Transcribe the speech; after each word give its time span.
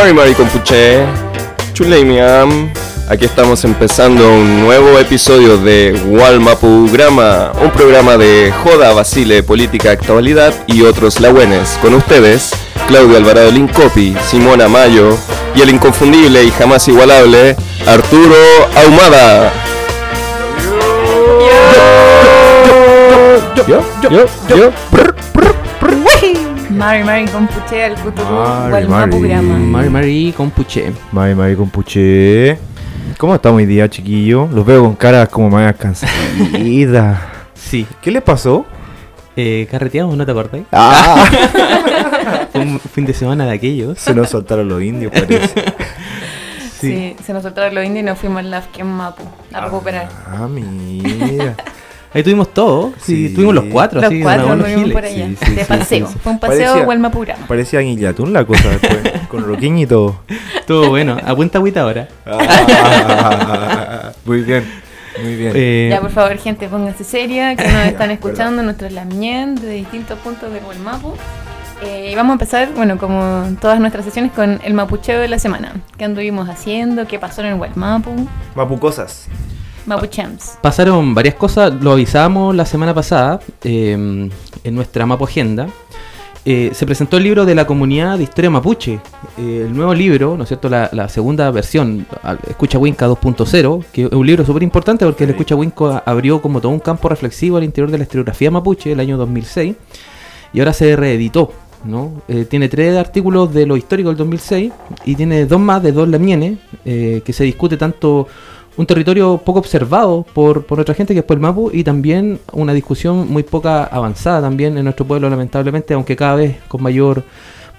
Mari 0.00 0.14
Mari 0.14 0.34
Compuche, 0.34 1.04
Chuleimiam. 1.74 2.72
Aquí 3.06 3.26
estamos 3.26 3.62
empezando 3.64 4.26
un 4.32 4.62
nuevo 4.62 4.98
episodio 4.98 5.58
de 5.58 5.92
Walmapu 6.06 6.88
Grama, 6.90 7.52
un 7.62 7.70
programa 7.70 8.16
de 8.16 8.50
joda, 8.64 8.94
basile, 8.94 9.42
política, 9.42 9.90
actualidad 9.90 10.54
y 10.66 10.80
otros 10.84 11.20
lahuenes. 11.20 11.78
Con 11.82 11.92
ustedes, 11.92 12.50
Claudio 12.88 13.18
Alvarado 13.18 13.50
Lincopi, 13.50 14.16
Simona 14.26 14.68
Mayo 14.68 15.18
y 15.54 15.60
el 15.60 15.68
inconfundible 15.68 16.44
y 16.44 16.50
jamás 16.50 16.88
igualable 16.88 17.54
Arturo 17.86 18.36
Ahumada. 18.74 19.52
Yo, 23.68 23.84
yo, 24.02 24.08
yo, 24.08 24.26
Mari 24.48 24.48
Mari 24.48 24.68
Compuche 24.70 24.88
al 24.90 25.10
Cuturu 25.10 25.19
Mari, 26.80 27.04
Mari. 27.04 27.26
Grama. 29.20 29.58
Mari 29.58 29.90
Mari 29.90 30.32
con 30.34 30.50
Puché. 30.50 30.90
Mari 31.12 31.34
Mari 31.34 31.54
Compuche. 31.54 32.58
¿Cómo 33.18 33.34
estamos 33.34 33.58
hoy 33.58 33.66
día, 33.66 33.86
chiquillo? 33.90 34.48
Los 34.50 34.64
veo 34.64 34.84
con 34.84 34.94
caras 34.94 35.28
como 35.28 35.50
más 35.50 35.76
cansaditas. 35.76 37.18
Sí. 37.54 37.86
¿Qué 38.00 38.10
les 38.10 38.22
pasó? 38.22 38.64
Eh, 39.36 39.68
¿Carreteamos? 39.70 40.16
¿No 40.16 40.24
te 40.24 40.32
acordás? 40.32 40.62
Ah, 40.72 41.24
un 42.54 42.80
fin 42.80 43.04
de 43.04 43.12
semana 43.12 43.44
de 43.44 43.52
aquellos. 43.52 43.98
se 43.98 44.12
nos 44.14 44.30
soltaron 44.30 44.68
los 44.68 44.82
indios, 44.82 45.12
parece. 45.12 45.62
Sí. 46.80 47.14
se 47.22 47.32
nos 47.32 47.42
soltaron 47.42 47.74
los 47.74 47.84
indios 47.84 48.02
y 48.02 48.06
nos 48.06 48.18
fuimos 48.18 48.40
al 48.40 48.50
Lafken 48.50 48.86
Mapu 48.86 49.22
a 49.52 49.60
recuperar. 49.60 50.08
Ah, 50.26 50.48
mira. 50.48 51.54
Ahí 52.12 52.22
tuvimos 52.24 52.52
todo. 52.52 52.92
Sí, 53.00 53.28
Sí. 53.28 53.34
tuvimos 53.34 53.54
los 53.54 53.64
cuatro. 53.66 54.00
Los 54.00 54.10
así, 54.10 54.20
cuatro 54.20 54.56
nos 54.56 54.92
por 54.92 55.04
allá, 55.04 55.26
Sí, 55.28 55.36
sí, 55.46 55.54
de 55.54 55.62
sí, 55.62 55.68
paseo. 55.68 56.06
sí, 56.08 56.12
sí. 56.12 56.18
Fue 56.22 56.32
un 56.32 56.40
paseo 56.40 56.72
Parecía- 56.72 56.86
Walmapu 56.88 57.20
Grama. 57.20 57.46
Parecía 57.46 57.80
Guillatún 57.80 58.32
la 58.32 58.44
cosa 58.44 58.68
después, 58.70 59.00
con 59.28 59.44
Roquín 59.44 59.78
y 59.78 59.86
todo. 59.86 60.20
Estuvo 60.58 60.88
bueno. 60.88 61.16
A 61.24 61.34
cuenta 61.34 61.58
agüita 61.58 61.82
ahora. 61.82 62.08
Ah, 62.26 64.12
muy 64.24 64.42
bien, 64.42 64.64
muy 65.22 65.36
bien. 65.36 65.52
Eh, 65.54 65.88
Ya, 65.90 66.00
por 66.00 66.10
favor, 66.10 66.36
gente, 66.38 66.68
pónganse 66.68 67.04
seria, 67.04 67.54
que 67.56 67.64
nos 67.68 67.86
están 67.86 68.10
escuchando 68.16 68.62
nuestros 68.62 68.92
lamien 68.92 69.54
de 69.54 69.70
distintos 69.70 70.18
puntos 70.20 70.52
del 70.52 70.64
Walmapu. 70.64 71.14
Eh, 71.82 72.10
y 72.12 72.14
vamos 72.14 72.30
a 72.30 72.34
empezar, 72.34 72.68
bueno, 72.74 72.98
como 72.98 73.44
todas 73.60 73.80
nuestras 73.80 74.04
sesiones, 74.04 74.32
con 74.32 74.60
el 74.64 74.74
mapucheo 74.74 75.18
de 75.20 75.28
la 75.28 75.38
semana. 75.38 75.72
¿Qué 75.96 76.04
anduvimos 76.04 76.48
haciendo? 76.48 77.06
¿Qué 77.06 77.18
pasó 77.18 77.40
en 77.40 77.46
el 77.48 77.54
Walmapu? 77.54 78.26
Mapucosas. 78.54 79.28
Mapuchems. 79.86 80.58
Pasaron 80.62 81.14
varias 81.14 81.34
cosas, 81.34 81.72
lo 81.80 81.92
avisamos 81.92 82.54
la 82.54 82.64
semana 82.64 82.94
pasada 82.94 83.40
eh, 83.64 83.92
en 83.92 84.74
nuestra 84.74 85.06
Mapo 85.06 85.24
Agenda. 85.24 85.68
Eh, 86.46 86.70
se 86.72 86.86
presentó 86.86 87.18
el 87.18 87.24
libro 87.24 87.44
de 87.44 87.54
la 87.54 87.66
comunidad 87.66 88.16
de 88.16 88.24
historia 88.24 88.48
mapuche, 88.48 88.94
eh, 89.36 89.64
el 89.66 89.76
nuevo 89.76 89.92
libro, 89.92 90.38
¿no 90.38 90.44
es 90.44 90.48
cierto? 90.48 90.70
La, 90.70 90.88
la 90.92 91.06
segunda 91.10 91.50
versión, 91.50 92.06
Escucha 92.48 92.78
Winca 92.78 93.06
2.0, 93.06 93.84
que 93.92 94.04
es 94.04 94.12
un 94.12 94.26
libro 94.26 94.46
súper 94.46 94.62
importante 94.62 95.04
porque 95.04 95.24
el. 95.24 95.30
Escucha 95.30 95.54
Winca 95.54 96.02
abrió 96.06 96.40
como 96.40 96.60
todo 96.62 96.72
un 96.72 96.80
campo 96.80 97.10
reflexivo 97.10 97.58
al 97.58 97.64
interior 97.64 97.90
de 97.90 97.98
la 97.98 98.04
historiografía 98.04 98.50
mapuche 98.50 98.92
el 98.92 99.00
año 99.00 99.18
2006 99.18 99.74
y 100.52 100.58
ahora 100.60 100.72
se 100.72 100.96
reeditó. 100.96 101.52
¿no? 101.84 102.22
Eh, 102.28 102.46
tiene 102.48 102.68
tres 102.68 102.96
artículos 102.96 103.52
de 103.54 103.66
lo 103.66 103.76
histórico 103.76 104.10
del 104.10 104.18
2006 104.18 104.72
y 105.04 105.14
tiene 105.14 105.46
dos 105.46 105.60
más 105.60 105.82
de 105.82 105.92
dos 105.92 106.08
lamienes 106.08 106.58
eh, 106.84 107.22
que 107.24 107.32
se 107.32 107.44
discute 107.44 107.76
tanto 107.76 108.28
un 108.80 108.86
territorio 108.86 109.36
poco 109.44 109.58
observado 109.58 110.24
por, 110.32 110.64
por 110.64 110.82
gente 110.94 111.12
que 111.12 111.20
es 111.20 111.24
por 111.26 111.36
el 111.36 111.42
Mapu 111.42 111.70
y 111.70 111.84
también 111.84 112.40
una 112.52 112.72
discusión 112.72 113.30
muy 113.30 113.42
poca 113.42 113.84
avanzada 113.84 114.40
también 114.40 114.78
en 114.78 114.84
nuestro 114.84 115.06
pueblo 115.06 115.28
lamentablemente 115.28 115.92
aunque 115.92 116.16
cada 116.16 116.36
vez 116.36 116.56
con 116.66 116.82
mayor 116.82 117.22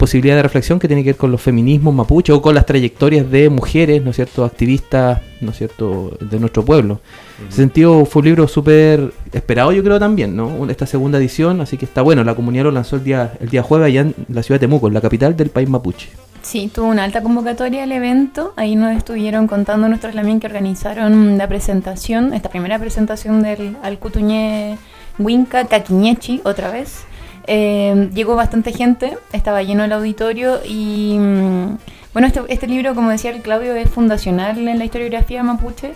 posibilidad 0.02 0.36
de 0.36 0.42
reflexión 0.42 0.80
que 0.80 0.88
tiene 0.88 1.04
que 1.04 1.12
ver 1.12 1.16
con 1.16 1.32
los 1.32 1.40
feminismos 1.40 1.94
mapuche 1.94 2.34
o 2.34 2.42
con 2.42 2.56
las 2.56 2.66
trayectorias 2.66 3.30
de 3.30 3.52
mujeres, 3.52 4.04
¿no 4.04 4.10
es 4.10 4.16
cierto?, 4.16 4.44
activistas, 4.44 5.22
¿no 5.42 5.52
es 5.52 5.58
cierto?, 5.58 6.18
de 6.20 6.40
nuestro 6.40 6.66
pueblo. 6.66 7.02
En 7.40 7.50
ese 7.50 7.58
sentido 7.58 8.04
fue 8.06 8.22
un 8.22 8.26
libro 8.26 8.48
súper 8.48 9.14
esperado 9.32 9.72
yo 9.72 9.84
creo 9.84 10.00
también, 10.00 10.36
¿no? 10.36 10.68
Esta 10.72 10.88
segunda 10.88 11.20
edición, 11.20 11.62
así 11.62 11.78
que 11.78 11.86
está 11.86 12.02
bueno, 12.02 12.24
la 12.24 12.34
comunidad 12.34 12.64
lo 12.64 12.72
lanzó 12.72 12.96
el 12.96 13.04
día, 13.04 13.34
el 13.40 13.50
día 13.50 13.62
jueves 13.62 13.90
allá 13.90 14.02
en 14.02 14.16
la 14.28 14.42
ciudad 14.42 14.60
de 14.60 14.66
Temuco, 14.66 14.88
en 14.88 14.96
la 14.96 15.02
capital 15.02 15.38
del 15.38 15.52
país 15.52 15.70
mapuche. 15.70 16.10
Sí, 16.42 16.72
tuvo 16.74 16.88
una 16.88 17.04
alta 17.04 17.22
convocatoria 17.22 17.84
al 17.84 17.92
evento. 17.92 18.54
Ahí 18.56 18.76
nos 18.76 18.98
estuvieron 18.98 19.46
contando 19.46 19.88
nuestros 19.88 20.16
lamien 20.16 20.40
que 20.40 20.48
organizaron 20.48 21.38
la 21.38 21.48
presentación, 21.48 22.34
esta 22.34 22.50
primera 22.50 22.80
presentación 22.80 23.44
del 23.44 23.78
Alcutuñé 23.84 24.80
Winca 25.20 25.66
Caquiñechi, 25.66 26.42
otra 26.44 26.72
vez. 26.72 27.06
Eh, 27.48 28.10
llegó 28.14 28.36
bastante 28.36 28.72
gente, 28.72 29.18
estaba 29.34 29.64
lleno 29.64 29.84
el 29.84 29.92
auditorio 29.94 30.60
y 30.66 31.18
mm, 31.20 31.78
bueno, 32.14 32.28
este, 32.28 32.42
este 32.50 32.68
libro, 32.68 32.94
como 32.96 33.10
decía 33.10 33.32
el 33.32 33.42
Claudio, 33.42 33.74
es 33.76 33.90
fundacional 33.90 34.68
en 34.68 34.78
la 34.78 34.86
historiografía 34.86 35.44
mapuche 35.44 35.94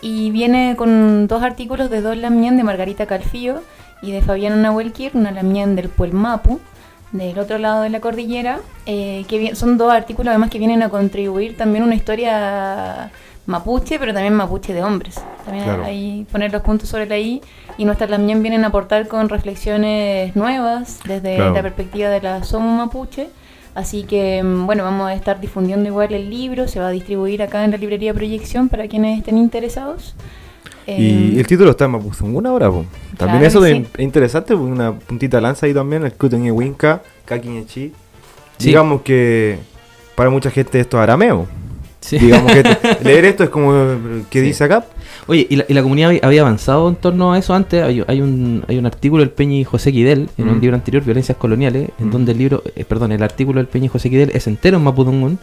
y 0.00 0.30
viene 0.30 0.74
con 0.76 1.26
dos 1.26 1.42
artículos 1.42 1.90
de 1.90 2.00
dos 2.00 2.16
lamien 2.16 2.56
de 2.56 2.64
Margarita 2.64 3.06
Calfío 3.06 3.62
y 4.02 4.12
de 4.12 4.22
Fabiana 4.22 4.56
Nahuelquir, 4.56 5.12
una 5.14 5.30
lamien 5.30 5.76
del 5.76 5.88
Puelmapu 5.88 6.60
del 7.12 7.38
otro 7.38 7.58
lado 7.58 7.82
de 7.82 7.90
la 7.90 8.00
cordillera, 8.00 8.60
eh, 8.86 9.24
que 9.28 9.54
son 9.54 9.78
dos 9.78 9.92
artículos 9.92 10.30
además 10.30 10.50
que 10.50 10.58
vienen 10.58 10.82
a 10.82 10.90
contribuir 10.90 11.56
también 11.56 11.84
una 11.84 11.94
historia 11.94 13.10
mapuche, 13.48 13.98
pero 13.98 14.12
también 14.12 14.34
mapuche 14.34 14.72
de 14.74 14.82
hombres. 14.84 15.16
También 15.44 15.64
Claro. 15.64 15.84
ahí 15.84 16.26
poner 16.30 16.52
los 16.52 16.62
puntos 16.62 16.88
sobre 16.88 17.06
la 17.06 17.18
I 17.18 17.40
y 17.78 17.84
nuestras 17.84 18.10
también 18.10 18.42
vienen 18.42 18.64
a 18.64 18.68
aportar 18.68 19.08
con 19.08 19.28
reflexiones 19.28 20.36
nuevas 20.36 21.00
desde 21.04 21.36
Claro. 21.36 21.54
la 21.54 21.62
perspectiva 21.62 22.10
de 22.10 22.20
la 22.20 22.44
Somo 22.44 22.76
Mapuche. 22.76 23.28
Así 23.74 24.02
que, 24.04 24.42
mm, 24.42 24.66
bueno, 24.66 24.84
vamos 24.84 25.08
a 25.08 25.14
estar 25.14 25.40
difundiendo 25.40 25.88
igual 25.88 26.12
el 26.12 26.28
libro, 26.28 26.68
se 26.68 26.78
va 26.80 26.88
a 26.88 26.90
distribuir 26.90 27.42
acá 27.42 27.64
en 27.64 27.70
la 27.70 27.76
librería 27.78 28.12
Proyección 28.12 28.68
para 28.68 28.86
quienes 28.86 29.18
estén 29.18 29.38
interesados. 29.38 30.14
Y 30.86 31.36
Eh, 31.36 31.40
el 31.40 31.46
título 31.46 31.70
está 31.70 31.84
en 31.86 31.92
Mapuzungún 31.92 32.46
ahora, 32.46 32.70
po. 32.70 32.84
También 33.16 33.40
Claro 33.40 33.46
eso 33.46 33.60
que 33.60 33.66
de- 33.66 33.74
sí. 33.76 33.86
es 33.94 34.00
interesante, 34.00 34.54
po, 34.54 34.62
una 34.62 34.92
puntita 34.92 35.40
lanza 35.40 35.66
ahí 35.66 35.74
también, 35.74 36.04
el 36.04 36.12
Kutenye 36.12 36.50
Winka, 36.50 37.02
Kakiñechi. 37.24 37.92
Sí. 38.58 38.66
Digamos 38.68 39.02
que 39.02 39.58
para 40.16 40.28
mucha 40.30 40.50
gente 40.50 40.80
esto 40.80 40.96
es 40.98 41.02
arameo. 41.02 41.46
Sí. 42.00 42.18
Digamos 42.18 42.52
que 42.52 42.62
te- 42.62 42.78
leer 43.04 43.24
esto 43.24 43.44
es 43.44 43.50
como, 43.50 43.72
¿qué 44.30 44.40
Sí. 44.40 44.46
dice 44.46 44.64
acá? 44.64 44.84
Oye, 45.26 45.46
¿y 45.50 45.56
la, 45.56 45.64
y 45.68 45.74
la 45.74 45.82
comunidad 45.82 46.12
había- 46.22 46.40
avanzado 46.42 46.88
en 46.88 46.94
torno 46.96 47.32
a 47.32 47.38
eso 47.38 47.54
antes? 47.54 47.82
Hay, 47.82 48.02
hay 48.06 48.20
un, 48.20 48.64
hay 48.68 48.78
un 48.78 48.86
artículo 48.86 49.20
del 49.22 49.30
Peñi 49.30 49.64
José 49.64 49.92
Quidel, 49.92 50.30
en 50.38 50.48
un 50.48 50.58
Mm. 50.58 50.60
libro 50.60 50.76
anterior, 50.76 51.02
Violencias 51.04 51.36
Coloniales, 51.36 51.90
en 51.98 52.06
Mm. 52.06 52.10
donde 52.10 52.32
el 52.32 52.38
libro, 52.38 52.62
eh, 52.76 52.84
perdón, 52.84 53.12
el 53.12 53.22
artículo 53.22 53.58
del 53.58 53.66
Peñi 53.66 53.88
José 53.88 54.08
Quidel 54.10 54.30
es 54.32 54.46
entero 54.46 54.76
en 54.78 54.84
Mapudungun 54.84 55.38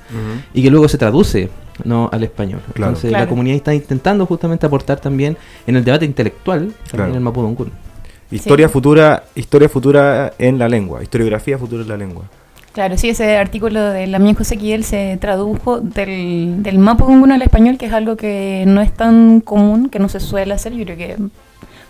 y 0.54 0.64
que 0.64 0.72
luego 0.72 0.88
se 0.88 0.98
traduce 0.98 1.50
no 1.84 2.10
al 2.12 2.24
español. 2.24 2.62
Claro. 2.74 2.92
Entonces 2.92 3.10
Claro. 3.10 3.26
la 3.26 3.30
comunidad 3.30 3.58
está 3.58 3.76
intentando 3.76 4.26
justamente 4.26 4.66
aportar 4.66 5.00
también 5.00 5.38
en 5.68 5.76
el 5.76 5.84
debate 5.84 6.06
intelectual 6.06 6.60
también 6.62 6.88
Claro. 6.90 7.10
en 7.12 7.16
el 7.16 7.22
Mapudungun. 7.22 7.70
Historia 8.32 8.70
futura, 8.70 9.26
historia 9.36 9.70
futura 9.70 10.34
en 10.40 10.58
la 10.58 10.68
lengua, 10.68 11.04
historiografía 11.04 11.58
futura 11.60 11.84
en 11.84 11.90
la 11.90 11.98
lengua. 11.98 12.24
Claro, 12.76 12.98
sí, 12.98 13.08
ese 13.08 13.38
artículo 13.38 13.82
de 13.90 14.06
la 14.06 14.20
mía 14.20 14.36
José 14.38 14.58
Quiel 14.58 14.84
se 14.84 15.18
tradujo 15.22 15.80
del, 15.80 16.62
del 16.62 16.78
Mapudungun 16.78 17.32
al 17.32 17.42
español, 17.42 17.78
que 17.78 17.86
es 17.86 17.94
algo 17.94 18.18
que 18.18 18.66
no 18.68 18.82
es 18.82 18.92
tan 18.94 19.40
común, 19.40 19.88
que 19.90 19.98
no 19.98 20.10
se 20.10 20.20
suele 20.20 20.54
hacer. 20.54 20.74
Yo 20.74 20.84
creo 20.84 20.98
que 20.98 21.16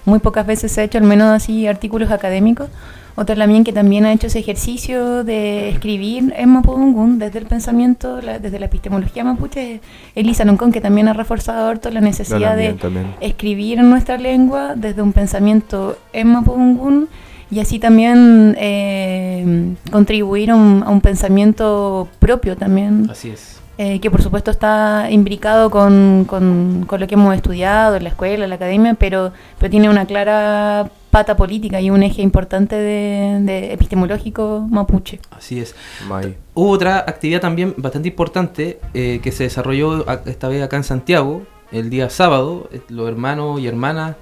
muy 0.06 0.20
pocas 0.20 0.46
veces 0.46 0.72
se 0.72 0.82
ha 0.82 0.84
hecho, 0.84 1.00
al 1.00 1.04
menos 1.06 1.30
así, 1.30 1.66
artículos 1.66 2.12
académicos. 2.12 2.70
Otra 3.16 3.36
Lamien 3.36 3.64
que 3.64 3.74
también 3.74 4.06
ha 4.06 4.14
hecho 4.14 4.28
ese 4.28 4.38
ejercicio 4.40 5.24
de 5.24 5.70
escribir 5.70 6.32
en 6.38 6.50
Mapudungun 6.50 7.18
desde 7.18 7.40
el 7.40 7.46
pensamiento, 7.48 8.22
la- 8.22 8.38
desde 8.38 8.60
la 8.60 8.68
epistemología 8.68 9.24
mapuche, 9.24 9.80
Elisa 10.14 10.46
Loncón, 10.46 10.72
que 10.72 10.82
también 10.82 11.08
ha 11.08 11.14
reforzado 11.14 11.68
harto 11.68 11.90
la 11.90 12.02
necesidad 12.02 12.56
de 12.56 12.74
También, 12.74 12.78
también. 12.78 13.16
escribir 13.22 13.80
en 13.80 13.90
nuestra 13.90 14.18
lengua 14.20 14.74
desde 14.76 15.02
un 15.02 15.14
pensamiento 15.14 15.98
en 16.14 16.28
Mapudungun 16.28 17.08
y 17.56 17.60
así 17.62 17.80
también 17.80 18.56
eh, 18.60 19.76
contribuir 19.92 20.52
a 20.52 20.56
un, 20.56 20.84
a 20.86 20.90
un 20.90 21.02
pensamiento 21.02 22.08
propio 22.20 22.56
también, 22.58 23.08
Así 23.10 23.30
es. 23.30 23.60
eh, 23.78 24.00
que 24.02 24.10
por 24.12 24.22
supuesto 24.22 24.52
está 24.52 25.08
imbricado 25.10 25.70
con, 25.70 26.26
con- 26.28 26.84
con 26.88 27.00
lo 27.00 27.08
que 27.08 27.16
hemos 27.16 27.34
estudiado 27.36 27.96
en 27.96 28.04
la 28.04 28.10
escuela, 28.10 28.44
en 28.44 28.50
la 28.50 28.56
academia, 28.58 28.94
pero, 28.96 29.32
pero 29.58 29.70
tiene 29.70 29.90
una 29.90 30.06
clara 30.06 30.90
pata 31.12 31.38
política 31.38 31.80
y 31.80 31.90
un 31.90 32.04
eje 32.04 32.22
importante 32.22 32.76
de, 32.76 33.40
de 33.42 33.72
epistemológico 33.74 34.68
mapuche. 34.70 35.20
Así 35.32 35.60
es. 35.62 35.74
May. 36.10 36.36
Hubo 36.54 36.72
otra 36.72 36.98
actividad 37.00 37.40
también 37.40 37.74
bastante 37.78 38.10
importante 38.10 38.80
eh, 38.94 39.20
que 39.24 39.32
se 39.32 39.44
desarrolló 39.44 40.06
esta 40.26 40.50
vez 40.50 40.62
acá 40.62 40.76
en 40.76 40.84
Santiago, 40.84 41.44
el 41.72 41.90
día 41.90 42.10
sábado. 42.10 42.68
Eh, 42.74 42.82
Los 42.90 43.08
hermanos 43.08 43.62
y 43.62 43.68
hermanas 43.68 44.18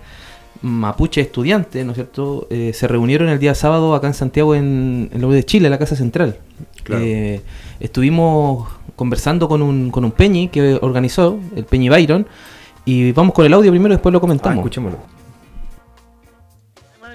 mapuche 0.63 1.21
estudiantes, 1.21 1.85
¿no 1.85 1.91
es 1.91 1.95
cierto?, 1.97 2.47
Eh, 2.49 2.71
se 2.73 2.87
reunieron 2.87 3.29
el 3.29 3.37
día 3.37 3.53
sábado 3.53 3.93
acá 3.95 4.07
en 4.07 4.13
Santiago, 4.15 4.55
en, 4.55 5.09
en 5.13 5.21
la 5.21 5.27
U 5.27 5.31
de 5.31 5.43
Chile, 5.43 5.67
en 5.67 5.71
la 5.71 5.77
Casa 5.77 5.95
Central. 5.95 6.37
Claro. 6.83 7.03
Eh, 7.05 7.41
estuvimos 7.79 8.67
conversando 8.95 9.47
con 9.47 9.61
un, 9.61 9.91
con 9.91 10.03
un 10.05 10.11
Peñi 10.11 10.47
que 10.47 10.79
organizó, 10.81 11.37
el 11.55 11.65
Peñi 11.65 11.89
Byron, 11.89 12.25
y 12.85 13.11
vamos 13.11 13.33
con 13.33 13.45
el 13.45 13.53
audio 13.53 13.71
primero, 13.71 13.93
después 13.93 14.11
lo 14.11 14.17
Ah, 14.17 14.21
comentamos. 14.21 14.57
escuchémoslo. 14.59 14.99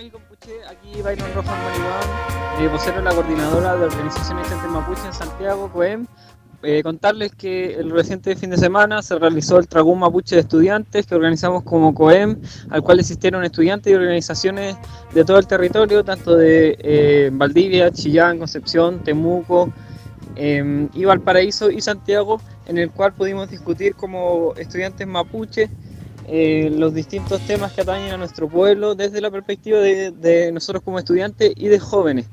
Y 0.03 0.11
compuche, 0.11 0.53
aquí 0.71 1.03
Byron 1.03 1.29
Rojas 1.35 1.57
Maribán, 1.65 2.65
eh, 2.65 2.69
vocero 2.69 2.99
de 2.99 3.03
la 3.03 3.15
coordinadora 3.15 3.77
de 3.77 3.85
organizaciones 3.87 4.51
entre 4.51 4.69
Mapuche 4.69 5.07
en 5.07 5.13
Santiago, 5.13 5.71
COEM. 5.73 6.07
Eh, 6.63 6.83
contarles 6.83 7.33
que 7.33 7.75
el 7.75 7.91
reciente 7.91 8.35
fin 8.35 8.51
de 8.51 8.57
semana 8.57 9.01
se 9.01 9.17
realizó 9.17 9.59
el 9.59 9.69
Tragún 9.69 10.01
Mapuche 10.01 10.35
de 10.35 10.41
Estudiantes 10.41 11.07
que 11.07 11.15
organizamos 11.15 11.63
como 11.63 11.95
COEM, 11.95 12.41
al 12.71 12.83
cual 12.83 12.99
asistieron 12.99 13.45
estudiantes 13.45 13.93
y 13.93 13.95
organizaciones 13.95 14.77
de 15.15 15.25
todo 15.25 15.39
el 15.39 15.47
territorio, 15.47 16.05
tanto 16.05 16.37
de 16.37 16.77
eh, 16.81 17.31
Valdivia, 17.33 17.93
Chillán, 17.93 18.39
Concepción, 18.39 19.05
Temuco 19.05 19.73
eh, 20.35 20.89
y 20.95 21.05
Valparaíso 21.05 21.71
y 21.71 21.81
Santiago, 21.81 22.41
en 22.67 22.79
el 22.79 22.91
cual 22.91 23.13
pudimos 23.13 23.49
discutir 23.49 23.95
como 23.95 24.55
estudiantes 24.57 25.07
mapuche 25.07 25.71
eh, 26.27 26.71
los 26.71 26.93
distintos 26.93 27.41
temas 27.47 27.73
que 27.73 27.83
atañen 27.83 28.13
a 28.13 28.17
nuestro 28.17 28.49
pueblo 28.49 28.95
desde 28.95 29.21
la 29.21 29.31
perspectiva 29.31 29.79
de, 29.79 30.11
de 30.11 30.53
nosotros 30.53 30.83
como 30.83 30.99
estudiantes 30.99 31.53
y 31.57 31.69
de 31.69 31.79
jóvenes 31.79 32.29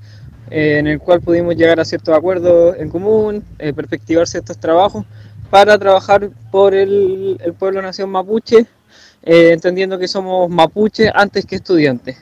eh, 0.49 0.77
en 0.79 0.87
el 0.87 0.99
cual 0.99 1.21
pudimos 1.21 1.55
llegar 1.55 1.79
a 1.79 1.85
ciertos 1.85 2.15
acuerdos 2.15 2.75
en 2.77 2.89
común, 2.89 3.43
eh, 3.59 3.73
perspectivar 3.73 4.27
ciertos 4.27 4.57
trabajos 4.57 5.05
para 5.49 5.77
trabajar 5.77 6.29
por 6.51 6.73
el, 6.73 7.39
pueblo 7.57 7.81
nación 7.81 8.09
mapuche, 8.09 8.65
eh, 9.23 9.51
entendiendo 9.53 9.97
que 9.97 10.07
somos 10.07 10.49
mapuche 10.49 11.09
antes 11.13 11.45
que 11.45 11.55
estudiantes. 11.55 12.17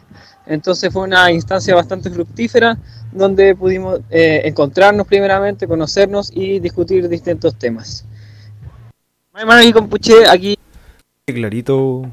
Entonces 0.46 0.92
fue 0.92 1.04
una 1.04 1.32
instancia 1.32 1.74
bastante 1.74 2.10
fructífera 2.10 2.78
donde 3.12 3.56
pudimos 3.56 4.02
eh, 4.10 4.42
encontrarnos 4.46 5.08
primeramente, 5.08 5.68
conocernos 5.68 6.32
y 6.34 6.60
discutir 6.60 7.08
distintos 7.08 7.58
temas. 7.58 8.06
Aquí 10.30 10.58
Clarito, 11.26 12.04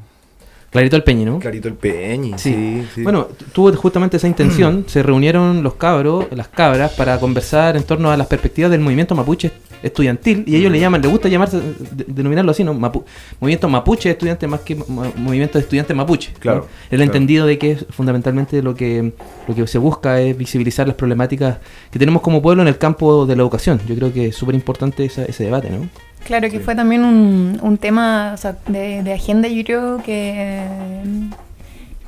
Clarito 0.71 0.95
el 0.95 1.03
Peñi, 1.03 1.25
¿no? 1.25 1.37
clarito 1.39 1.67
el 1.67 1.73
peñi. 1.73 2.31
Sí. 2.37 2.53
Sí, 2.53 2.87
sí. 2.95 3.03
Bueno, 3.03 3.25
tu- 3.25 3.45
tuvo 3.45 3.73
justamente 3.73 4.15
esa 4.17 4.27
intención. 4.27 4.85
se 4.87 5.03
reunieron 5.03 5.61
los 5.63 5.73
cabros, 5.75 6.27
las 6.31 6.47
cabras, 6.47 6.93
para 6.93 7.19
conversar 7.19 7.75
en 7.75 7.83
torno 7.83 8.09
a 8.09 8.15
las 8.15 8.27
perspectivas 8.27 8.71
del 8.71 8.79
movimiento 8.79 9.13
mapuche 9.13 9.51
estudiantil. 9.83 10.45
Y 10.47 10.55
ellos 10.55 10.71
le 10.71 10.79
llaman, 10.79 11.01
les 11.01 11.11
gusta 11.11 11.27
llamarse, 11.27 11.59
de- 11.59 12.05
denominarlo 12.07 12.51
así, 12.51 12.63
¿no? 12.63 12.73
Mapu- 12.73 13.03
movimiento 13.41 13.67
mapuche 13.67 14.11
estudiante 14.11 14.47
más 14.47 14.61
que 14.61 14.75
mo- 14.75 15.11
movimiento 15.17 15.57
de 15.57 15.63
estudiantes 15.63 15.93
mapuche. 15.95 16.31
¿no? 16.35 16.39
Claro, 16.39 16.67
El 16.89 16.97
claro. 16.99 17.03
entendido 17.03 17.45
de 17.45 17.57
que 17.57 17.71
es 17.71 17.85
fundamentalmente 17.89 18.61
lo 18.61 18.73
que, 18.73 19.11
lo 19.49 19.53
que 19.55 19.67
se 19.67 19.77
busca 19.77 20.21
es 20.21 20.37
visibilizar 20.37 20.87
las 20.87 20.95
problemáticas 20.95 21.57
que 21.91 21.99
tenemos 21.99 22.21
como 22.21 22.41
pueblo 22.41 22.61
en 22.61 22.69
el 22.69 22.77
campo 22.77 23.25
de 23.25 23.35
la 23.35 23.41
educación. 23.41 23.81
Yo 23.87 23.95
creo 23.95 24.13
que 24.13 24.27
es 24.27 24.35
súper 24.37 24.55
importante 24.55 25.03
ese 25.03 25.43
debate, 25.43 25.69
¿no? 25.69 25.89
Claro 26.25 26.49
que 26.49 26.57
Sí. 26.57 26.63
fue 26.63 26.75
también 26.75 27.03
un, 27.03 27.59
un 27.61 27.77
tema 27.77 28.31
o 28.33 28.37
sea, 28.37 28.55
de, 28.67 29.03
de 29.03 29.13
agenda, 29.13 29.47
yo 29.47 29.63
creo 29.63 29.97
que, 30.03 30.63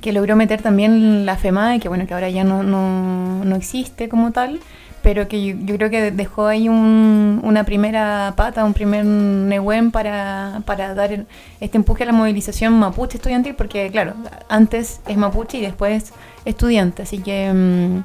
que 0.01 0.11
logró 0.13 0.35
meter 0.35 0.61
también 0.61 1.25
la 1.25 1.35
FEMAE, 1.37 1.79
que 1.79 1.89
bueno, 1.89 2.05
que 2.07 2.13
ahora 2.13 2.29
ya 2.29 2.43
no, 2.43 2.63
no, 2.63 3.43
no 3.43 3.55
existe 3.55 4.09
como 4.09 4.31
tal, 4.31 4.59
pero 5.01 5.27
que 5.27 5.43
yo, 5.43 5.55
yo 5.65 5.75
creo 5.77 5.89
que 5.89 6.11
dejó 6.11 6.47
ahí 6.47 6.69
un- 6.69 7.41
una 7.43 7.63
primera 7.65 8.33
pata, 8.37 8.63
un 8.63 8.73
primer 8.73 9.03
nehuén 9.03 9.91
para, 9.91 10.61
para 10.65 10.93
dar 10.93 11.25
este 11.59 11.77
empuje 11.77 12.03
a 12.03 12.05
la 12.05 12.13
movilización 12.13 12.73
mapuche 12.73 13.17
estudiantil, 13.17 13.55
porque 13.55 13.89
claro, 13.91 14.13
antes 14.47 15.01
es 15.07 15.17
mapuche 15.17 15.57
y 15.57 15.61
después 15.61 16.13
estudiante, 16.45 17.01
así 17.01 17.17
que... 17.19 18.01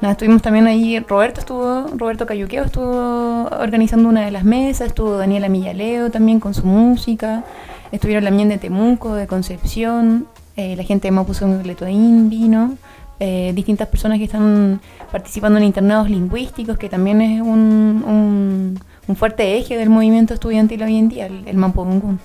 Nada, 0.00 0.12
estuvimos 0.12 0.42
también 0.42 0.66
ahí, 0.68 1.00
Roberto 1.00 1.40
estuvo, 1.40 1.88
Roberto 1.96 2.24
Cayuqueo 2.24 2.64
estuvo 2.64 3.48
organizando 3.60 4.08
una 4.08 4.24
de 4.24 4.30
las 4.30 4.44
mesas, 4.44 4.88
estuvo 4.88 5.16
Daniela 5.16 5.48
Millaleo 5.48 6.10
también 6.10 6.38
con 6.38 6.54
su 6.54 6.64
música, 6.64 7.44
estuvieron 7.90 8.24
también 8.24 8.48
de 8.48 8.58
Temuco, 8.58 9.14
de 9.14 9.26
Concepción, 9.26 10.28
eh, 10.56 10.76
la 10.76 10.84
gente 10.84 11.08
de 11.08 11.12
Mapuzo 11.12 11.48
Letoín 11.64 12.30
vino, 12.30 12.76
eh, 13.18 13.52
distintas 13.56 13.88
personas 13.88 14.18
que 14.18 14.24
están 14.24 14.80
participando 15.10 15.58
en 15.58 15.64
internados 15.64 16.08
lingüísticos, 16.08 16.78
que 16.78 16.88
también 16.88 17.20
es 17.20 17.40
un, 17.40 18.04
un, 18.06 18.80
un 19.08 19.16
fuerte 19.16 19.58
eje 19.58 19.76
del 19.76 19.90
movimiento 19.90 20.32
estudiantil 20.32 20.80
hoy 20.84 20.96
en 20.96 21.08
día, 21.08 21.26
el, 21.26 21.42
el 21.46 21.56
Mapudungun. 21.56 22.20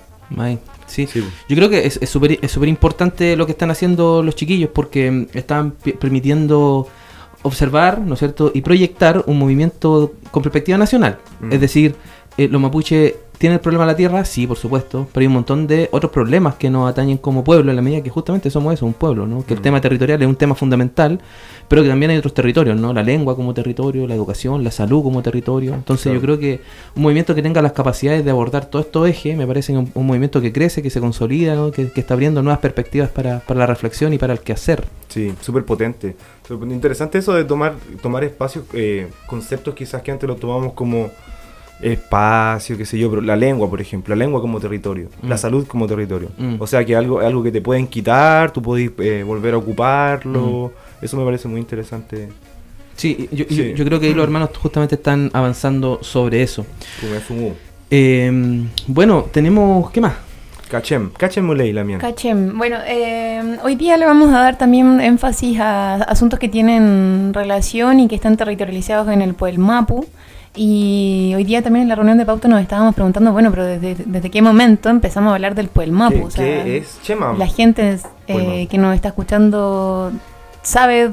Sí. 0.86 1.06
Sí, 1.06 1.20
po. 1.20 1.26
Yo 1.48 1.56
creo 1.56 1.70
que 1.70 1.86
es 1.86 1.98
es 2.00 2.10
súper 2.10 2.38
es 2.42 2.50
súper 2.50 2.68
importante 2.68 3.36
lo 3.36 3.46
que 3.46 3.52
están 3.52 3.70
haciendo 3.70 4.22
los 4.22 4.34
chiquillos 4.36 4.70
porque 4.70 5.28
están 5.32 5.72
permitiendo 5.72 6.88
observar, 7.44 8.00
¿no 8.00 8.14
es 8.14 8.18
cierto?, 8.18 8.50
y 8.52 8.60
proyectar 8.62 9.22
un 9.26 9.38
movimiento 9.38 10.12
con 10.30 10.42
perspectiva 10.42 10.76
nacional. 10.76 11.18
Mm. 11.40 11.52
Es 11.52 11.60
decir, 11.60 11.94
eh, 12.36 12.48
los 12.48 12.60
mapuches 12.60 13.14
tienen 13.38 13.54
el 13.56 13.60
problema 13.60 13.84
de 13.84 13.92
la 13.92 13.96
tierra, 13.96 14.24
sí, 14.24 14.46
por 14.46 14.56
supuesto, 14.56 15.08
pero 15.12 15.22
hay 15.22 15.26
un 15.26 15.32
montón 15.34 15.66
de 15.66 15.88
otros 15.92 16.10
problemas 16.12 16.54
que 16.54 16.70
nos 16.70 16.88
atañen 16.88 17.18
como 17.18 17.42
pueblo 17.42 17.70
en 17.70 17.76
la 17.76 17.82
medida 17.82 18.00
que 18.02 18.08
justamente 18.08 18.48
somos 18.48 18.72
eso, 18.72 18.86
un 18.86 18.94
pueblo, 18.94 19.26
¿no? 19.26 19.44
Que 19.44 19.54
el 19.54 19.60
Mm. 19.60 19.62
tema 19.64 19.80
territorial 19.80 20.22
es 20.22 20.28
un 20.28 20.36
tema 20.36 20.54
fundamental, 20.54 21.20
pero 21.68 21.82
que 21.82 21.88
también 21.88 22.12
hay 22.12 22.16
otros 22.18 22.32
territorios, 22.32 22.76
¿no? 22.78 22.92
La 22.94 23.02
lengua 23.02 23.34
como 23.36 23.52
territorio, 23.52 24.06
la 24.06 24.14
educación, 24.14 24.62
la 24.64 24.70
salud 24.70 25.02
como 25.02 25.20
territorio. 25.20 25.74
Entonces 25.74 26.04
Claro. 26.04 26.18
yo 26.20 26.22
creo 26.22 26.38
que 26.38 26.60
un 26.94 27.02
movimiento 27.02 27.34
que 27.34 27.42
tenga 27.42 27.60
las 27.60 27.72
capacidades 27.72 28.24
de 28.24 28.30
abordar 28.30 28.66
todos 28.66 28.86
estos 28.86 29.08
ejes, 29.08 29.36
me 29.36 29.46
parece 29.48 29.76
un, 29.76 29.90
un 29.94 30.06
movimiento 30.06 30.40
que 30.40 30.52
crece, 30.52 30.80
que 30.80 30.88
se 30.90 31.00
consolida, 31.00 31.56
¿no? 31.56 31.72
que, 31.72 31.90
que 31.90 32.00
está 32.00 32.14
abriendo 32.14 32.40
nuevas 32.40 32.60
perspectivas 32.60 33.10
para, 33.10 33.40
para 33.40 33.58
la 33.60 33.66
reflexión 33.66 34.12
y 34.14 34.18
para 34.18 34.32
el 34.32 34.40
quehacer. 34.40 34.84
Sí, 35.08 35.34
súper 35.40 35.64
potente. 35.64 36.16
Súper 36.46 36.68
interesante 36.70 37.18
eso 37.18 37.32
de 37.34 37.44
tomar, 37.44 37.74
tomar 38.02 38.22
espacios, 38.24 38.64
eh, 38.74 39.08
conceptos 39.26 39.74
quizás 39.74 40.02
que 40.02 40.10
antes 40.10 40.28
lo 40.28 40.36
tomamos 40.36 40.74
como 40.74 41.10
espacio, 41.80 42.76
qué 42.76 42.86
sé 42.86 42.98
yo, 42.98 43.10
pero 43.10 43.20
la 43.22 43.36
lengua, 43.36 43.68
por 43.68 43.80
ejemplo, 43.80 44.14
la 44.14 44.24
lengua 44.24 44.40
como 44.40 44.60
territorio, 44.60 45.08
Mm. 45.22 45.28
la 45.28 45.36
salud 45.38 45.66
como 45.66 45.86
territorio. 45.86 46.30
Mm. 46.38 46.56
O 46.58 46.66
sea 46.66 46.84
que 46.84 46.94
algo, 46.96 47.20
algo 47.20 47.42
que 47.42 47.50
te 47.50 47.60
pueden 47.60 47.86
quitar, 47.86 48.52
tú 48.52 48.62
podés 48.62 48.90
eh, 48.98 49.22
volver 49.26 49.54
a 49.54 49.58
ocuparlo. 49.58 50.72
Mm. 51.00 51.04
Eso 51.04 51.16
me 51.16 51.24
parece 51.24 51.48
muy 51.48 51.60
interesante. 51.60 52.28
Sí, 52.96 53.28
yo, 53.32 53.44
Sí. 53.48 53.56
yo- 53.56 53.64
yo 53.76 53.84
creo 53.84 53.98
que 54.00 54.06
ahí 54.06 54.14
los 54.14 54.22
hermanos 54.24 54.50
justamente 54.56 54.94
están 54.94 55.30
avanzando 55.32 55.98
sobre 56.02 56.42
eso. 56.42 56.64
Eh, 57.90 58.30
bueno, 58.86 59.26
tenemos, 59.32 59.90
¿qué 59.90 60.00
más? 60.00 60.14
Cachem, 60.74 61.10
cachem 61.10 61.46
muley 61.46 61.72
la 61.72 61.84
mía. 61.84 61.98
Cachem. 61.98 62.58
Bueno, 62.58 62.78
eh, 62.84 63.58
hoy 63.62 63.76
día 63.76 63.96
le 63.96 64.06
vamos 64.06 64.30
a 64.30 64.40
dar 64.40 64.58
también 64.58 65.00
énfasis 65.00 65.60
a 65.60 65.94
asuntos 65.94 66.40
que 66.40 66.48
tienen 66.48 67.32
relación 67.32 68.00
y 68.00 68.08
que 68.08 68.16
están 68.16 68.36
territorializados 68.36 69.06
en 69.08 69.22
el 69.22 69.34
Pueblo 69.34 69.60
Mapu. 69.60 70.04
Y 70.56 71.32
hoy 71.36 71.44
día 71.44 71.62
también 71.62 71.84
en 71.84 71.88
la 71.90 71.94
reunión 71.94 72.18
de 72.18 72.26
pauta 72.26 72.48
nos 72.48 72.60
estábamos 72.60 72.96
preguntando, 72.96 73.30
bueno, 73.30 73.50
pero 73.50 73.64
desde, 73.64 73.94
desde 74.04 74.30
qué 74.30 74.42
momento 74.42 74.88
empezamos 74.88 75.30
a 75.30 75.34
hablar 75.36 75.54
del 75.54 75.68
Pueblo 75.68 75.92
Mapu. 75.92 76.16
¿Qué, 76.16 76.24
O 76.24 76.30
sea, 76.30 76.64
qué 76.64 76.76
es 76.78 77.00
Chema? 77.02 77.34
La 77.38 77.46
gente 77.46 77.92
eh, 77.92 78.00
Puelmapu. 78.26 78.68
que 78.68 78.78
nos 78.78 78.94
está 78.96 79.08
escuchando 79.08 80.10
sabe 80.62 81.12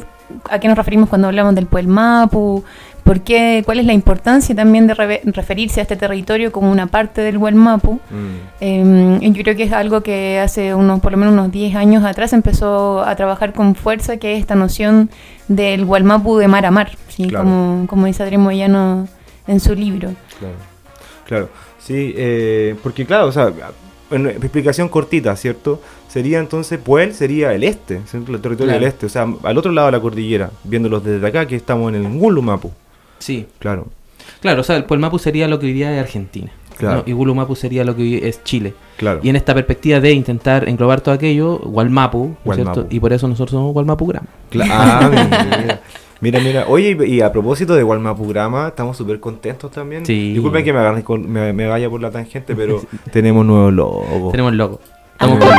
a 0.50 0.60
qué 0.60 0.68
nos 0.68 0.78
referimos 0.78 1.08
cuando 1.08 1.28
hablamos 1.28 1.54
del 1.54 1.68
Pueblo 1.68 1.94
Mapu, 1.94 2.64
por 3.04 3.22
qué, 3.22 3.62
cuál 3.66 3.80
es 3.80 3.86
la 3.86 3.94
importancia 3.94 4.56
también 4.56 4.88
de 4.88 4.94
reve- 4.96 5.22
referirse 5.26 5.80
a 5.80 5.84
este 5.84 5.96
territorio 5.96 6.52
como 6.52 6.72
una 6.72 6.88
parte 6.88 7.22
del 7.22 7.40
Pueblo 7.40 7.60
Mapu. 7.60 7.94
Mm, 8.10 8.36
Eh, 8.62 9.18
y 9.22 9.32
yo 9.32 9.44
creo 9.44 9.56
que 9.56 9.64
es 9.64 9.72
algo 9.74 10.02
que 10.02 10.40
hace 10.40 10.74
unos, 10.76 11.00
por 11.00 11.12
lo 11.12 11.18
menos 11.18 11.34
unos 11.34 11.52
10 11.52 11.76
años 11.76 12.04
atrás 12.04 12.32
empezó 12.34 13.02
a 13.02 13.16
trabajar 13.16 13.54
con 13.54 13.76
fuerza, 13.76 14.18
que 14.18 14.34
es 14.36 14.40
esta 14.40 14.56
noción 14.56 15.10
del 15.48 15.86
Gualmapu 15.86 16.38
de 16.38 16.48
mar 16.48 16.66
a 16.66 16.72
mar, 16.72 16.92
¿sí? 17.10 17.28
Claro. 17.28 17.46
como, 17.46 17.88
como 17.88 18.06
dice 18.06 18.24
Adrián 18.24 18.42
Moyano 18.42 19.08
en 19.48 19.60
su 19.60 19.74
libro. 19.76 20.12
claro. 20.40 20.56
Claro. 21.26 21.50
Sí, 21.80 22.14
eh, 22.18 22.76
porque 22.84 23.06
claro, 23.06 23.28
o 23.28 23.32
sea, 23.32 23.52
en 24.12 24.28
explicación 24.28 24.90
cortita, 24.90 25.36
¿cierto? 25.38 25.82
Sería 26.10 26.40
entonces, 26.40 26.78
Puel 26.78 27.14
sería 27.14 27.54
el 27.54 27.64
este, 27.64 28.02
¿cierto? 28.06 28.34
el 28.34 28.42
territorio 28.42 28.74
Claro. 28.74 28.80
del 28.82 28.90
este, 28.90 29.06
o 29.06 29.10
sea, 29.10 29.26
al 29.44 29.58
otro 29.58 29.72
lado 29.72 29.88
de 29.88 29.94
la 29.94 30.02
cordillera, 30.02 30.52
viéndolos 30.66 31.04
desde 31.04 31.26
acá, 31.26 31.46
que 31.48 31.56
estamos 31.56 31.90
en 31.90 31.96
el 31.96 32.04
Ngulumapu. 32.10 32.72
Sí. 33.22 33.46
Claro. 33.60 33.88
Claro, 34.42 34.62
o 34.62 34.64
sea, 34.64 34.76
el 34.76 34.84
Puelmapu 34.86 35.20
sería 35.20 35.48
lo 35.48 35.60
que 35.60 35.68
hoy 35.68 35.74
día 35.74 35.94
es 35.96 36.02
Argentina. 36.02 36.52
Claro. 36.78 36.98
¿no? 36.98 37.04
Y 37.06 37.12
Gulumapu 37.14 37.56
sería 37.56 37.84
lo 37.84 37.96
que 37.96 38.02
hoy 38.02 38.16
es 38.24 38.44
Chile. 38.44 38.74
Claro. 38.98 39.20
Y 39.22 39.30
en 39.30 39.36
esta 39.36 39.54
perspectiva 39.54 40.00
de 40.00 40.14
intentar 40.14 40.68
englobar 40.68 41.02
todo 41.02 41.14
aquello, 41.14 41.60
Gualmapu, 41.60 42.36
¿no 42.44 42.54
cierto? 42.56 42.88
Y 42.90 43.00
por 43.00 43.14
eso 43.14 43.28
nosotros 43.28 43.52
somos 43.52 43.74
Gualmapu 43.74 44.08
Gram. 44.08 44.26
Cla- 44.52 44.68
ah, 44.72 45.10
mira. 45.12 45.82
Mira, 46.22 46.40
mira. 46.40 46.66
Oye, 46.68 46.98
y 47.08 47.22
a 47.22 47.32
propósito 47.32 47.76
de 47.76 47.84
Walmapurama, 47.84 48.68
estamos 48.70 48.96
súper 48.98 49.20
contentos 49.20 49.72
también. 49.72 50.06
Sí. 50.06 50.34
Disculpen 50.34 50.64
que 50.64 50.72
me, 50.74 50.80
agarre 50.80 51.04
con- 51.04 51.30
me, 51.32 51.52
me 51.54 51.68
vaya 51.68 51.90
por 51.90 52.00
la 52.02 52.12
tangente, 52.12 52.56
pero 52.56 52.82
tenemos 53.12 53.46
nuevo 53.46 53.72
logo. 53.72 54.30
Tenemos 54.32 54.54
logo. 54.54 54.80
Estamos 55.14 55.40
¿verdad? 55.40 55.58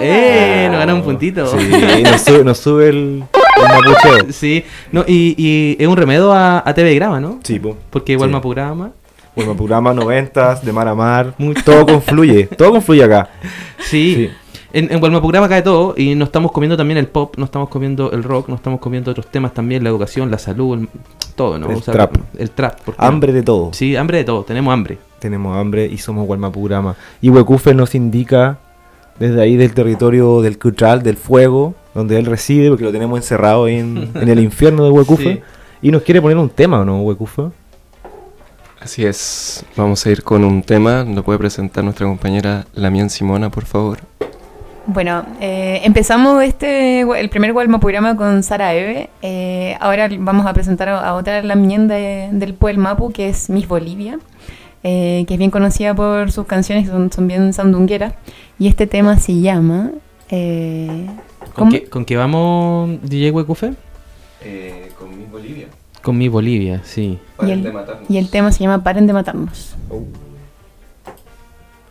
¡Eh! 0.00 0.68
Nos 0.70 0.78
ganamos 0.78 1.00
un 1.00 1.12
puntito. 1.12 1.46
Sí, 1.46 2.02
nos 2.02 2.20
sube, 2.20 2.44
nos 2.44 2.58
sube 2.58 2.88
el, 2.90 3.24
el 3.56 3.62
mapucheo. 3.62 4.26
Sí, 4.32 4.64
no, 4.92 5.04
y, 5.06 5.34
y 5.36 5.76
es 5.82 5.86
un 5.88 5.96
remedio 5.96 6.32
a, 6.32 6.62
a 6.68 6.74
TV 6.74 6.94
Grama, 6.94 7.20
¿no? 7.20 7.40
Sí, 7.42 7.58
po. 7.58 7.76
Porque 7.90 8.12
Sí. 8.14 8.16
Gualmapu 8.16 8.50
Grama. 8.50 8.90
Walmapurama, 9.36 9.92
noventas, 9.92 10.64
de 10.64 10.72
mar 10.72 10.86
a 10.86 10.94
mar. 10.94 11.34
todo 11.64 11.84
confluye, 11.86 12.46
todo 12.46 12.70
confluye 12.70 13.02
acá. 13.02 13.28
Sí. 13.80 14.14
Sí. 14.14 14.30
En, 14.72 14.92
en 14.92 15.00
Gualmapu 15.00 15.26
Grama 15.28 15.48
cae 15.48 15.62
todo 15.62 15.94
y 15.96 16.14
nos 16.14 16.28
estamos 16.28 16.52
comiendo 16.52 16.76
también 16.76 16.98
el 16.98 17.06
pop, 17.08 17.34
nos 17.36 17.48
estamos 17.48 17.68
comiendo 17.68 18.10
el 18.12 18.22
rock, 18.24 18.48
nos 18.48 18.58
estamos 18.58 18.80
comiendo 18.80 19.10
otros 19.10 19.26
temas 19.28 19.52
también, 19.54 19.82
la 19.84 19.90
educación, 19.90 20.30
la 20.30 20.38
salud, 20.38 20.78
el- 20.78 20.88
todo, 21.34 21.58
¿no? 21.58 21.68
El 21.70 21.82
trap. 21.82 22.14
El 22.38 22.50
trap. 22.50 22.78
porque- 22.84 23.04
Hambre 23.04 23.32
de 23.32 23.42
todo. 23.42 23.70
Sí, 23.72 23.96
hambre 23.96 24.18
de 24.18 24.24
todo, 24.24 24.44
tenemos 24.44 24.72
hambre. 24.72 24.98
Tenemos 25.18 25.56
hambre 25.56 25.86
y 25.86 25.98
somos 25.98 26.28
Walmapurama. 26.28 26.94
Y 27.20 27.30
Huecufe 27.30 27.74
nos 27.74 27.94
indica 27.96 28.58
desde 29.18 29.40
ahí 29.42 29.56
del 29.56 29.74
territorio 29.74 30.42
del 30.42 30.58
Cutral, 30.58 31.02
del 31.02 31.16
fuego, 31.16 31.74
donde 31.94 32.18
él 32.18 32.26
reside, 32.26 32.68
porque 32.68 32.84
lo 32.84 32.92
tenemos 32.92 33.18
encerrado 33.18 33.64
ahí 33.64 33.76
en, 33.76 34.10
en 34.14 34.28
el 34.28 34.40
infierno 34.40 34.84
de 34.84 34.90
Huecufe. 34.90 35.34
Sí. 35.34 35.40
Y 35.82 35.90
nos 35.90 36.02
quiere 36.02 36.20
poner 36.20 36.38
un 36.38 36.48
tema, 36.48 36.80
¿o 36.80 36.84
no, 36.84 37.00
Huecufe? 37.02 37.42
Así 38.80 39.04
es, 39.06 39.64
vamos 39.76 40.04
a 40.04 40.10
ir 40.10 40.22
con 40.22 40.44
un 40.44 40.62
tema, 40.62 41.04
lo 41.04 41.22
puede 41.22 41.38
presentar 41.38 41.84
nuestra 41.84 42.06
compañera 42.06 42.66
Lamien 42.74 43.08
Simona, 43.08 43.48
por 43.48 43.64
favor. 43.64 43.98
Bueno, 44.86 45.24
eh, 45.40 45.80
empezamos 45.84 46.42
este 46.42 47.00
el 47.00 47.30
primer 47.30 47.54
programa 47.54 48.14
con 48.16 48.42
Sara 48.42 48.74
Eve. 48.74 49.08
Eh, 49.22 49.74
ahora 49.80 50.10
vamos 50.18 50.44
a 50.44 50.52
presentar 50.52 50.90
a, 50.90 51.14
otra 51.14 51.42
Lamien 51.42 51.88
de, 51.88 52.28
del 52.32 52.52
Pueblo 52.52 52.82
Mapu, 52.82 53.10
que 53.10 53.30
es 53.30 53.48
Miss 53.48 53.66
Bolivia, 53.66 54.18
eh, 54.82 55.24
que 55.26 55.34
es 55.34 55.38
bien 55.38 55.50
conocida 55.50 55.94
por 55.94 56.30
sus 56.30 56.46
canciones, 56.46 56.84
que 56.84 56.90
son, 56.90 57.10
son 57.10 57.26
bien 57.26 57.54
sandungueras. 57.54 58.12
Y 58.58 58.68
este 58.68 58.86
tema 58.86 59.18
se 59.18 59.40
llama... 59.40 59.92
eh, 60.28 61.06
¿Con 61.54 61.70
qué, 61.70 61.84
con 61.84 62.04
qué 62.04 62.16
vamos, 62.16 62.98
DJ 63.02 63.30
Huecufe? 63.30 63.74
con 64.98 65.16
Miss 65.16 65.30
Bolivia. 65.30 65.68
Con 66.02 66.18
mi 66.18 66.28
Bolivia, 66.28 66.82
sí. 66.84 67.18
Y 67.42 67.50
el, 67.50 67.72
y 68.08 68.18
el 68.18 68.28
tema 68.28 68.52
se 68.52 68.62
llama 68.62 68.82
Paren 68.82 69.06
de 69.06 69.12
matarnos. 69.12 69.74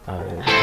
A 0.05 0.17
ver. 0.17 0.62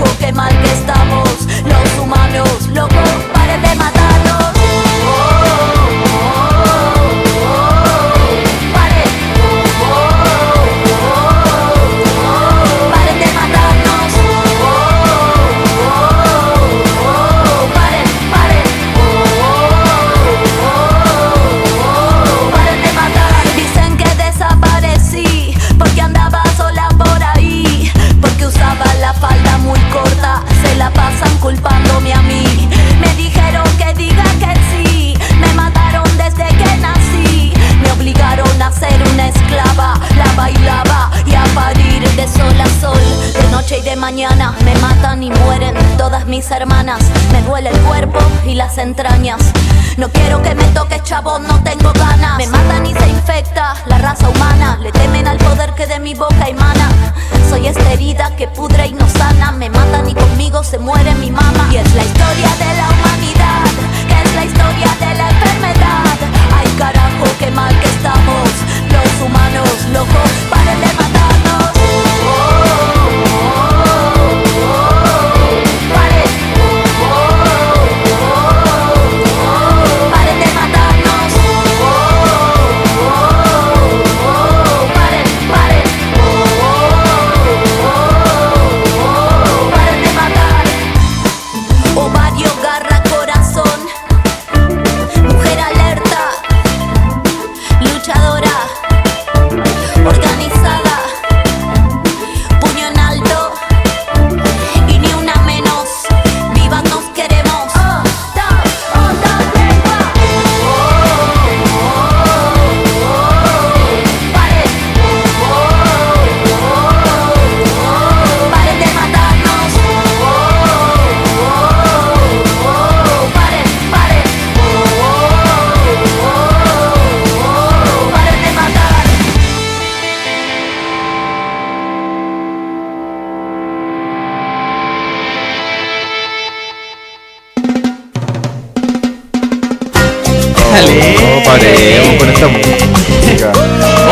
qué 0.21 0.31
mal 0.31 0.51
que 0.61 0.71
estamos, 0.71 1.27
los 1.65 1.99
humanos, 1.99 2.67
locos, 2.73 3.09
paren 3.33 3.61
de 3.61 3.75
matarnos. 3.75 4.60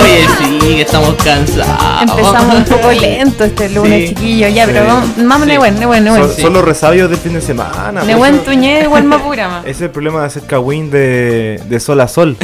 Oye, 0.02 0.28
sí, 0.38 0.60
que 0.76 0.82
estamos 0.82 1.14
cansados. 1.24 2.02
Empezamos 2.02 2.56
un 2.56 2.64
poco 2.66 2.92
lento 2.92 3.44
este 3.44 3.70
lunes, 3.70 4.10
Sí. 4.10 4.16
chiquillo. 4.16 4.48
Ya, 4.50 4.66
pero 4.66 4.82
Sí. 4.82 4.88
vamos, 4.88 5.10
vamos, 5.18 5.42
Sí. 5.42 5.48
Nehuen, 5.48 5.80
Nehuen, 5.80 6.04
Nehuen. 6.04 6.22
Son, 6.28 6.36
son 6.42 6.54
los 6.54 6.64
resabios 6.64 7.10
del 7.10 7.20
fin 7.20 7.34
de 7.34 7.42
semana. 7.42 8.04
Nehuen 8.06 8.36
pues, 8.38 8.46
tuñé, 8.46 8.82
igual 8.84 9.04
más 9.06 9.22
pura. 9.22 9.62
Ese 9.64 9.72
es 9.72 9.82
el 9.82 9.90
problema 9.92 10.22
de 10.22 10.26
hacer 10.28 10.44
kawin 10.44 10.90
de, 10.92 11.62
de 11.68 11.80
sol 11.80 12.00
a 12.02 12.08
sol. 12.08 12.38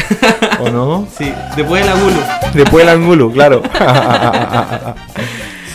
¿O 0.60 0.70
no? 0.70 1.08
Sí, 1.18 1.32
después 1.56 1.84
de 1.84 1.90
la 1.90 1.96
Gulu. 1.96 2.20
Después 2.54 2.86
del 2.86 2.96
ángulo, 2.96 3.32
claro. 3.32 3.62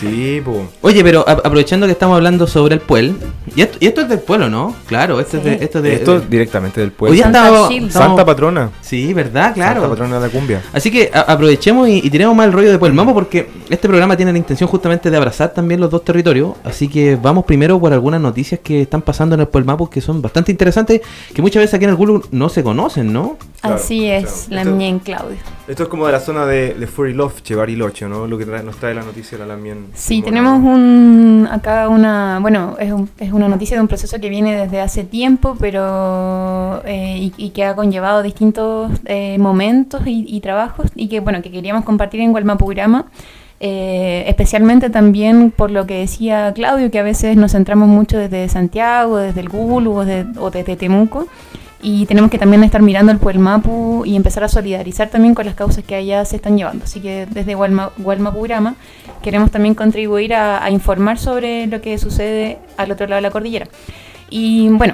sí. 0.01 0.43
Oye, 0.81 1.03
pero 1.03 1.23
a- 1.27 1.31
aprovechando 1.31 1.85
que 1.85 1.93
estamos 1.93 2.15
hablando 2.17 2.47
sobre 2.47 2.75
el 2.75 2.81
pueblo, 2.81 3.13
y 3.55 3.61
esto, 3.61 3.77
y 3.79 3.87
esto 3.87 4.01
es 4.01 4.09
del 4.09 4.19
pueblo, 4.19 4.49
¿no? 4.49 4.75
Claro, 4.87 5.19
esto 5.19 5.37
es 5.37 5.43
de... 5.43 5.53
Esto 5.55 5.77
es 5.79 5.83
de 5.83 5.93
Esto 5.95 6.17
es 6.17 6.29
directamente 6.29 6.79
del 6.81 6.89
Hoy 6.89 6.95
pueblo. 6.97 7.15
ya 7.15 7.23
Santa 7.25 7.47
estamos- 7.47 7.93
Santa 7.93 8.25
patrona. 8.25 8.69
Sí, 8.81 9.13
¿verdad? 9.13 9.53
Claro. 9.53 9.81
Santa 9.81 9.89
patrona 9.89 10.19
de 10.19 10.27
la 10.27 10.29
cumbia. 10.33 10.61
Así 10.73 10.91
que 10.91 11.09
a- 11.13 11.21
aprovechemos 11.21 11.87
y, 11.87 11.99
y 12.03 12.09
tiremos 12.09 12.35
más 12.35 12.47
el 12.47 12.53
rollo 12.53 12.71
de 12.71 12.77
Pueblo 12.79 12.95
Mambo 12.95 13.13
porque 13.13 13.49
este 13.69 13.87
programa 13.87 14.17
tiene 14.17 14.31
la 14.31 14.37
intención 14.37 14.67
justamente 14.69 15.09
de 15.09 15.17
abrazar 15.17 15.53
también 15.53 15.79
los 15.79 15.89
dos 15.89 16.03
territorios. 16.03 16.53
Así 16.63 16.87
que 16.87 17.15
vamos 17.15 17.45
primero 17.45 17.79
por 17.79 17.93
algunas 17.93 18.19
noticias 18.21 18.59
que 18.63 18.81
están 18.81 19.01
pasando 19.01 19.35
en 19.35 19.41
el 19.41 19.47
Pueblo 19.47 19.67
Mambo 19.67 19.89
que 19.89 20.01
son 20.01 20.21
bastante 20.21 20.51
interesantes, 20.51 21.01
que 21.33 21.41
muchas 21.41 21.61
veces 21.61 21.73
aquí 21.75 21.83
en 21.85 21.91
el 21.91 21.95
Gulu 21.95 22.23
no 22.31 22.49
se 22.49 22.63
conocen, 22.63 23.11
¿no? 23.13 23.37
Claro, 23.61 23.75
Así 23.75 24.05
es, 24.07 24.45
claro. 24.49 24.69
la 24.71 24.75
mía 24.75 24.87
en 24.87 24.99
Claudio. 24.99 25.37
Esto 25.71 25.83
es 25.83 25.89
como 25.89 26.05
de 26.05 26.11
la 26.11 26.19
zona 26.19 26.45
de, 26.45 26.73
de 26.73 26.85
Furiloche, 26.85 27.55
Bariloche, 27.55 28.05
¿no? 28.05 28.27
Lo 28.27 28.37
que 28.37 28.45
trae- 28.45 28.61
nos 28.61 28.75
trae 28.75 28.93
la 28.93 29.03
noticia 29.03 29.37
de 29.37 29.45
la 29.45 29.55
Lamien. 29.55 29.85
Sí, 29.93 30.21
tenemos 30.21 30.57
un, 30.59 31.47
acá 31.49 31.87
una, 31.87 32.39
bueno, 32.41 32.75
es, 32.77 32.91
un- 32.91 33.09
es 33.17 33.31
una 33.31 33.47
noticia 33.47 33.77
de 33.77 33.81
un 33.81 33.87
proceso 33.87 34.19
que 34.19 34.27
viene 34.27 34.53
desde 34.53 34.81
hace 34.81 35.05
tiempo, 35.05 35.55
pero 35.57 36.81
eh, 36.85 37.17
y, 37.19 37.33
y 37.37 37.49
que 37.51 37.63
ha 37.63 37.73
conllevado 37.73 38.21
distintos 38.21 38.91
eh, 39.05 39.37
momentos 39.39 40.01
y, 40.05 40.25
y 40.27 40.41
trabajos 40.41 40.87
y 40.93 41.07
que 41.07 41.21
bueno 41.21 41.41
que 41.41 41.49
queríamos 41.51 41.85
compartir 41.85 42.19
en 42.19 42.31
Gualmapurama, 42.31 43.05
eh, 43.61 44.25
especialmente 44.27 44.89
también 44.89 45.51
por 45.51 45.71
lo 45.71 45.85
que 45.87 45.99
decía 45.99 46.51
Claudio, 46.53 46.91
que 46.91 46.99
a 46.99 47.03
veces 47.03 47.37
nos 47.37 47.53
centramos 47.53 47.87
mucho 47.87 48.17
desde 48.17 48.49
Santiago, 48.49 49.15
desde 49.19 49.39
el 49.39 49.47
Gulu 49.47 49.99
o, 49.99 50.03
de- 50.05 50.25
o 50.37 50.51
desde 50.51 50.75
Temuco. 50.75 51.27
Y 51.83 52.05
tenemos 52.05 52.29
que 52.29 52.37
también 52.37 52.63
estar 52.63 52.81
mirando 52.81 53.11
el 53.11 53.17
Puelmapu 53.17 54.03
y 54.05 54.15
empezar 54.15 54.43
a 54.43 54.47
solidarizar 54.47 55.09
también 55.09 55.33
con 55.33 55.45
las 55.47 55.55
causas 55.55 55.83
que 55.83 55.95
allá 55.95 56.23
se 56.25 56.35
están 56.35 56.57
llevando. 56.57 56.83
Así 56.85 56.99
que 56.99 57.25
desde 57.31 57.55
Gualma, 57.55 57.89
Gualmapurama 57.97 58.75
queremos 59.23 59.49
también 59.51 59.73
contribuir 59.73 60.33
a, 60.35 60.63
a 60.63 60.69
informar 60.69 61.17
sobre 61.17 61.65
lo 61.67 61.81
que 61.81 61.97
sucede 61.97 62.59
al 62.77 62.91
otro 62.91 63.07
lado 63.07 63.17
de 63.17 63.21
la 63.23 63.31
cordillera. 63.31 63.67
Y 64.29 64.69
bueno, 64.69 64.93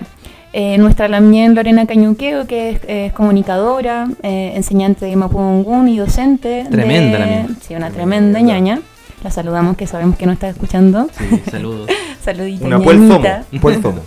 eh, 0.53 0.77
nuestra 0.77 1.09
también 1.09 1.55
Lorena 1.55 1.85
Cañuqueo, 1.85 2.47
que 2.47 2.69
es, 2.69 2.79
es 2.87 3.11
comunicadora, 3.13 4.07
eh, 4.23 4.53
enseñante 4.55 5.05
de 5.05 5.15
Mapudungún 5.17 5.89
y 5.89 5.97
docente. 5.97 6.65
Tremenda 6.71 7.19
de- 7.19 7.43
la. 7.43 7.47
Sí, 7.61 7.75
una 7.75 7.89
tremenda 7.91 8.39
ñaña. 8.39 8.79
La 9.23 9.31
saludamos, 9.31 9.75
que 9.75 9.87
sabemos 9.87 10.15
que 10.15 10.25
nos 10.25 10.33
está 10.35 10.47
escuchando. 10.49 11.09
Sí, 11.17 11.41
saludos. 11.51 11.89
Saludita, 12.21 12.65
Una 12.65 12.77
ñañita. 12.77 13.43
puelzomo. 13.61 13.99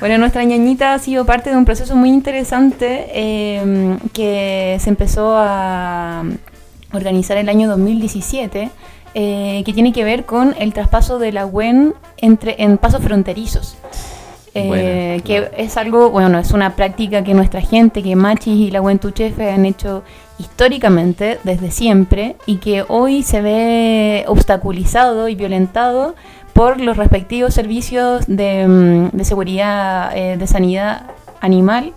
Bueno, 0.00 0.16
nuestra 0.16 0.42
ñañita 0.44 0.94
ha 0.94 0.98
sido 0.98 1.26
parte 1.26 1.50
de 1.50 1.56
un 1.58 1.66
proceso 1.66 1.94
muy 1.94 2.08
interesante 2.08 3.06
eh, 3.12 3.98
que 4.14 4.78
se 4.80 4.88
empezó 4.88 5.34
a 5.36 6.24
organizar 6.94 7.36
el 7.36 7.50
año 7.50 7.68
2017, 7.68 8.70
eh, 9.12 9.62
que 9.64 9.72
tiene 9.74 9.92
que 9.92 10.02
ver 10.02 10.24
con 10.24 10.54
el 10.58 10.72
traspaso 10.72 11.18
de 11.18 11.32
la 11.32 11.44
UEN 11.44 11.92
entre, 12.16 12.62
en 12.62 12.78
pasos 12.78 13.02
fronterizos. 13.02 13.76
Eh, 14.54 14.66
Buena, 14.66 15.22
que 15.22 15.50
es 15.62 15.76
algo, 15.76 16.10
bueno, 16.10 16.38
es 16.38 16.50
una 16.52 16.74
práctica 16.76 17.22
que 17.22 17.34
nuestra 17.34 17.60
gente, 17.60 18.02
que 18.02 18.16
Machis 18.16 18.56
y 18.56 18.70
la 18.70 18.80
Tuchefe 18.96 19.50
han 19.50 19.66
hecho 19.66 20.02
históricamente, 20.38 21.38
desde 21.44 21.70
siempre, 21.70 22.36
y 22.46 22.56
que 22.56 22.84
hoy 22.88 23.22
se 23.22 23.42
ve 23.42 24.24
obstaculizado 24.26 25.28
y 25.28 25.34
violentado 25.34 26.14
por 26.52 26.80
los 26.80 26.96
respectivos 26.96 27.54
servicios 27.54 28.26
de, 28.26 28.66
mm, 28.66 29.16
de 29.16 29.24
seguridad, 29.24 30.16
eh, 30.16 30.36
de 30.36 30.46
sanidad 30.46 31.06
animal, 31.40 31.94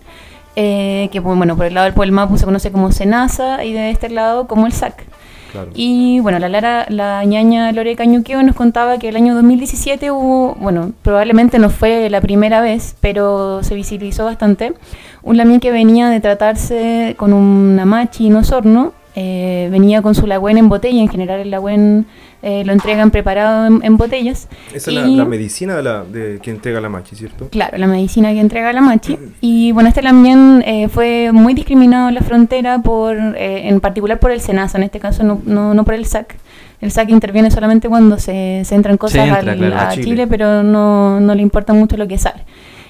eh, 0.55 1.09
que 1.11 1.19
bueno, 1.19 1.55
por 1.55 1.65
el 1.65 1.73
lado 1.73 1.85
del 1.85 1.93
Puelmapu 1.93 2.37
se 2.37 2.45
conoce 2.45 2.71
como 2.71 2.91
SENASA 2.91 3.63
y 3.63 3.73
de 3.73 3.89
este 3.89 4.09
lado 4.09 4.47
como 4.47 4.65
el 4.65 4.73
SAC. 4.73 5.05
Claro. 5.51 5.69
Y 5.75 6.19
bueno, 6.19 6.39
la 6.39 6.49
Lara, 6.49 6.87
la 6.89 7.23
ñaña 7.25 7.71
Lore 7.71 7.95
Cañuqueo 7.95 8.41
nos 8.41 8.55
contaba 8.55 8.97
que 8.97 9.09
el 9.09 9.15
año 9.15 9.35
2017 9.35 10.09
hubo, 10.09 10.55
bueno, 10.55 10.93
probablemente 11.03 11.59
no 11.59 11.69
fue 11.69 12.09
la 12.09 12.21
primera 12.21 12.59
vez, 12.61 12.95
pero 13.01 13.61
se 13.61 13.75
visibilizó 13.75 14.25
bastante, 14.25 14.73
un 15.21 15.37
lamien 15.37 15.59
que 15.59 15.71
venía 15.71 16.09
de 16.09 16.19
tratarse 16.19 17.13
con 17.17 17.33
una 17.33 17.85
machi 17.85 18.27
en 18.27 18.35
Osorno, 18.35 18.93
eh, 19.15 19.69
venía 19.71 20.01
con 20.01 20.15
su 20.15 20.25
lagüen 20.25 20.57
en 20.57 20.69
botella, 20.69 20.99
en 20.99 21.09
general 21.09 21.39
el 21.41 21.51
lagüen 21.51 22.07
eh, 22.43 22.63
lo 22.65 22.73
entregan 22.73 23.09
preparado 23.09 23.65
en, 23.65 23.79
en 23.83 23.97
botellas. 23.97 24.47
Esa 24.73 24.91
es 24.91 25.07
la, 25.07 25.25
medicina 25.25 25.75
de, 25.77 25.81
la, 25.83 26.03
de 26.03 26.39
que 26.41 26.51
entrega 26.51 26.79
la 26.81 26.89
machi, 26.89 27.15
¿cierto? 27.15 27.47
Claro, 27.49 27.77
la 27.77 27.87
medicina 27.87 28.31
que 28.31 28.39
entrega 28.41 28.71
la 28.73 28.81
Machi. 28.81 29.17
Y 29.41 29.71
bueno, 29.71 29.87
este 29.89 30.01
también 30.01 30.61
eh, 30.67 30.89
fue 30.89 31.31
muy 31.31 31.53
discriminado 31.53 32.09
en 32.09 32.15
la 32.15 32.21
frontera, 32.21 32.79
por, 32.81 33.15
eh, 33.17 33.69
en 33.69 33.79
particular 33.79 34.19
por 34.19 34.31
el 34.31 34.41
SENASA, 34.41 34.77
en 34.77 34.83
este 34.83 34.99
caso 34.99 35.23
no, 35.23 35.41
no, 35.45 35.73
no 35.73 35.83
por 35.85 35.93
el 35.95 36.05
SAC. 36.05 36.35
El 36.81 36.91
SAC 36.91 37.09
interviene 37.11 37.49
solamente 37.49 37.87
cuando 37.87 38.19
se, 38.19 38.63
se 38.65 38.75
entran 38.75 38.97
cosas 38.97 39.25
entra, 39.27 39.53
al- 39.53 39.57
claro, 39.57 39.75
a, 39.77 39.89
a 39.89 39.91
Chile. 39.93 40.03
Chile. 40.05 40.27
pero 40.27 40.63
no, 40.63 41.21
no 41.21 41.33
le 41.33 41.41
importa 41.41 41.73
mucho 41.73 41.95
lo 41.95 42.07
que 42.09 42.17
sale. 42.17 42.43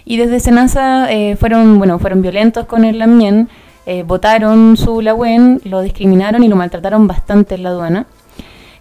Y 0.04 0.18
desde 0.18 0.40
SENASA 0.40 1.12
eh, 1.14 1.36
fueron, 1.36 1.78
bueno, 1.78 2.00
fueron 2.00 2.22
violentos 2.24 2.66
con 2.66 2.86
el 2.86 2.98
Lamien, 2.98 3.50
eh, 3.86 4.04
votaron 4.04 4.78
su 4.78 5.02
Lagüen, 5.02 5.62
lo 5.64 5.82
discriminaron 5.82 6.44
y 6.44 6.48
lo 6.48 6.56
maltrataron 6.56 7.06
bastante 7.06 7.54
en 7.56 7.64
la 7.64 7.70
aduana. 7.70 8.08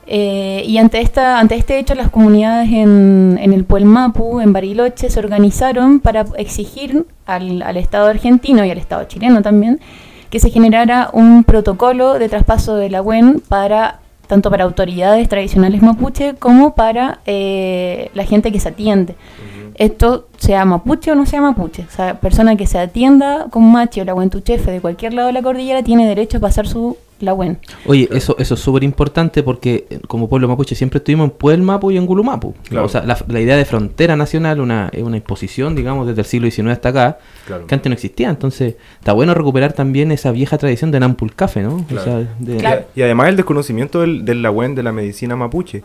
Eh, 0.06 0.64
y 0.66 0.78
ante, 0.78 1.00
esta, 1.00 1.38
ante 1.38 1.54
este 1.54 1.78
hecho, 1.78 1.94
las 1.94 2.10
comunidades 2.10 2.70
en, 2.72 3.38
en 3.40 3.52
el 3.52 3.64
Puelmapu, 3.64 4.40
en 4.40 4.52
Bariloche, 4.52 5.10
se 5.10 5.18
organizaron 5.18 6.00
para 6.00 6.24
exigir 6.36 7.06
al, 7.26 7.62
al 7.62 7.76
Estado 7.76 8.08
argentino 8.08 8.64
y 8.64 8.70
al 8.70 8.78
Estado 8.78 9.04
chileno 9.04 9.42
también 9.42 9.80
que 10.32 10.40
se 10.40 10.48
generara 10.48 11.10
un 11.12 11.44
protocolo 11.44 12.18
de 12.18 12.30
traspaso 12.30 12.76
de 12.76 12.88
la 12.88 13.02
UEN 13.02 13.42
para 13.46 14.00
tanto 14.26 14.50
para 14.50 14.64
autoridades 14.64 15.28
tradicionales 15.28 15.82
mapuche 15.82 16.36
como 16.36 16.74
para 16.74 17.18
eh, 17.26 18.10
la 18.14 18.24
gente 18.24 18.50
que 18.50 18.58
se 18.58 18.70
atiende. 18.70 19.14
Esto 19.74 20.28
sea 20.38 20.64
mapuche 20.64 21.12
o 21.12 21.14
no 21.14 21.26
sea 21.26 21.42
mapuche. 21.42 21.84
O 21.86 21.90
sea, 21.94 22.18
persona 22.18 22.56
que 22.56 22.66
se 22.66 22.78
atienda 22.78 23.48
con 23.50 23.70
machi 23.70 24.00
o 24.00 24.04
la 24.06 24.14
chefe 24.42 24.70
de 24.70 24.80
cualquier 24.80 25.12
lado 25.12 25.26
de 25.26 25.34
la 25.34 25.42
cordillera 25.42 25.82
tiene 25.82 26.08
derecho 26.08 26.38
a 26.38 26.40
pasar 26.40 26.66
su 26.66 26.96
la 27.22 27.34
UEN. 27.34 27.58
Oye, 27.86 28.08
eso, 28.12 28.36
eso 28.38 28.54
es 28.54 28.60
súper 28.60 28.84
importante 28.84 29.42
porque 29.42 29.86
eh, 29.90 30.00
como 30.06 30.28
pueblo 30.28 30.48
mapuche 30.48 30.74
siempre 30.74 30.98
estuvimos 30.98 31.24
en 31.24 31.30
Puelmapu 31.30 31.90
y 31.90 31.96
en 31.96 32.06
Gulumapu. 32.06 32.54
Claro. 32.68 32.86
O 32.86 32.88
sea, 32.88 33.04
la, 33.04 33.16
la 33.28 33.40
idea 33.40 33.56
de 33.56 33.64
frontera 33.64 34.16
nacional 34.16 34.60
una, 34.60 34.88
es 34.92 35.02
una 35.02 35.16
imposición, 35.16 35.74
digamos, 35.74 36.06
desde 36.06 36.20
el 36.22 36.26
siglo 36.26 36.50
XIX 36.50 36.68
hasta 36.70 36.88
acá, 36.90 37.18
Claro. 37.46 37.66
que 37.66 37.74
antes 37.74 37.88
no 37.90 37.94
existía. 37.94 38.28
Entonces, 38.30 38.76
está 38.98 39.12
bueno 39.12 39.34
recuperar 39.34 39.72
también 39.72 40.12
esa 40.12 40.30
vieja 40.32 40.58
tradición 40.58 40.90
de 40.90 41.00
Nampulcafe, 41.00 41.62
¿no? 41.62 41.84
Claro. 41.88 42.02
O 42.02 42.04
sea, 42.04 42.28
de- 42.38 42.56
Claro. 42.58 42.84
Y 42.94 43.02
además 43.02 43.28
el 43.28 43.36
desconocimiento 43.36 44.00
del, 44.00 44.24
del 44.24 44.42
lagüen 44.42 44.74
de 44.74 44.82
la 44.82 44.92
medicina 44.92 45.36
mapuche. 45.36 45.82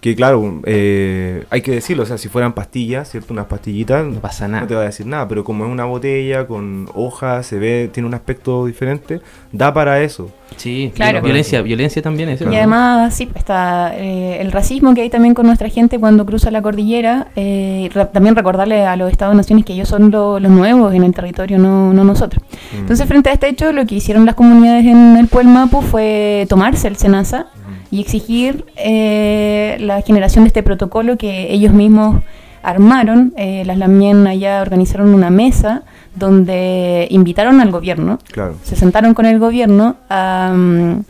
Que 0.00 0.16
claro, 0.16 0.62
eh, 0.64 1.44
hay 1.50 1.60
que 1.60 1.72
decirlo, 1.72 2.04
o 2.04 2.06
sea, 2.06 2.16
si 2.16 2.28
fueran 2.28 2.54
pastillas, 2.54 3.10
¿cierto? 3.10 3.34
Unas 3.34 3.46
pastillitas, 3.46 4.06
No 4.06 4.18
pasa 4.20 4.48
nada. 4.48 4.62
no 4.62 4.66
te 4.66 4.74
va 4.74 4.80
a 4.80 4.84
decir 4.84 5.04
nada, 5.06 5.28
pero 5.28 5.44
como 5.44 5.66
es 5.66 5.70
una 5.70 5.84
botella 5.84 6.46
con 6.46 6.88
hojas, 6.94 7.44
se 7.46 7.58
ve, 7.58 7.90
tiene 7.92 8.06
un 8.08 8.14
aspecto 8.14 8.64
diferente, 8.64 9.20
da 9.52 9.74
para 9.74 10.00
eso. 10.02 10.30
Sí, 10.56 10.90
Claro. 10.94 11.20
violencia, 11.22 11.60
violencia 11.62 12.00
también 12.02 12.30
es. 12.30 12.40
Y 12.40 12.44
además, 12.56 13.14
sí, 13.14 13.28
está 13.34 13.92
eh, 13.94 14.38
el 14.40 14.52
racismo 14.52 14.94
que 14.94 15.02
hay 15.02 15.10
también 15.10 15.34
con 15.34 15.46
nuestra 15.46 15.68
gente 15.68 15.98
cuando 15.98 16.24
cruza 16.24 16.50
la 16.50 16.62
cordillera. 16.62 17.28
eh, 17.36 17.88
re- 17.94 18.06
también 18.06 18.34
recordarle 18.34 18.86
a 18.86 18.96
los 18.96 19.10
Estados-Naciones 19.12 19.64
que 19.66 19.74
ellos 19.74 19.88
son 19.88 20.10
lo- 20.10 20.40
los 20.40 20.50
nuevos 20.50 20.94
en 20.94 21.04
el 21.04 21.12
territorio, 21.14 21.58
no, 21.58 21.92
no 21.92 22.04
nosotros. 22.04 22.42
Entonces, 22.76 23.06
frente 23.06 23.28
a 23.30 23.32
este 23.34 23.48
hecho, 23.48 23.72
lo 23.72 23.84
que 23.86 23.96
hicieron 23.96 24.24
las 24.26 24.34
comunidades 24.34 24.86
en 24.86 25.16
el 25.18 25.26
Puelmapu 25.28 25.82
fue 25.82 26.46
tomarse 26.48 26.88
el 26.88 26.96
SENASA 26.96 27.46
y 27.90 28.00
exigir 28.00 28.64
eh, 28.76 29.76
la 29.80 30.02
generación 30.02 30.44
de 30.44 30.48
este 30.48 30.62
protocolo 30.62 31.16
que 31.16 31.52
ellos 31.52 31.72
mismos 31.72 32.22
armaron. 32.62 33.32
Eh, 33.36 33.62
las 33.66 33.78
Lamien 33.78 34.26
allá 34.26 34.60
organizaron 34.62 35.14
una 35.14 35.30
mesa 35.30 35.82
donde 36.14 37.06
invitaron 37.10 37.60
al 37.60 37.70
gobierno 37.70 38.18
Claro. 38.32 38.56
se 38.62 38.76
sentaron 38.76 39.14
con 39.14 39.26
el 39.26 39.38
gobierno 39.38 39.96
a, 40.08 40.52
mm, 40.54 41.02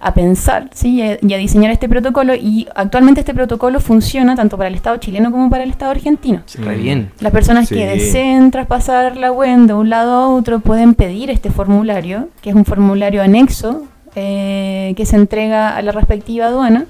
a 0.00 0.14
pensar 0.14 0.70
¿sí? 0.74 0.94
y, 0.96 1.02
a, 1.02 1.18
y 1.20 1.34
a 1.34 1.36
diseñar 1.38 1.70
este 1.72 1.88
protocolo 1.88 2.34
y 2.34 2.66
actualmente 2.74 3.20
este 3.20 3.34
protocolo 3.34 3.80
funciona 3.80 4.34
tanto 4.36 4.56
para 4.56 4.68
el 4.68 4.74
Estado 4.74 4.96
chileno 4.98 5.30
como 5.30 5.50
para 5.50 5.64
el 5.64 5.70
Estado 5.70 5.90
argentino. 5.90 6.42
Bien. 6.78 7.10
Las 7.20 7.32
personas 7.32 7.68
Sí. 7.68 7.74
que 7.74 7.86
deseen 7.86 8.50
traspasar 8.50 9.16
la 9.16 9.32
UEN 9.32 9.66
de 9.66 9.74
un 9.74 9.88
lado 9.90 10.12
a 10.12 10.28
otro 10.28 10.60
pueden 10.60 10.94
pedir 10.94 11.30
este 11.30 11.50
formulario, 11.50 12.28
que 12.42 12.50
es 12.50 12.56
un 12.56 12.64
formulario 12.64 13.22
anexo 13.22 13.86
eh, 14.16 14.94
que 14.96 15.06
se 15.06 15.16
entrega 15.16 15.76
a 15.76 15.82
la 15.82 15.92
respectiva 15.92 16.46
aduana 16.46 16.86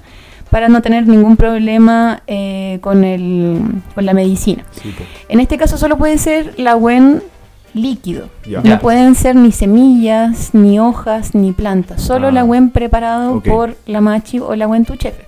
para 0.51 0.69
no 0.69 0.81
tener 0.81 1.07
ningún 1.07 1.37
problema 1.37 2.21
eh, 2.27 2.77
con, 2.81 3.03
el, 3.03 3.59
con 3.93 4.05
la 4.05 4.13
medicina. 4.13 4.63
Sí, 4.71 4.89
po. 4.91 5.03
En 5.29 5.39
este 5.39 5.57
caso 5.57 5.77
solo 5.77 5.97
puede 5.97 6.17
ser 6.17 6.53
la 6.57 6.75
WEN 6.75 7.21
líquido. 7.73 8.29
Ya. 8.47 8.59
No 8.61 8.69
Ya. 8.69 8.79
pueden 8.79 9.15
ser 9.15 9.35
ni 9.35 9.51
semillas, 9.51 10.51
ni 10.53 10.79
hojas, 10.79 11.35
ni 11.35 11.51
plantas. 11.51 12.01
Solo 12.01 12.27
Ah. 12.27 12.31
la 12.31 12.43
WEN 12.45 12.69
preparado 12.69 13.35
Ok. 13.35 13.47
por 13.47 13.75
la 13.85 13.99
machi 14.01 14.39
o 14.39 14.55
la 14.55 14.67
WEN 14.67 14.85
tuchefe. 14.85 15.25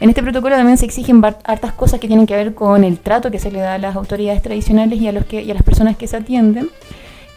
En 0.00 0.08
este 0.10 0.22
protocolo 0.22 0.54
también 0.54 0.76
se 0.76 0.84
exigen 0.84 1.24
hartas 1.24 1.72
cosas 1.72 1.98
que 1.98 2.06
tienen 2.06 2.26
que 2.26 2.36
ver 2.36 2.54
con 2.54 2.84
el 2.84 2.98
trato 2.98 3.30
que 3.30 3.38
se 3.40 3.50
le 3.50 3.58
da 3.60 3.74
a 3.74 3.78
las 3.78 3.96
autoridades 3.96 4.42
tradicionales 4.42 5.00
y 5.00 5.08
a, 5.08 5.12
los 5.12 5.24
que, 5.24 5.42
y 5.42 5.50
a 5.50 5.54
las 5.54 5.62
personas 5.64 5.96
que 5.96 6.06
se 6.06 6.16
atienden. 6.16 6.68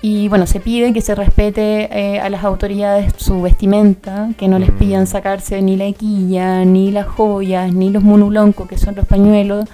Y 0.03 0.27
bueno, 0.29 0.47
se 0.47 0.59
pide 0.59 0.93
que 0.93 1.01
se 1.01 1.13
respete 1.13 1.87
eh, 1.91 2.19
a 2.19 2.29
las 2.29 2.43
autoridades 2.43 3.13
su 3.17 3.41
vestimenta, 3.41 4.29
que 4.37 4.47
no 4.47 4.57
les 4.57 4.69
Mm. 4.73 4.77
pidan 4.77 5.07
sacarse 5.07 5.61
ni 5.61 5.77
la 5.77 5.85
equilla, 5.85 6.65
ni 6.65 6.91
las 6.91 7.05
joyas, 7.07 7.71
ni 7.71 7.91
los 7.91 8.01
monuloncos, 8.03 8.67
que 8.67 8.77
son 8.79 8.95
los 8.95 9.05
pañuelos, 9.05 9.65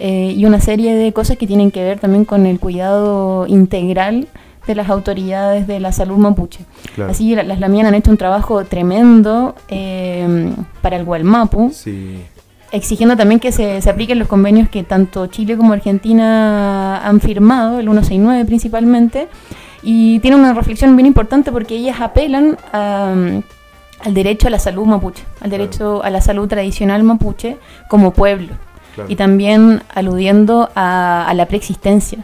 eh, 0.00 0.34
y 0.36 0.44
una 0.44 0.60
serie 0.60 0.96
de 0.96 1.12
cosas 1.12 1.36
que 1.38 1.46
tienen 1.46 1.70
que 1.70 1.84
ver 1.84 2.00
también 2.00 2.24
con 2.24 2.46
el 2.46 2.58
cuidado 2.58 3.46
integral 3.46 4.26
de 4.66 4.74
las 4.74 4.88
autoridades 4.90 5.66
de 5.68 5.78
la 5.78 5.92
salud 5.92 6.16
mapuche. 6.18 6.60
Claro. 6.96 7.12
Así 7.12 7.34
la- 7.36 7.44
las 7.44 7.60
Lamian 7.60 7.86
han 7.86 7.94
hecho 7.94 8.10
un 8.10 8.16
trabajo 8.16 8.64
tremendo 8.64 9.54
eh, 9.68 10.52
para 10.82 10.96
el 10.96 11.04
Gualmapu, 11.04 11.70
Sí. 11.72 12.18
Exigiendo 12.72 13.16
también 13.16 13.40
que 13.40 13.52
se, 13.52 13.80
se 13.80 13.90
apliquen 13.90 14.18
los 14.18 14.28
convenios 14.28 14.68
que 14.68 14.82
tanto 14.82 15.26
Chile 15.26 15.56
como 15.56 15.72
Argentina 15.72 16.98
han 17.06 17.20
firmado, 17.20 17.78
el 17.78 17.86
169 17.86 18.44
principalmente, 18.44 19.28
y 19.82 20.18
tiene 20.20 20.36
una 20.36 20.52
reflexión 20.52 20.94
bien 20.96 21.06
importante 21.06 21.52
porque 21.52 21.76
ellas 21.76 22.00
apelan 22.00 22.56
a, 22.72 23.14
al 24.04 24.14
derecho 24.14 24.48
a 24.48 24.50
la 24.50 24.58
salud 24.58 24.86
mapuche, 24.86 25.24
al 25.40 25.50
derecho 25.50 26.02
a 26.02 26.10
la 26.10 26.20
salud 26.20 26.48
tradicional 26.48 27.02
mapuche 27.02 27.56
como 27.88 28.12
pueblo. 28.12 28.54
Claro. 28.94 29.10
Y 29.10 29.16
también 29.16 29.82
aludiendo 29.94 30.68
a, 30.74 31.26
a 31.26 31.34
la 31.34 31.46
preexistencia, 31.46 32.18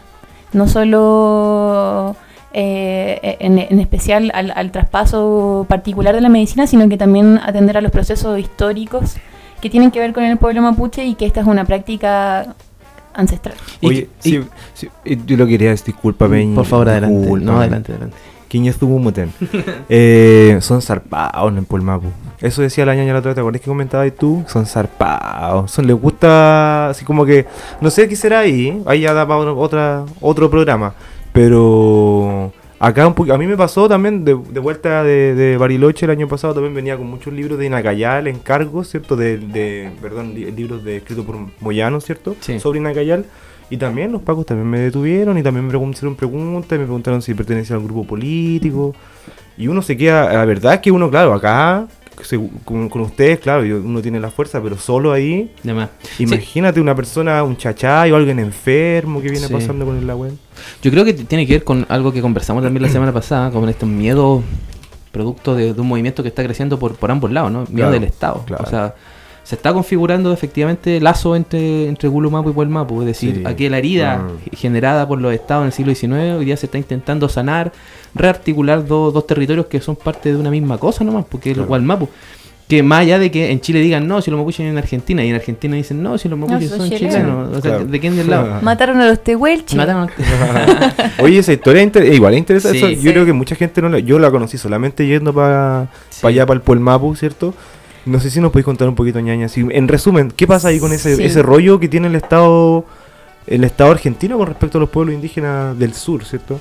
no 0.53 0.67
solo 0.67 2.15
eh, 2.53 3.37
en, 3.39 3.57
en 3.59 3.79
especial 3.79 4.31
al, 4.33 4.51
al 4.55 4.71
traspaso 4.71 5.65
particular 5.67 6.13
de 6.13 6.21
la 6.21 6.29
medicina, 6.29 6.67
sino 6.67 6.87
que 6.89 6.97
también 6.97 7.39
atender 7.43 7.77
a 7.77 7.81
los 7.81 7.91
procesos 7.91 8.39
históricos 8.39 9.15
que 9.61 9.69
tienen 9.69 9.91
que 9.91 9.99
ver 9.99 10.13
con 10.13 10.23
el 10.23 10.37
pueblo 10.37 10.61
mapuche 10.61 11.05
y 11.05 11.15
que 11.15 11.25
esta 11.25 11.41
es 11.41 11.47
una 11.47 11.65
práctica 11.65 12.55
ancestral. 13.13 13.55
Y- 13.81 13.87
Oye, 13.87 14.09
y- 14.23 14.29
sí, 14.29 14.41
sí, 14.73 14.89
yo 15.25 15.37
lo 15.37 15.47
quería 15.47 15.69
decir, 15.71 15.87
discúlpame. 15.87 16.51
Por 16.53 16.65
favor, 16.65 16.89
adelante. 16.89 17.31
No, 17.41 17.59
adelante, 17.59 17.91
adelante. 17.91 18.17
Quiñez 18.47 18.77
Zumuten. 18.77 19.33
eh, 19.89 20.57
son 20.61 20.81
zarpados 20.81 21.51
en 21.51 21.57
el 21.57 21.65
Puelmapu. 21.65 22.07
Eso 22.39 22.61
decía 22.61 22.85
la 22.85 22.95
ñaña 22.95 23.11
la 23.13 23.19
otra 23.19 23.29
vez, 23.31 23.35
¿te 23.35 23.41
acuerdas 23.41 23.61
que 23.61 23.67
comentabas 23.67 24.09
tú? 24.17 24.43
Son 24.47 24.65
zarpados. 24.65 25.71
Son, 25.71 25.85
les 25.85 25.95
gusta, 25.99 26.89
así 26.89 27.03
como 27.03 27.25
que, 27.25 27.45
no 27.81 27.89
sé 27.89 28.07
qué 28.07 28.15
será 28.15 28.39
ahí. 28.39 28.81
Ahí 28.85 29.01
ya 29.01 29.13
da 29.13 29.27
para 29.27 29.51
otra, 29.51 30.05
otro 30.21 30.49
programa. 30.49 30.93
Pero 31.33 32.53
acá 32.79 33.07
un 33.07 33.31
a 33.31 33.37
mí 33.37 33.47
me 33.47 33.57
pasó 33.57 33.87
también 33.87 34.23
de, 34.23 34.35
de 34.35 34.59
vuelta 34.59 35.03
de, 35.03 35.35
de 35.35 35.57
Bariloche 35.57 36.05
el 36.05 36.11
año 36.11 36.27
pasado, 36.27 36.53
también 36.53 36.73
venía 36.73 36.97
con 36.97 37.07
muchos 37.07 37.33
libros 37.33 37.57
de 37.57 37.65
Inacayal, 37.65 38.27
encargos, 38.27 38.89
¿cierto? 38.89 39.15
De, 39.15 39.37
de 39.37 39.91
perdón, 40.01 40.33
li- 40.33 40.51
libros 40.51 40.83
de, 40.83 40.97
escritos 40.97 41.25
por 41.25 41.35
Moyano, 41.59 41.99
¿cierto? 42.01 42.35
Sí. 42.39 42.59
Sobre 42.59 42.79
Inacayal. 42.79 43.25
Y 43.69 43.75
también 43.75 44.13
los 44.13 44.21
pacos 44.21 44.45
también 44.45 44.69
me 44.69 44.79
detuvieron 44.79 45.37
y 45.37 45.43
también 45.43 45.67
me 45.67 45.89
hicieron 45.89 46.15
preguntas 46.15 46.71
y 46.71 46.79
me 46.79 46.85
preguntaron 46.85 47.21
si 47.21 47.33
pertenecía 47.33 47.75
a 47.75 47.79
un 47.79 47.85
grupo 47.85 48.05
político. 48.05 48.95
Y 49.57 49.67
uno 49.67 49.81
se 49.81 49.97
queda, 49.97 50.31
la 50.31 50.45
verdad 50.45 50.75
es 50.75 50.79
que 50.79 50.89
uno, 50.89 51.09
claro, 51.09 51.33
acá, 51.33 51.85
con, 52.65 52.89
con 52.89 53.01
ustedes, 53.01 53.39
claro, 53.39 53.63
uno 53.63 54.01
tiene 54.01 54.19
la 54.19 54.31
fuerza, 54.31 54.61
pero 54.61 54.77
solo 54.77 55.11
ahí, 55.13 55.51
Además, 55.63 55.89
imagínate 56.19 56.81
una 56.81 56.95
persona, 56.95 57.43
un 57.43 57.55
chachay 57.57 58.11
o 58.11 58.15
alguien 58.15 58.39
enfermo 58.39 59.21
que 59.21 59.29
viene 59.29 59.47
Sí. 59.47 59.53
pasando 59.53 59.85
con 59.85 59.97
el 59.97 60.09
agua. 60.09 60.29
Yo 60.81 60.91
creo 60.91 61.05
que 61.05 61.13
tiene 61.13 61.45
que 61.45 61.53
ver 61.53 61.63
con 61.63 61.85
algo 61.89 62.11
que 62.11 62.21
conversamos 62.21 62.63
también 62.63 62.81
la 62.83 62.89
semana 62.89 63.13
pasada, 63.13 63.51
con 63.51 63.67
estos 63.69 63.87
miedos 63.87 64.43
producto 65.11 65.55
de, 65.55 65.73
de 65.73 65.81
un 65.81 65.87
movimiento 65.87 66.21
que 66.23 66.29
está 66.29 66.43
creciendo 66.43 66.77
por, 66.77 66.95
por 66.95 67.09
ambos 67.11 67.31
lados, 67.31 67.51
¿no? 67.51 67.59
Miedo 67.61 67.73
Claro, 67.75 67.91
del 67.91 68.03
Estado. 68.03 68.43
claro. 68.45 68.63
O 68.65 68.69
sea, 68.69 68.95
se 69.43 69.55
está 69.55 69.71
configurando 69.73 70.33
efectivamente 70.33 70.99
lazo 70.99 71.33
entre, 71.35 71.87
entre 71.87 72.09
Gulumapu 72.09 72.49
y 72.49 72.53
Puelmapu, 72.53 72.99
es 73.01 73.07
decir, 73.07 73.35
Sí. 73.35 73.43
aquella 73.45 73.77
herida 73.77 74.17
Mm. 74.17 74.55
generada 74.57 75.07
por 75.07 75.21
los 75.21 75.33
estados 75.33 75.61
en 75.61 75.67
el 75.67 75.71
siglo 75.71 75.95
XIX, 75.95 76.35
hoy 76.37 76.45
día 76.45 76.57
se 76.57 76.65
está 76.65 76.77
intentando 76.77 77.29
sanar, 77.29 77.71
rearticular 78.17 78.85
dos, 78.85 79.13
dos 79.13 79.25
territorios 79.27 79.65
que 79.67 79.79
son 79.81 79.95
parte 79.95 80.31
de 80.33 80.37
una 80.39 80.49
misma 80.51 80.77
cosa 80.77 81.03
nomás, 81.03 81.25
porque 81.29 81.49
Claro. 81.51 81.63
el 81.63 81.67
Gualmapu. 81.67 82.09
Que 82.67 82.83
más 82.83 82.99
allá 82.99 83.17
de 83.17 83.31
que 83.31 83.49
en 83.49 83.61
Chile 83.61 83.79
digan 83.79 84.05
no, 84.09 84.21
si 84.21 84.29
los 84.29 84.37
mapuches 84.37 84.59
en 84.59 84.77
Argentina, 84.77 85.23
y 85.23 85.29
en 85.29 85.35
Argentina 85.35 85.77
dicen 85.77 86.03
no, 86.03 86.17
si 86.17 86.27
los 86.27 86.37
mapuches 86.37 86.67
son 86.69 86.79
son 86.79 86.89
chilenos. 86.89 87.13
chilenos. 87.15 87.49
O 87.57 87.61
sea, 87.61 87.71
Claro. 87.77 87.85
¿de 87.85 87.99
quién 88.01 88.17
del 88.17 88.29
lado? 88.29 88.59
Mataron 88.61 88.99
a 88.99 89.07
los 89.07 89.23
tehuelches. 89.23 89.77
Mataron- 89.79 90.09
Oye, 91.19 91.37
esa 91.39 91.53
historia 91.53 91.81
es 91.81 91.85
inter- 91.87 92.03
eh, 92.03 92.15
igual 92.15 92.33
es 92.33 92.39
interesante. 92.39 92.77
Sí, 92.77 92.83
eso 92.85 92.93
yo 92.95 93.01
sí. 93.01 93.11
creo 93.13 93.25
que 93.25 93.31
mucha 93.33 93.55
gente 93.55 93.81
no 93.81 93.87
la, 93.87 93.99
yo 93.99 94.19
la 94.19 94.29
conocí 94.31 94.57
solamente 94.57 95.07
yendo 95.07 95.33
para 95.33 95.87
Sí. 96.09 96.27
allá, 96.27 96.45
para 96.45 96.55
el 96.57 96.61
Puelmapu, 96.61 97.15
¿cierto? 97.15 97.53
No 98.05 98.19
sé 98.19 98.29
si 98.29 98.41
nos 98.41 98.51
podéis 98.51 98.65
contar 98.65 98.89
un 98.89 98.95
poquito, 98.95 99.19
ñaña. 99.21 99.47
Si, 99.47 99.65
en 99.69 99.87
resumen, 99.87 100.31
¿qué 100.35 100.45
pasa 100.45 100.67
ahí 100.67 100.79
con 100.79 100.91
ese, 100.91 101.15
Sí. 101.15 101.23
ese 101.23 101.41
rollo 101.41 101.79
que 101.79 101.87
tiene 101.87 102.07
el 102.07 102.15
Estado 102.15 102.83
el 103.47 103.63
Estado 103.63 103.91
argentino 103.91 104.37
con 104.37 104.45
respecto 104.47 104.77
a 104.77 104.81
los 104.81 104.89
pueblos 104.89 105.15
indígenas 105.15 105.79
del 105.79 105.93
sur, 105.93 106.25
¿cierto? 106.25 106.59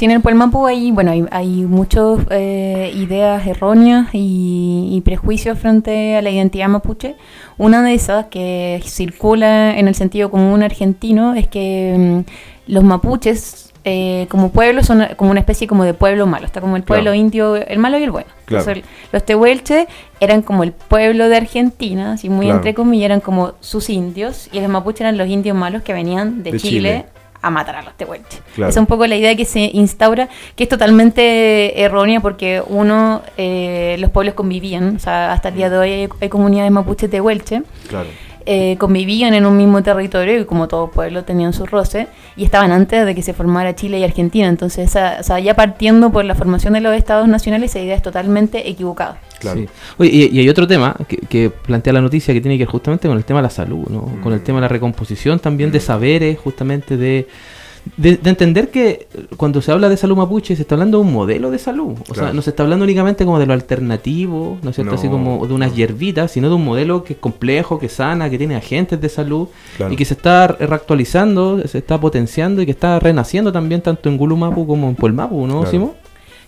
Sí, 0.00 0.06
en 0.06 0.12
el 0.12 0.22
Puelmapu 0.22 0.66
hay, 0.66 0.92
bueno, 0.92 1.10
hay, 1.10 1.26
hay 1.30 1.46
muchas 1.66 2.20
eh, 2.30 2.90
ideas 2.94 3.46
erróneas 3.46 4.06
y, 4.14 4.88
y 4.92 5.02
prejuicios 5.02 5.58
frente 5.58 6.16
a 6.16 6.22
la 6.22 6.30
identidad 6.30 6.68
mapuche. 6.68 7.16
Una 7.58 7.82
de 7.82 7.92
esas 7.92 8.24
que 8.28 8.80
circula 8.82 9.78
en 9.78 9.88
el 9.88 9.94
sentido 9.94 10.30
común 10.30 10.62
argentino 10.62 11.34
es 11.34 11.48
que 11.48 12.24
mm, 12.26 12.72
los 12.72 12.82
mapuches 12.82 13.74
eh, 13.84 14.24
como 14.30 14.48
pueblo 14.52 14.82
son 14.82 15.06
como 15.16 15.32
una 15.32 15.40
especie 15.40 15.66
como 15.66 15.84
de 15.84 15.92
pueblo 15.92 16.26
malo. 16.26 16.46
Está 16.46 16.62
como 16.62 16.76
el 16.76 16.82
pueblo 16.82 17.10
Claro. 17.10 17.14
indio, 17.16 17.56
el 17.56 17.78
malo 17.78 17.98
y 17.98 18.02
el 18.04 18.10
bueno. 18.10 18.28
Claro. 18.46 18.64
Entonces, 18.64 18.90
los 19.12 19.22
tehuelches 19.26 19.86
eran 20.18 20.40
como 20.40 20.62
el 20.62 20.72
pueblo 20.72 21.28
de 21.28 21.36
Argentina, 21.36 22.14
así 22.14 22.30
muy 22.30 22.46
Claro. 22.46 22.60
entre 22.60 22.72
comillas, 22.72 23.04
eran 23.04 23.20
como 23.20 23.52
sus 23.60 23.90
indios 23.90 24.48
y 24.50 24.60
los 24.60 24.70
mapuches 24.70 25.02
eran 25.02 25.18
los 25.18 25.28
indios 25.28 25.54
malos 25.54 25.82
que 25.82 25.92
venían 25.92 26.42
de, 26.42 26.52
De 26.52 26.58
Chile, 26.58 26.70
Chile. 26.70 27.19
A 27.42 27.50
matar 27.50 27.76
a 27.76 27.82
los 27.82 27.94
tehuelches. 27.94 28.42
Claro. 28.54 28.70
Es 28.70 28.76
un 28.76 28.86
poco 28.86 29.06
la 29.06 29.16
idea 29.16 29.34
que 29.34 29.44
se 29.44 29.60
instaura, 29.72 30.28
que 30.56 30.64
es 30.64 30.68
totalmente 30.68 31.80
errónea 31.82 32.20
porque 32.20 32.62
uno, 32.66 33.22
eh, 33.36 33.96
los 33.98 34.10
pueblos 34.10 34.34
convivían, 34.34 34.96
o 34.96 34.98
sea, 34.98 35.32
hasta 35.32 35.48
el 35.48 35.54
día 35.54 35.70
de 35.70 35.78
hoy 35.78 35.90
hay, 35.90 36.08
hay 36.20 36.28
comunidades 36.28 36.70
mapuches 36.70 37.10
de 37.10 37.20
Huelche, 37.20 37.62
Claro. 37.88 38.08
Eh, 38.46 38.76
convivían 38.78 39.34
en 39.34 39.46
un 39.46 39.56
mismo 39.56 39.82
territorio 39.82 40.40
y 40.40 40.44
como 40.44 40.68
todo 40.68 40.90
pueblo 40.90 41.24
tenían 41.24 41.52
su 41.52 41.66
roce 41.66 42.06
y 42.36 42.44
estaban 42.44 42.72
antes 42.72 43.04
de 43.06 43.14
que 43.14 43.22
se 43.22 43.32
formara 43.34 43.74
Chile 43.74 43.98
y 43.98 44.04
Argentina. 44.04 44.48
Entonces, 44.48 44.88
esa- 44.90 45.16
o 45.20 45.22
sea, 45.22 45.38
ya 45.40 45.54
partiendo 45.54 46.10
por 46.10 46.24
la 46.24 46.34
formación 46.34 46.72
de 46.74 46.80
los 46.80 46.94
estados 46.96 47.28
nacionales, 47.28 47.70
esa 47.70 47.80
idea 47.80 47.94
es 47.96 48.02
totalmente 48.02 48.68
equivocada. 48.68 49.18
Claro. 49.40 49.60
Sí. 49.60 49.68
Oye, 49.98 50.10
y, 50.12 50.36
y 50.36 50.40
hay 50.40 50.48
otro 50.48 50.66
tema 50.66 50.94
que, 51.08 51.16
que 51.16 51.50
plantea 51.50 51.92
la 51.94 52.00
noticia 52.02 52.34
que 52.34 52.40
tiene 52.42 52.58
que 52.58 52.64
ver 52.64 52.70
justamente 52.72 53.08
con 53.08 53.16
el 53.16 53.24
tema 53.24 53.38
de 53.40 53.44
la 53.44 53.50
salud, 53.50 53.86
¿no? 53.88 54.02
Mm. 54.02 54.20
Con 54.22 54.32
el 54.34 54.42
tema 54.42 54.58
de 54.58 54.62
la 54.62 54.68
recomposición 54.68 55.38
también 55.38 55.72
de 55.72 55.80
saberes, 55.80 56.38
justamente 56.38 56.96
de, 56.98 57.26
de, 57.96 58.16
de 58.16 58.30
entender 58.30 58.70
que 58.70 59.08
cuando 59.36 59.62
se 59.62 59.72
habla 59.72 59.88
de 59.88 59.96
salud 59.96 60.16
mapuche 60.16 60.54
se 60.56 60.62
está 60.62 60.74
hablando 60.74 60.98
de 60.98 61.04
un 61.04 61.12
modelo 61.12 61.50
de 61.50 61.58
salud. 61.58 61.94
O 62.08 62.14
sea, 62.14 62.32
no 62.32 62.42
se 62.42 62.50
está 62.50 62.62
hablando 62.62 62.84
únicamente 62.84 63.24
como 63.24 63.38
de 63.38 63.46
lo 63.46 63.52
alternativo, 63.54 64.58
¿no 64.62 64.70
es 64.70 64.76
cierto? 64.76 64.94
Así 64.94 65.08
como 65.08 65.46
de 65.46 65.54
unas 65.54 65.74
hierbitas, 65.74 66.30
sino 66.32 66.48
de 66.48 66.54
un 66.54 66.64
modelo 66.64 67.04
que 67.04 67.14
es 67.14 67.18
complejo, 67.18 67.78
que 67.78 67.88
sana, 67.88 68.28
que 68.30 68.38
tiene 68.38 68.56
agentes 68.56 69.00
de 69.00 69.08
salud 69.08 69.48
Claro. 69.76 69.92
y 69.92 69.96
que 69.96 70.04
se 70.04 70.14
está 70.14 70.46
re- 70.48 70.66
reactualizando, 70.66 71.66
se 71.66 71.78
está 71.78 71.98
potenciando 72.00 72.60
y 72.62 72.66
que 72.66 72.72
está 72.72 72.98
renaciendo 73.00 73.52
también 73.52 73.80
tanto 73.80 74.08
en 74.08 74.16
Gulumapu 74.16 74.66
como 74.66 74.88
en 74.88 74.94
Puelmapu, 74.94 75.46
¿no, 75.46 75.60
Claro. 75.60 75.70
Simo? 75.70 75.94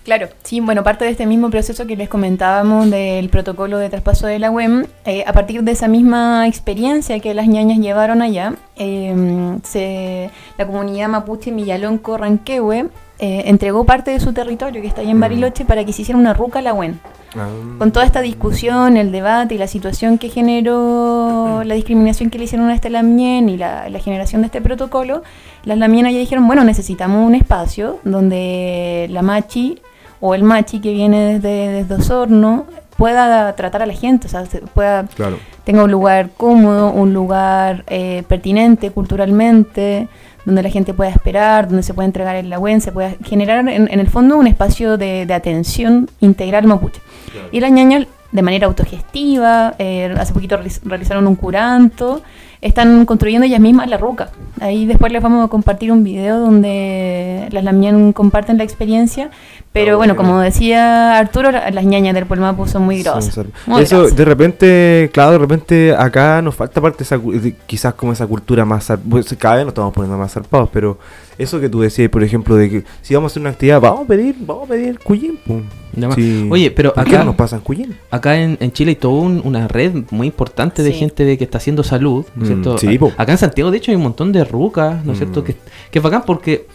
Claro, 0.05 0.29
sí, 0.43 0.59
bueno, 0.61 0.83
parte 0.83 1.05
de 1.05 1.13
este 1.13 1.27
mismo 1.27 1.49
proceso 1.49 1.87
que 1.87 1.95
les 1.97 2.09
comentábamos 2.09 2.91
del 2.91 3.29
protocolo 3.29 3.79
de 3.79 3.89
traspaso 3.89 4.27
de 4.27 4.41
la 4.41 4.51
UEM, 4.51 4.85
eh, 5.05 5.23
a 5.27 5.33
partir 5.33 5.63
de 5.63 5.71
esa 5.71 5.87
misma 5.87 6.49
experiencia 6.49 7.21
que 7.21 7.35
las 7.35 7.47
ñañas 7.47 7.79
llevaron 7.79 8.21
allá, 8.21 8.55
eh, 8.77 9.15
se- 9.63 10.29
la 10.59 10.67
comunidad 10.67 11.09
mapuche 11.09 11.53
Millalonco 11.53 12.17
Ranquehue 12.19 12.89
eh, 13.21 13.45
entregó 13.47 13.85
parte 13.85 14.11
de 14.11 14.19
su 14.19 14.33
territorio 14.33 14.83
que 14.83 14.89
está 14.89 15.03
allá 15.03 15.13
en 15.13 15.19
Mm. 15.19 15.21
Bariloche 15.21 15.65
para 15.65 15.85
que 15.85 15.93
se 15.93 16.03
hiciera 16.03 16.19
una 16.19 16.35
ruca 16.35 16.59
a 16.59 16.63
la 16.63 16.75
UEM. 16.75 16.99
Ah. 17.37 17.47
Con 17.79 17.93
toda 17.93 18.05
esta 18.05 18.21
discusión, 18.21 18.97
el 18.97 19.13
debate 19.13 19.55
y 19.55 19.59
la 19.59 19.69
situación 19.69 20.19
que 20.19 20.29
generó 20.29 21.63
la 21.65 21.75
discriminación 21.75 22.31
que 22.31 22.39
le 22.39 22.45
hicieron 22.45 22.69
a 22.71 22.75
este 22.75 22.91
Lamien 22.91 23.49
y 23.49 23.57
la, 23.57 23.89
la 23.89 24.01
generación 24.01 24.43
de 24.43 24.47
este 24.47 24.61
protocolo, 24.61 25.23
las 25.63 25.79
Lamienas 25.79 26.13
ya 26.13 26.19
dijeron, 26.19 26.49
bueno, 26.49 26.65
necesitamos 26.65 27.25
un 27.25 27.37
espacio 27.37 28.01
donde 28.03 29.07
la 29.11 29.23
machi 29.23 29.81
o 30.23 30.35
el 30.35 30.43
machi 30.43 30.81
que 30.81 30.93
viene 30.93 31.35
desde, 31.35 31.69
desde 31.85 31.95
Osorno 31.97 32.65
pueda 32.97 33.53
tratar 33.57 33.83
a 33.83 33.87
la 33.87 33.93
gente, 33.95 34.29
o 34.29 34.31
sea, 34.31 34.47
se 34.47 34.61
pueda 34.61 35.05
Claro. 35.15 35.37
tenga 35.65 35.83
un 35.85 35.91
lugar 35.91 36.31
cómodo, 36.37 36.91
un 36.93 37.13
lugar 37.13 37.85
eh, 37.89 38.23
pertinente 38.29 38.91
culturalmente, 38.93 40.09
donde 40.45 40.63
la 40.63 40.71
gente 40.71 40.95
pueda 40.95 41.11
esperar, 41.11 41.67
donde 41.69 41.83
se 41.83 41.95
pueda 41.95 42.07
entregar 42.07 42.37
el 42.37 42.49
lagüen, 42.51 42.81
se 42.81 42.93
pueda 42.93 43.13
generar 43.25 43.69
en, 43.69 43.89
en 43.91 44.01
el 44.01 44.09
fondo 44.09 44.37
un 44.37 44.47
espacio 44.47 44.97
de, 44.97 45.27
de 45.27 45.35
atención 45.35 46.09
integral 46.21 46.67
mapuche. 46.67 47.01
Y 47.51 47.61
las 47.61 47.71
ñañas, 47.71 48.07
de 48.33 48.43
manera 48.43 48.67
autogestiva, 48.67 49.75
eh, 49.79 50.15
hace 50.19 50.33
poquito 50.33 50.57
realiz- 50.57 50.81
realizaron 50.85 51.27
un 51.27 51.37
curanto, 51.37 52.23
están 52.61 53.05
construyendo 53.07 53.45
ellas 53.47 53.61
mismas 53.61 53.89
la 53.89 53.97
ruca. 53.99 54.31
Ahí 54.61 54.87
después 54.87 55.11
les 55.13 55.21
vamos 55.23 55.45
a 55.45 55.49
compartir 55.49 55.91
un 55.93 56.05
video 56.05 56.39
donde 56.39 57.49
las 57.51 57.65
lamien 57.65 58.13
comparten 58.13 58.59
la 58.59 58.65
experiencia, 58.65 59.31
pero 59.73 59.97
bueno, 59.97 60.17
como 60.17 60.39
decía 60.41 61.19
Arturo, 61.19 61.51
la- 61.51 61.71
las 61.71 61.85
ñañas 61.85 62.15
del 62.15 62.27
Puelmapu 62.27 62.67
son 62.67 62.83
muy 62.83 63.03
Son 63.03 63.15
grosas. 63.15 63.47
muy 63.67 63.83
Eso, 63.83 63.99
grosas. 64.01 64.17
de 64.17 64.25
repente, 64.25 65.11
claro, 65.13 65.33
de 65.33 65.39
repente 65.39 65.95
acá 65.97 66.43
nos 66.43 66.55
falta 66.55 66.81
parte 66.81 67.05
esa, 67.05 67.19
quizás 67.67 67.95
como 67.95 68.13
esa 68.13 68.27
cultura 68.27 68.65
más, 68.65 68.93
pues, 69.09 69.35
cada 69.39 69.57
vez 69.57 69.65
nos 69.65 69.73
estamos 69.73 69.93
poniendo 69.95 70.19
más 70.19 70.33
zarpados, 70.33 70.69
pero 70.73 70.99
eso 71.39 71.59
que 71.61 71.69
tú 71.69 71.81
decías, 71.81 72.11
por 72.11 72.23
ejemplo, 72.23 72.55
de 72.57 72.69
que 72.71 72.85
si 73.01 73.15
vamos 73.15 73.31
a 73.31 73.33
hacer 73.33 73.41
una 73.41 73.51
actividad, 73.51 73.81
vamos 73.81 74.03
a 74.05 74.07
pedir, 74.09 74.37
vamos 74.41 74.65
a 74.65 74.73
pedir 74.73 74.99
cuyín, 74.99 75.39
pum. 75.47 75.63
Ya 75.95 76.07
más. 76.09 76.15
Sí. 76.17 76.49
Oye, 76.51 76.71
pero 76.71 76.95
¿Por 76.95 77.05
qué 77.05 77.11
acá- 77.11 77.19
no 77.19 77.25
nos 77.27 77.37
pasan 77.37 77.61
cuyín? 77.61 77.95
Acá 78.11 78.39
en, 78.39 78.57
en 78.61 78.73
Chile 78.73 78.91
hay 78.93 78.97
toda 78.97 79.21
un- 79.23 79.43
una 79.45 79.69
red 79.69 79.93
muy 80.11 80.27
importante 80.27 80.83
de 80.83 80.91
Sí. 80.93 80.99
gente 80.99 81.25
de 81.27 81.37
que 81.37 81.45
está 81.45 81.59
haciendo 81.59 81.83
salud, 81.83 82.25
¿no 82.35 82.45
es 82.45 82.51
Mm, 82.51 82.53
cierto? 82.63 82.79
sí, 82.79 82.99
acá 83.19 83.33
en 83.33 83.39
Santiago, 83.39 83.71
de 83.71 83.77
hecho, 83.77 83.91
hay 83.91 83.97
un 83.97 84.03
montón 84.05 84.33
de 84.33 84.43
rucas, 84.45 85.05
¿no 85.05 85.13
es 85.13 85.19
cierto? 85.19 85.41
Mm. 85.41 85.45
Que, 85.45 85.57
que 85.91 85.99
es 85.99 86.03
bacán 86.03 86.23
porque 86.27 86.67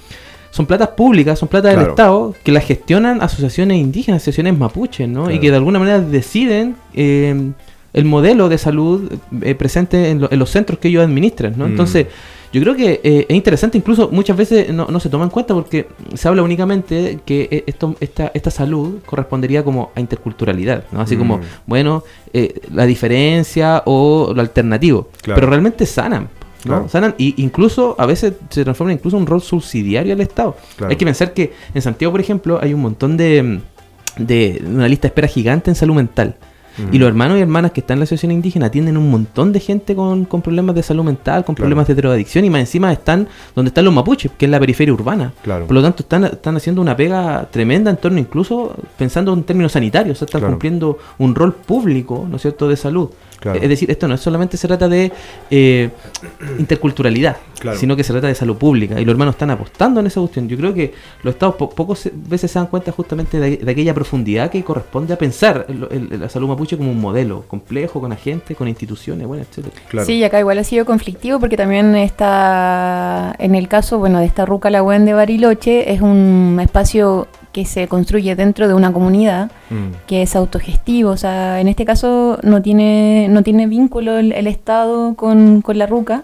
son 0.58 0.66
platas 0.66 0.90
públicas, 0.90 1.40
son 1.40 1.48
platas 1.48 1.76
del. 1.78 1.88
Estado, 1.90 2.34
que 2.44 2.52
las 2.52 2.66
gestionan 2.66 3.22
asociaciones 3.22 3.78
indígenas, 3.78 4.18
asociaciones 4.22 4.58
mapuches, 4.58 5.08
¿no? 5.08 5.32
Y 5.32 5.40
que 5.40 5.50
de 5.52 5.58
alguna 5.58 5.80
manera 5.80 6.00
deciden 6.02 6.76
eh, 6.94 7.52
el 7.94 8.06
modelo 8.06 8.50
de 8.50 8.58
salud 8.58 9.12
eh, 9.42 9.56
presente 9.56 10.10
en, 10.10 10.22
lo- 10.22 10.32
en 10.32 10.40
los 10.40 10.50
centros 10.50 10.80
que 10.80 10.90
ellos 10.90 11.04
administran, 11.04 11.54
¿no? 11.58 11.66
Mm. 11.66 11.72
Entonces, 11.72 12.08
yo 12.54 12.62
creo 12.62 12.76
que 12.76 13.02
eh, 13.04 13.26
es 13.30 13.36
interesante, 13.36 13.78
incluso 13.78 14.10
muchas 14.12 14.38
veces 14.38 14.72
no, 14.74 14.88
no 14.90 15.00
se 15.00 15.10
toma 15.10 15.26
en 15.26 15.30
cuenta 15.30 15.54
porque 15.54 15.88
se 16.16 16.28
habla 16.28 16.42
únicamente 16.44 17.20
que 17.26 17.48
eh, 17.52 17.64
esto, 17.68 17.96
esta, 18.00 18.32
esta 18.34 18.52
salud 18.52 19.00
correspondería 19.06 19.64
como 19.64 19.92
a 19.96 20.00
interculturalidad, 20.00 20.84
¿no? 20.92 21.02
Así 21.02 21.16
como, 21.18 21.38
Mm. 21.38 21.42
bueno, 21.66 22.04
eh, 22.34 22.54
la 22.74 22.86
diferencia 22.86 23.84
o 23.86 24.32
lo 24.34 24.42
alternativo, 24.42 25.10
Claro. 25.22 25.36
pero 25.36 25.50
realmente 25.50 25.86
sanan. 25.86 26.30
¿No? 26.66 26.72
Claro. 26.74 26.90
Sanan 26.90 27.16
y 27.18 27.34
incluso 27.42 27.96
a 27.98 28.06
veces 28.06 28.34
se 28.50 28.64
transforma 28.64 28.94
incluso 28.94 29.18
en 29.18 29.22
un 29.22 29.28
rol 29.28 29.42
subsidiario 29.42 30.14
al 30.14 30.22
Estado. 30.22 30.56
Claro. 30.76 30.92
Hay 30.92 30.98
que 30.98 31.06
pensar 31.06 31.34
que 31.34 31.54
en 31.74 31.82
Santiago, 31.82 32.12
por 32.12 32.22
ejemplo, 32.22 32.60
hay 32.62 32.74
un 32.74 32.82
montón 32.82 33.18
de, 33.18 33.60
de 34.18 34.64
una 34.66 34.88
lista 34.88 35.04
de 35.04 35.10
espera 35.10 35.28
gigante 35.28 35.70
en 35.72 35.76
salud 35.76 35.96
mental. 35.96 36.36
Mm. 36.78 36.94
Y 36.94 37.00
los 37.00 37.08
hermanos 37.08 37.40
y 37.40 37.42
hermanas 37.42 37.72
que 37.72 37.80
están 37.80 37.96
en 37.96 38.02
la 38.02 38.04
asociación 38.04 38.32
indígena 38.32 38.68
atienden 38.68 38.98
un 38.98 39.10
montón 39.10 39.52
de 39.52 39.60
gente 39.60 39.96
con, 39.96 40.26
con 40.26 40.44
problemas 40.44 40.76
de 40.76 40.84
salud 40.84 41.04
mental, 41.04 41.44
con 41.44 41.56
Claro. 41.56 41.66
problemas 41.66 41.88
de 41.88 41.96
drogadicción 41.96 42.46
y 42.46 42.52
más 42.52 42.60
encima 42.60 42.92
están 42.94 43.28
donde 43.56 43.70
están 43.70 43.84
los 43.84 43.94
mapuches, 43.94 44.32
que 44.38 44.46
es 44.46 44.52
la 44.52 44.60
periferia 44.60 44.94
urbana. 44.94 45.34
Claro. 45.42 45.66
Por 45.66 45.74
lo 45.74 45.82
tanto, 45.82 46.04
están, 46.04 46.26
están 46.26 46.56
haciendo 46.56 46.80
una 46.82 46.96
pega 46.96 47.48
tremenda 47.50 47.90
en 47.90 47.98
torno 47.98 48.20
incluso 48.20 48.76
pensando 48.96 49.34
en 49.34 49.42
términos 49.44 49.72
sanitarios, 49.72 50.18
o 50.18 50.20
sea, 50.20 50.26
están 50.28 50.52
cumpliendo 50.52 51.00
un 51.18 51.34
rol 51.34 51.54
público, 51.56 52.28
¿no 52.30 52.36
es 52.36 52.44
cierto?, 52.44 52.68
de 52.68 52.78
salud. 52.78 53.10
Claro. 53.40 53.60
Es 53.62 53.70
decir, 53.70 53.90
esto 53.92 54.08
no 54.08 54.16
es 54.16 54.22
solamente 54.22 54.58
se 54.58 54.68
trata 54.68 54.88
de 54.90 55.12
eh, 55.52 55.90
interculturalidad, 56.60 57.38
Claro. 57.60 57.78
sino 57.78 57.96
que 57.96 58.04
se 58.04 58.12
trata 58.14 58.28
de 58.28 58.36
salud 58.36 58.56
pública. 58.58 59.00
Y 59.00 59.06
los 59.06 59.14
hermanos 59.14 59.36
están 59.36 59.50
apostando 59.52 60.00
en 60.00 60.08
esa 60.08 60.20
cuestión. 60.20 60.48
Yo 60.48 60.58
creo 60.58 60.74
que 60.74 60.94
los 61.24 61.34
estados 61.34 61.56
po- 61.56 61.70
pocas 61.70 62.10
veces 62.14 62.52
se 62.52 62.60
dan 62.60 62.68
cuenta 62.68 62.92
justamente 62.92 63.40
de, 63.40 63.58
de 63.58 63.72
aquella 63.72 63.94
profundidad 63.94 64.50
que 64.52 64.64
corresponde 64.64 65.14
a 65.14 65.18
pensar 65.18 65.66
el- 65.70 65.88
el- 66.12 66.20
la 66.20 66.30
salud 66.30 66.48
mapuche 66.48 66.78
como 66.78 66.92
un 66.92 67.00
modelo 67.02 67.44
complejo, 67.48 68.00
con 68.02 68.12
agentes, 68.12 68.56
con 68.58 68.68
instituciones, 68.68 69.26
bueno, 69.28 69.44
etcétera. 69.44 69.76
Claro. 69.90 70.06
Sí, 70.06 70.14
y 70.16 70.24
acá 70.24 70.40
igual 70.40 70.58
ha 70.60 70.64
sido 70.64 70.86
conflictivo 70.86 71.40
porque 71.40 71.58
también 71.58 71.96
está, 71.96 73.36
en 73.40 73.56
el 73.56 73.68
caso, 73.68 73.98
bueno, 74.00 74.20
de 74.20 74.26
esta 74.26 74.46
Ruca 74.46 74.70
Lagüen 74.70 75.06
de 75.06 75.14
Bariloche, 75.14 75.92
es 75.92 76.02
un 76.02 76.60
espacio 76.62 77.28
que 77.52 77.66
se 77.66 77.88
construye 77.88 78.36
dentro 78.36 78.68
de 78.68 78.74
una 78.74 78.92
comunidad 78.94 79.50
Mm. 79.70 79.96
que 80.08 80.22
es 80.22 80.36
autogestivo, 80.36 81.10
o 81.12 81.18
sea, 81.18 81.60
en 81.60 81.68
este 81.68 81.84
caso 81.86 82.38
no 82.44 82.62
tiene, 82.62 83.28
no 83.30 83.42
tiene 83.44 83.68
vínculo 83.68 84.18
el, 84.18 84.32
el 84.32 84.48
Estado 84.48 85.16
con, 85.16 85.62
con 85.62 85.78
la 85.78 85.88
Ruca, 85.88 86.24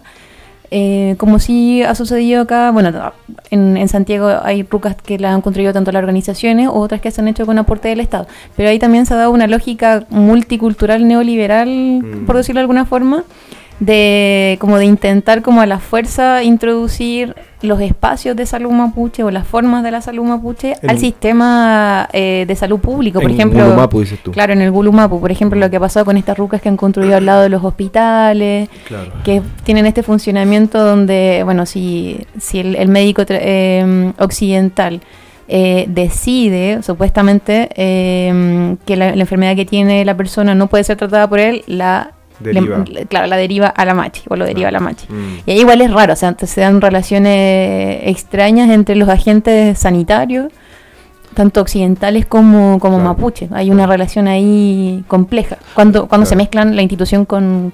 eh, 0.70 1.14
como 1.18 1.38
sí 1.38 1.82
ha 1.82 1.94
sucedido 1.94 2.42
acá, 2.42 2.70
bueno, 2.70 2.90
en, 3.50 3.76
en 3.76 3.88
Santiago 3.88 4.28
hay 4.42 4.62
rucas 4.64 4.96
que 4.96 5.18
la 5.18 5.32
han 5.32 5.40
construido 5.40 5.72
tanto 5.72 5.92
las 5.92 6.00
organizaciones 6.00 6.68
o 6.68 6.72
otras 6.74 7.00
que 7.00 7.10
se 7.10 7.20
han 7.20 7.28
hecho 7.28 7.46
con 7.46 7.58
aporte 7.58 7.88
del 7.88 8.00
Estado, 8.00 8.26
pero 8.56 8.70
ahí 8.70 8.78
también 8.78 9.04
se 9.06 9.14
ha 9.14 9.18
dado 9.18 9.30
una 9.30 9.46
lógica 9.46 10.04
multicultural 10.10 11.06
neoliberal, 11.06 11.68
Mm. 11.68 12.26
por 12.26 12.36
decirlo 12.36 12.58
de 12.60 12.62
alguna 12.62 12.86
forma, 12.86 13.24
de 13.80 14.56
como 14.60 14.78
de 14.78 14.84
intentar 14.86 15.42
como 15.42 15.60
a 15.60 15.66
la 15.66 15.78
fuerza 15.80 16.42
introducir 16.44 17.34
los 17.60 17.80
espacios 17.80 18.36
de 18.36 18.46
salud 18.46 18.70
mapuche 18.70 19.24
o 19.24 19.30
las 19.30 19.46
formas 19.46 19.82
de 19.82 19.90
la 19.90 20.00
salud 20.00 20.22
mapuche 20.24 20.74
En- 20.82 20.90
al 20.90 20.98
sistema 20.98 22.08
eh, 22.12 22.44
de 22.46 22.56
salud 22.56 22.78
público, 22.78 23.20
por 23.20 23.30
En 23.30 23.36
ejemplo. 23.36 23.64
Gulumapu, 23.64 24.00
dices 24.00 24.20
tú. 24.22 24.30
Claro, 24.32 24.52
en 24.52 24.60
el 24.62 24.70
Gulumapu, 24.70 25.18
por 25.20 25.30
ejemplo, 25.32 25.58
lo 25.58 25.68
que 25.70 25.76
ha 25.76 25.80
pasado 25.80 26.04
con 26.06 26.16
estas 26.16 26.36
rucas 26.38 26.60
que 26.60 26.68
han 26.68 26.76
construido 26.76 27.16
al 27.16 27.26
lado 27.26 27.42
de 27.42 27.48
los 27.48 27.64
hospitales, 27.64 28.68
Claro. 28.86 29.10
que 29.24 29.42
tienen 29.64 29.86
este 29.86 30.02
funcionamiento 30.02 30.84
donde, 30.84 31.42
bueno, 31.44 31.66
si, 31.66 32.18
si 32.38 32.60
el, 32.60 32.76
el 32.76 32.88
médico 32.88 33.22
eh, 33.28 34.12
occidental 34.18 35.00
eh, 35.48 35.86
decide, 35.88 36.82
supuestamente, 36.82 37.70
eh, 37.76 38.76
que 38.86 38.96
la, 38.96 39.14
la 39.16 39.22
enfermedad 39.22 39.56
que 39.56 39.64
tiene 39.64 40.04
la 40.04 40.16
persona 40.16 40.54
no 40.54 40.68
puede 40.68 40.84
ser 40.84 40.96
tratada 40.96 41.28
por 41.28 41.38
él, 41.40 41.64
la 41.66 42.12
Deriva. 42.52 42.84
le- 42.86 43.06
claro, 43.06 43.26
la 43.26 43.36
deriva 43.36 43.66
a 43.68 43.84
la 43.84 43.94
machi, 43.94 44.22
o 44.28 44.36
lo 44.36 44.44
deriva 44.44 44.68
a 44.68 44.72
la 44.72 44.80
machi. 44.80 45.06
Mm. 45.08 45.38
Y 45.46 45.50
ahí 45.52 45.60
igual 45.60 45.80
es 45.80 45.92
raro, 45.92 46.12
o 46.12 46.16
sea, 46.16 46.36
se 46.38 46.60
dan 46.60 46.80
relaciones 46.80 48.00
extrañas 48.04 48.70
entre 48.70 48.94
los 48.96 49.08
agentes 49.08 49.78
sanitarios, 49.78 50.52
tanto 51.34 51.60
occidentales 51.60 52.26
como, 52.26 52.78
como 52.78 52.96
Claro. 52.98 53.10
mapuche. 53.10 53.48
Hay 53.52 53.70
una 53.70 53.86
relación 53.86 54.28
ahí 54.28 55.02
compleja, 55.08 55.58
cuando, 55.74 56.06
cuando 56.06 56.26
se 56.26 56.36
mezclan 56.36 56.76
la 56.76 56.82
institución 56.82 57.24
con, 57.24 57.72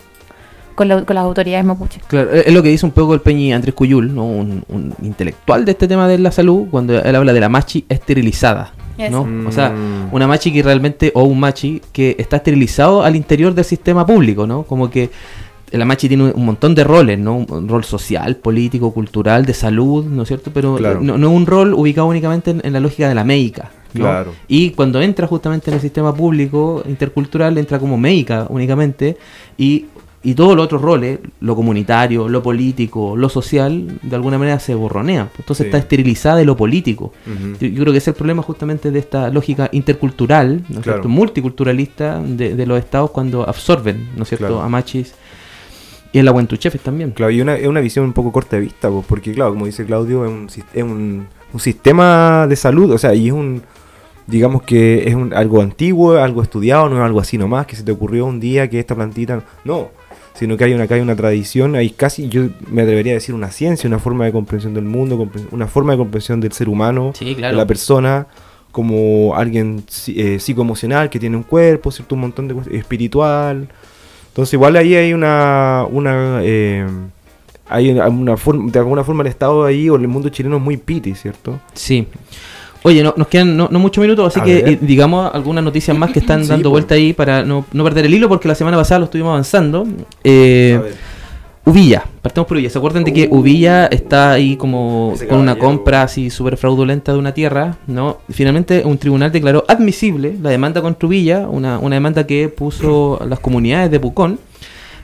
con, 0.75 0.89
la- 0.89 1.05
con 1.05 1.15
las 1.15 1.25
autoridades 1.25 1.65
mapuche. 1.67 2.01
Claro, 2.07 2.31
es 2.33 2.47
es 2.47 2.55
lo 2.55 2.63
que 2.63 2.71
dice 2.71 2.87
un 2.87 2.93
poco 2.93 3.13
el 3.13 3.21
Peñi 3.21 3.53
Andrés 3.53 3.75
Cuyul, 3.75 4.15
¿no? 4.15 4.25
un, 4.25 4.65
un 4.69 4.95
intelectual 5.03 5.65
de 5.67 5.73
este 5.73 5.87
tema 5.89 6.09
de 6.09 6.19
la 6.19 6.31
salud, 6.33 6.69
cuando 6.71 6.99
él 7.03 7.15
habla 7.17 7.33
de 7.35 7.41
la 7.41 7.49
machi 7.51 7.85
esterilizada. 7.89 8.73
¿No? 9.09 9.27
O 9.49 9.53
sea, 9.53 9.71
Mm. 9.71 10.13
una 10.15 10.27
machi 10.27 10.53
que 10.53 10.63
realmente, 10.63 11.13
o 11.15 11.23
un 11.23 11.39
machi 11.41 11.81
que 11.93 12.17
está 12.19 12.37
esterilizado 12.37 13.03
al 13.03 13.17
interior 13.17 13.55
del 13.55 13.65
sistema 13.65 14.05
público, 14.05 14.47
¿no? 14.47 14.65
Como 14.65 14.91
que 14.91 15.11
la 15.73 15.85
machi 15.85 16.09
tiene 16.09 16.33
un- 16.33 16.45
montón 16.45 16.75
de 16.75 16.83
roles, 16.83 17.19
¿no? 17.19 17.37
Un, 17.37 17.47
un 17.49 17.69
rol 17.69 17.85
social, 17.85 18.37
político, 18.37 18.93
cultural, 18.93 19.47
de 19.47 19.55
salud, 19.55 20.05
¿no 20.05 20.23
es 20.23 20.29
cierto? 20.29 20.51
Pero 20.53 20.75
Claro. 20.77 21.01
no, 21.01 21.17
no 21.17 21.31
un 21.31 21.47
rol 21.47 21.73
ubicado 21.75 22.09
únicamente 22.09 22.51
en, 22.51 22.61
en 22.65 22.73
la 22.73 22.81
lógica 22.81 23.09
de 23.09 23.15
la 23.15 23.23
médica. 23.25 23.71
¿no? 23.95 24.01
Claro. 24.03 24.33
Y 24.47 24.71
cuando 24.71 25.01
entra 25.03 25.27
justamente 25.27 25.71
en 25.71 25.75
el 25.75 25.81
sistema 25.81 26.15
público 26.15 26.83
intercultural, 26.89 27.57
entra 27.59 27.79
como 27.81 27.97
médica 27.97 28.47
únicamente 28.49 29.17
y, 29.59 29.87
y 30.23 30.35
todos 30.35 30.55
los 30.55 30.67
otros 30.67 30.83
roles, 30.83 31.19
lo 31.41 31.57
comunitario, 31.57 32.29
lo 32.29 32.43
político, 32.43 33.17
lo 33.17 33.29
social, 33.31 33.99
de 34.03 34.15
alguna 34.17 34.37
manera 34.39 34.61
se 34.61 34.75
borronean. 34.75 35.31
Entonces 35.39 35.65
Sí. 35.65 35.69
está 35.69 35.79
esterilizada 35.79 36.37
de 36.37 36.45
lo 36.45 36.57
político. 36.57 37.13
Yo, 37.59 37.67
yo 37.69 37.81
creo 37.83 37.93
que 37.93 37.99
ese 37.99 38.11
es 38.11 38.15
el 38.15 38.19
problema 38.19 38.43
justamente 38.43 38.91
de 38.91 38.99
esta 38.99 39.31
lógica 39.31 39.71
intercultural, 39.73 40.57
¿no 40.69 40.77
es 40.79 40.83
Claro. 40.83 40.83
cierto? 40.99 41.09
multiculturalista 41.09 42.21
de, 42.21 42.55
de 42.55 42.67
los 42.67 42.79
estados 42.79 43.11
cuando 43.13 43.49
absorben, 43.49 44.11
¿no 44.17 44.25
es 44.25 44.29
cierto?, 44.29 44.47
Claro. 44.49 44.61
a 44.63 44.69
machis 44.69 45.15
y 46.13 46.19
en 46.19 46.25
la 46.27 46.33
Huentuchefes 46.33 46.83
también. 46.83 47.13
Claro, 47.13 47.31
y 47.33 47.41
una, 47.41 47.55
es 47.57 47.67
una 47.67 47.81
visión 47.81 48.05
un 48.05 48.13
poco 48.13 48.31
corta 48.33 48.57
de 48.57 48.63
vista, 48.63 48.91
pues, 48.91 49.07
porque 49.09 49.33
claro, 49.33 49.53
como 49.53 49.65
dice 49.67 49.87
Claudio, 49.87 50.25
es 50.27 50.31
un, 50.31 50.49
es 50.75 50.83
un, 50.83 51.27
un 51.53 51.61
sistema 51.61 52.47
de 52.49 52.57
salud, 52.57 52.91
o 52.91 52.99
sea, 52.99 53.15
y 53.15 53.29
es 53.29 53.33
un, 53.33 53.63
digamos 54.27 54.63
que 54.65 55.09
es 55.09 55.15
un, 55.15 55.33
algo 55.33 55.63
antiguo, 55.63 56.17
algo 56.19 56.43
estudiado, 56.43 56.89
no 56.91 56.97
es 56.97 57.03
algo 57.03 57.21
así 57.21 57.39
nomás, 57.39 57.65
que 57.67 57.77
se 57.77 57.85
te 57.85 57.93
ocurrió 57.93 58.27
un 58.27 58.39
día 58.41 58.69
que 58.69 58.81
esta 58.81 58.95
plantita, 58.95 59.43
no, 59.65 59.89
sino 60.35 60.57
que 60.57 60.65
hay 60.65 60.73
una, 60.73 60.87
hay 60.89 61.01
una 61.01 61.17
tradición, 61.17 61.75
hay 61.75 61.91
casi, 61.91 62.29
yo 62.29 62.49
me 62.71 62.83
atrevería 62.83 63.13
a 63.13 63.15
decir 63.15 63.35
una 63.35 63.51
ciencia, 63.51 63.89
una 63.89 63.99
forma 63.99 64.25
de 64.25 64.33
comprensión 64.33 64.75
del 64.75 64.85
mundo, 64.85 65.29
una 65.51 65.67
forma 65.67 65.93
de 65.93 65.99
comprensión 65.99 66.41
del 66.41 66.53
ser 66.53 66.69
humano, 66.69 67.13
Sí, 67.15 67.35
de 67.35 67.53
la 67.53 67.67
persona, 67.67 68.27
como 68.73 69.35
alguien 69.35 69.85
eh, 70.09 70.39
psicoemocional 70.39 71.11
que 71.11 71.19
tiene 71.19 71.37
un 71.37 71.43
cuerpo, 71.43 71.91
cierto, 71.91 72.15
un 72.15 72.23
montón 72.23 72.49
de 72.49 72.55
cosas, 72.55 72.73
espiritual. 72.73 73.69
Entonces 74.29 74.55
igual 74.55 74.77
ahí 74.77 74.95
hay 74.95 75.13
una, 75.13 75.85
una 75.91 76.41
eh, 76.43 76.87
hay 77.69 77.91
una 77.91 78.37
forma, 78.37 78.71
de 78.71 78.79
alguna 78.79 79.05
forma 79.05 79.23
el 79.23 79.29
Estado 79.29 79.65
ahí 79.65 79.89
o 79.89 79.97
el 79.97 80.09
mundo 80.09 80.29
chileno 80.29 80.57
es 80.57 80.63
muy 80.63 80.77
piti, 80.77 81.15
¿cierto? 81.15 81.61
Sí. 81.75 82.07
Oye, 82.83 83.03
no, 83.03 83.13
nos 83.17 83.29
quedan 83.29 83.57
no, 83.57 83.69
no 83.71 83.79
muchos 83.79 84.01
minutos, 84.03 84.27
así 84.29 84.41
A 84.41 84.45
que 84.45 84.55
ver. 84.63 84.69
eh, 84.71 84.79
digamos 84.81 85.31
algunas 85.35 85.63
noticias 85.63 85.97
más 85.97 86.11
que 86.13 86.21
están 86.21 86.43
Sí, 86.45 86.49
dando 86.49 86.71
pues. 86.71 86.83
vuelta 86.85 86.95
ahí 86.95 87.13
para 87.13 87.45
no, 87.45 87.65
no 87.73 87.85
perder 87.85 88.07
el 88.07 88.15
hilo, 88.15 88.29
porque 88.29 88.49
la 88.49 88.55
semana 88.55 88.77
pasada 88.77 89.01
lo 89.01 89.05
estuvimos 89.07 89.31
avanzando. 89.31 89.87
Eh, 90.25 90.81
Uvilla, 91.67 92.05
partamos 92.23 92.49
por 92.49 92.57
Uvilla. 92.57 92.71
¿Se 92.71 92.79
acuerdan 92.79 93.05
de 93.05 93.13
que 93.13 93.29
Uh. 93.31 93.37
Uvilla 93.37 93.87
está 93.87 94.33
ahí 94.33 94.57
como 94.57 95.15
con 95.29 95.39
una 95.41 95.57
compra 95.59 96.03
así 96.05 96.31
súper 96.31 96.57
fraudulenta 96.57 97.13
de 97.13 97.19
una 97.19 97.35
tierra? 97.35 97.77
¿no? 97.87 98.17
Finalmente 98.31 98.83
un 98.87 98.97
tribunal 98.97 99.31
declaró 99.31 99.65
admisible 99.69 100.37
la 100.43 100.49
demanda 100.51 100.81
contra 100.81 101.07
Uvilla, 101.07 101.47
una, 101.49 101.79
una 101.79 101.97
demanda 101.97 102.27
que 102.27 102.49
puso 102.49 103.21
las 103.29 103.41
comunidades 103.41 103.91
de 103.91 104.01
Pucón. 104.01 104.39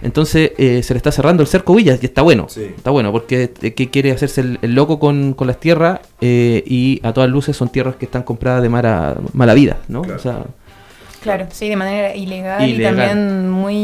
Entonces 0.02 0.52
eh, 0.58 0.82
se 0.82 0.94
le 0.94 0.98
está 0.98 1.10
cerrando 1.12 1.42
el 1.42 1.48
cerco 1.48 1.72
a 1.72 1.76
Uvilla, 1.76 1.98
que 1.98 2.06
está 2.06 2.22
bueno. 2.22 2.46
Sí. 2.48 2.64
Está 2.76 2.90
bueno, 2.90 3.12
porque 3.12 3.52
eh, 3.62 3.74
que 3.74 3.90
quiere 3.90 4.12
hacerse 4.12 4.40
el, 4.42 4.58
el 4.62 4.74
loco 4.74 4.98
con, 4.98 5.32
con 5.34 5.46
las 5.46 5.58
tierras 5.58 6.00
eh, 6.20 6.62
y 6.66 7.00
a 7.02 7.12
todas 7.12 7.30
luces 7.30 7.56
son 7.56 7.68
tierras 7.70 7.96
que 7.96 8.04
están 8.04 8.22
compradas 8.22 8.62
de 8.62 8.68
mala, 8.68 9.16
mala 9.32 9.54
vida, 9.54 9.78
¿no? 9.88 10.02
Claro. 10.02 10.16
O 10.18 10.22
sea, 10.22 10.42
Claro, 11.22 11.46
sí, 11.50 11.68
de 11.68 11.74
manera 11.74 12.14
ilegal, 12.14 12.68
Ilegal. 12.68 12.94
y 12.94 12.96
también 12.96 13.50
muy, 13.50 13.74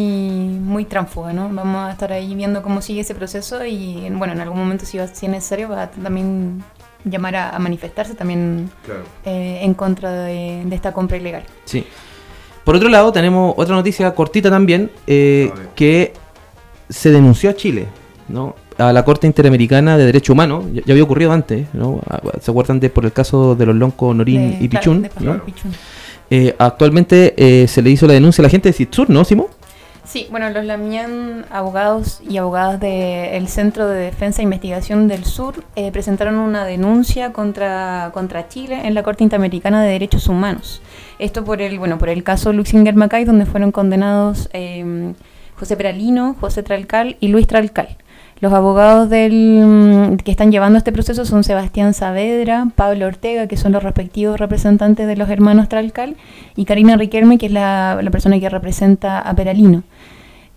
muy 0.60 0.84
tránfuga, 0.84 1.32
¿no? 1.32 1.48
Vamos 1.48 1.88
a 1.88 1.90
estar 1.90 2.12
ahí 2.12 2.36
viendo 2.36 2.62
cómo 2.62 2.80
sigue 2.80 3.00
ese 3.00 3.16
proceso 3.16 3.64
y, 3.66 4.08
bueno, 4.12 4.32
en 4.32 4.40
algún 4.40 4.58
momento, 4.60 4.84
si, 4.86 4.96
va- 4.98 5.08
si 5.08 5.26
es 5.26 5.32
necesario, 5.32 5.68
va 5.68 5.82
a 5.84 5.90
también 5.90 6.62
llamar 7.04 7.34
a, 7.34 7.50
a 7.50 7.58
manifestarse 7.58 8.14
también 8.14 8.70
Claro. 8.84 9.00
eh, 9.24 9.58
en 9.62 9.74
contra 9.74 10.12
de, 10.22 10.62
de 10.64 10.76
esta 10.76 10.92
compra 10.92 11.16
ilegal. 11.16 11.42
Sí. 11.64 11.84
Por 12.64 12.76
otro 12.76 12.88
lado, 12.88 13.12
tenemos 13.12 13.54
otra 13.56 13.74
noticia 13.74 14.14
cortita 14.14 14.50
también, 14.50 14.90
eh, 15.06 15.50
que 15.74 16.12
se 16.88 17.10
denunció 17.10 17.50
a 17.50 17.54
Chile, 17.54 17.86
¿no? 18.28 18.54
A 18.78 18.92
la 18.92 19.04
Corte 19.04 19.26
Interamericana 19.26 19.98
de 19.98 20.06
Derecho 20.06 20.32
Humano, 20.32 20.64
ya, 20.72 20.82
ya 20.84 20.92
había 20.92 21.04
ocurrido 21.04 21.32
antes, 21.32 21.66
¿no? 21.72 22.00
Ah, 22.08 22.20
¿Se 22.40 22.50
acuerdan 22.50 22.80
de 22.80 22.88
por 22.90 23.04
el 23.04 23.12
caso 23.12 23.54
de 23.54 23.66
los 23.66 23.74
loncos 23.76 24.14
Norín 24.14 24.58
De- 24.58 24.64
y. 24.64 24.68
Pichún. 24.68 25.08
Eh, 26.30 26.54
actualmente 26.58 27.34
eh, 27.36 27.68
se 27.68 27.82
le 27.82 27.90
hizo 27.90 28.06
la 28.06 28.14
denuncia 28.14 28.40
a 28.42 28.44
la 28.44 28.48
gente 28.48 28.68
de 28.70 28.72
Citsur, 28.72 29.10
¿no, 29.10 29.24
Simo? 29.24 29.50
Sí, 30.04 30.26
bueno, 30.30 30.50
los 30.50 30.64
Lamián, 30.64 31.46
abogados 31.50 32.20
y 32.28 32.36
abogadas 32.36 32.80
del 32.80 33.46
Centro 33.48 33.86
de 33.86 34.00
Defensa 34.00 34.42
e 34.42 34.44
Investigación 34.44 35.06
del 35.06 35.24
Sur, 35.24 35.64
eh, 35.76 35.92
presentaron 35.92 36.34
una 36.36 36.64
denuncia 36.64 37.32
contra, 37.32 38.10
contra 38.12 38.48
Chile 38.48 38.80
en 38.84 38.94
la 38.94 39.04
Corte 39.04 39.22
Interamericana 39.22 39.82
de 39.82 39.92
Derechos 39.92 40.26
Humanos. 40.26 40.82
Esto 41.20 41.44
por 41.44 41.62
el, 41.62 41.78
bueno, 41.78 41.98
por 41.98 42.08
el 42.08 42.24
caso 42.24 42.52
Luxinger 42.52 42.96
Macay, 42.96 43.24
donde 43.24 43.46
fueron 43.46 43.70
condenados 43.70 44.50
eh, 44.52 45.14
José 45.56 45.76
Peralino, 45.76 46.34
José 46.40 46.64
Tralcal 46.64 47.16
y 47.20 47.28
Luis 47.28 47.46
Tralcal. 47.46 47.96
Los 48.42 48.52
abogados 48.52 49.08
del, 49.08 50.18
que 50.24 50.32
están 50.32 50.50
llevando 50.50 50.76
este 50.76 50.90
proceso 50.90 51.24
son 51.24 51.44
Sebastián 51.44 51.94
Saavedra, 51.94 52.66
Pablo 52.74 53.06
Ortega, 53.06 53.46
que 53.46 53.56
son 53.56 53.70
los 53.70 53.84
respectivos 53.84 54.40
representantes 54.40 55.06
de 55.06 55.16
los 55.16 55.30
hermanos 55.30 55.68
Tralcal, 55.68 56.16
y 56.56 56.64
Karina 56.64 56.96
Riquelme, 56.96 57.38
que 57.38 57.46
es 57.46 57.52
la, 57.52 58.00
la 58.02 58.10
persona 58.10 58.40
que 58.40 58.48
representa 58.48 59.20
a 59.20 59.32
Peralino. 59.36 59.84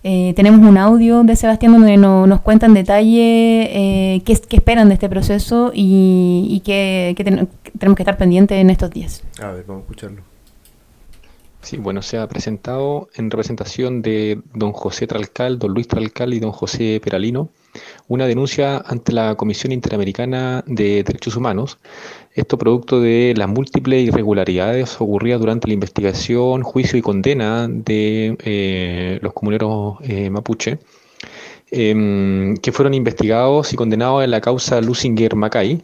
Eh, 0.02 0.32
tenemos 0.34 0.68
un 0.68 0.76
audio 0.78 1.22
de 1.22 1.36
Sebastián 1.36 1.72
donde 1.74 1.96
no- 1.96 2.26
nos 2.26 2.40
cuenta 2.40 2.66
en 2.66 2.74
detalle 2.74 3.68
eh, 4.16 4.22
qué, 4.24 4.36
qué 4.48 4.56
esperan 4.56 4.88
de 4.88 4.94
este 4.94 5.08
proceso 5.08 5.70
y, 5.72 6.48
y 6.50 6.60
qué, 6.60 7.14
qué 7.16 7.22
ten- 7.22 7.48
qué 7.62 7.70
tenemos 7.78 7.96
que 7.96 8.02
estar 8.02 8.16
pendientes 8.16 8.58
en 8.58 8.70
estos 8.70 8.90
días. 8.90 9.22
A 9.40 9.52
ver, 9.52 9.64
vamos 9.64 9.82
a 9.82 9.84
escucharlo. 9.84 10.22
Sí, 11.62 11.76
bueno, 11.76 12.02
se 12.02 12.18
ha 12.18 12.28
presentado 12.28 13.08
en 13.14 13.30
representación 13.30 14.02
de 14.02 14.40
don 14.54 14.72
José 14.72 15.06
Tralcal, 15.06 15.58
don 15.60 15.72
Luis 15.72 15.86
Tralcal 15.88 16.34
y 16.34 16.40
don 16.40 16.50
José 16.52 17.00
Peralino 17.02 17.48
una 18.08 18.26
denuncia 18.26 18.78
ante 18.78 19.12
la 19.12 19.34
Comisión 19.34 19.72
Interamericana 19.72 20.62
de 20.66 21.02
Derechos 21.02 21.36
Humanos. 21.36 21.78
Esto 22.34 22.58
producto 22.58 23.00
de 23.00 23.34
las 23.36 23.48
múltiples 23.48 24.06
irregularidades 24.08 25.00
ocurridas 25.00 25.40
durante 25.40 25.68
la 25.68 25.74
investigación, 25.74 26.62
juicio 26.62 26.98
y 26.98 27.02
condena 27.02 27.66
de 27.68 28.36
eh, 28.44 29.18
los 29.22 29.32
comuneros 29.32 29.96
eh, 30.02 30.28
mapuche, 30.30 30.78
em, 31.70 32.56
que 32.58 32.72
fueron 32.72 32.94
investigados 32.94 33.72
y 33.72 33.76
condenados 33.76 34.22
en 34.22 34.30
la 34.30 34.40
causa 34.40 34.80
Lusinger-Macay 34.80 35.82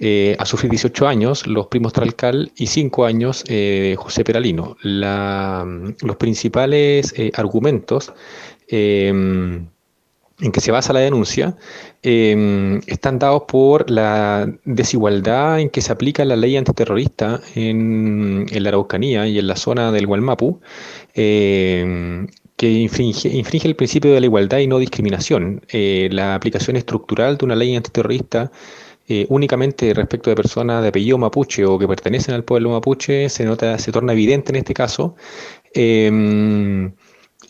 eh, 0.00 0.34
a 0.38 0.46
sufrir 0.46 0.70
18 0.70 1.06
años, 1.06 1.46
los 1.46 1.68
primos 1.68 1.92
Tralcal, 1.92 2.50
y 2.56 2.66
5 2.66 3.04
años 3.04 3.44
José 3.96 4.24
Peralino. 4.24 4.76
Los 4.82 6.16
principales 6.16 7.14
argumentos 7.34 8.12
eh, 8.74 9.12
en 10.42 10.50
que 10.52 10.60
se 10.60 10.72
basa 10.72 10.92
la 10.92 11.00
denuncia 11.00 11.56
eh, 12.02 12.80
están 12.86 13.18
dados 13.18 13.44
por 13.46 13.88
la 13.88 14.52
desigualdad 14.64 15.60
en 15.60 15.70
que 15.70 15.80
se 15.80 15.92
aplica 15.92 16.24
la 16.24 16.36
ley 16.36 16.56
antiterrorista 16.56 17.40
en, 17.54 18.46
la 18.50 18.68
Araucanía 18.68 19.26
y 19.28 19.38
en 19.38 19.46
la 19.46 19.56
zona 19.56 19.92
del 19.92 20.06
Gualmapu, 20.06 20.60
eh, 21.14 22.26
que 22.56 22.70
infringe, 22.70 23.68
el 23.68 23.76
principio 23.76 24.12
de 24.12 24.20
la 24.20 24.26
igualdad 24.26 24.58
y 24.58 24.66
no 24.66 24.78
discriminación. 24.78 25.62
Eh, 25.68 26.08
la 26.12 26.34
aplicación 26.34 26.76
estructural 26.76 27.36
de 27.36 27.44
una 27.44 27.56
ley 27.56 27.74
antiterrorista 27.76 28.50
eh, 29.08 29.26
únicamente 29.30 29.94
respecto 29.94 30.30
de 30.30 30.36
personas 30.36 30.82
de 30.82 30.88
apellido 30.88 31.18
mapuche 31.18 31.64
o 31.64 31.78
que 31.78 31.88
pertenecen 31.88 32.34
al 32.34 32.44
pueblo 32.44 32.70
mapuche 32.70 33.28
se 33.28 33.44
nota, 33.44 33.78
se 33.78 33.92
torna 33.92 34.12
evidente 34.12 34.50
en 34.52 34.56
este 34.56 34.74
caso. 34.74 35.14
eh, 35.74 36.90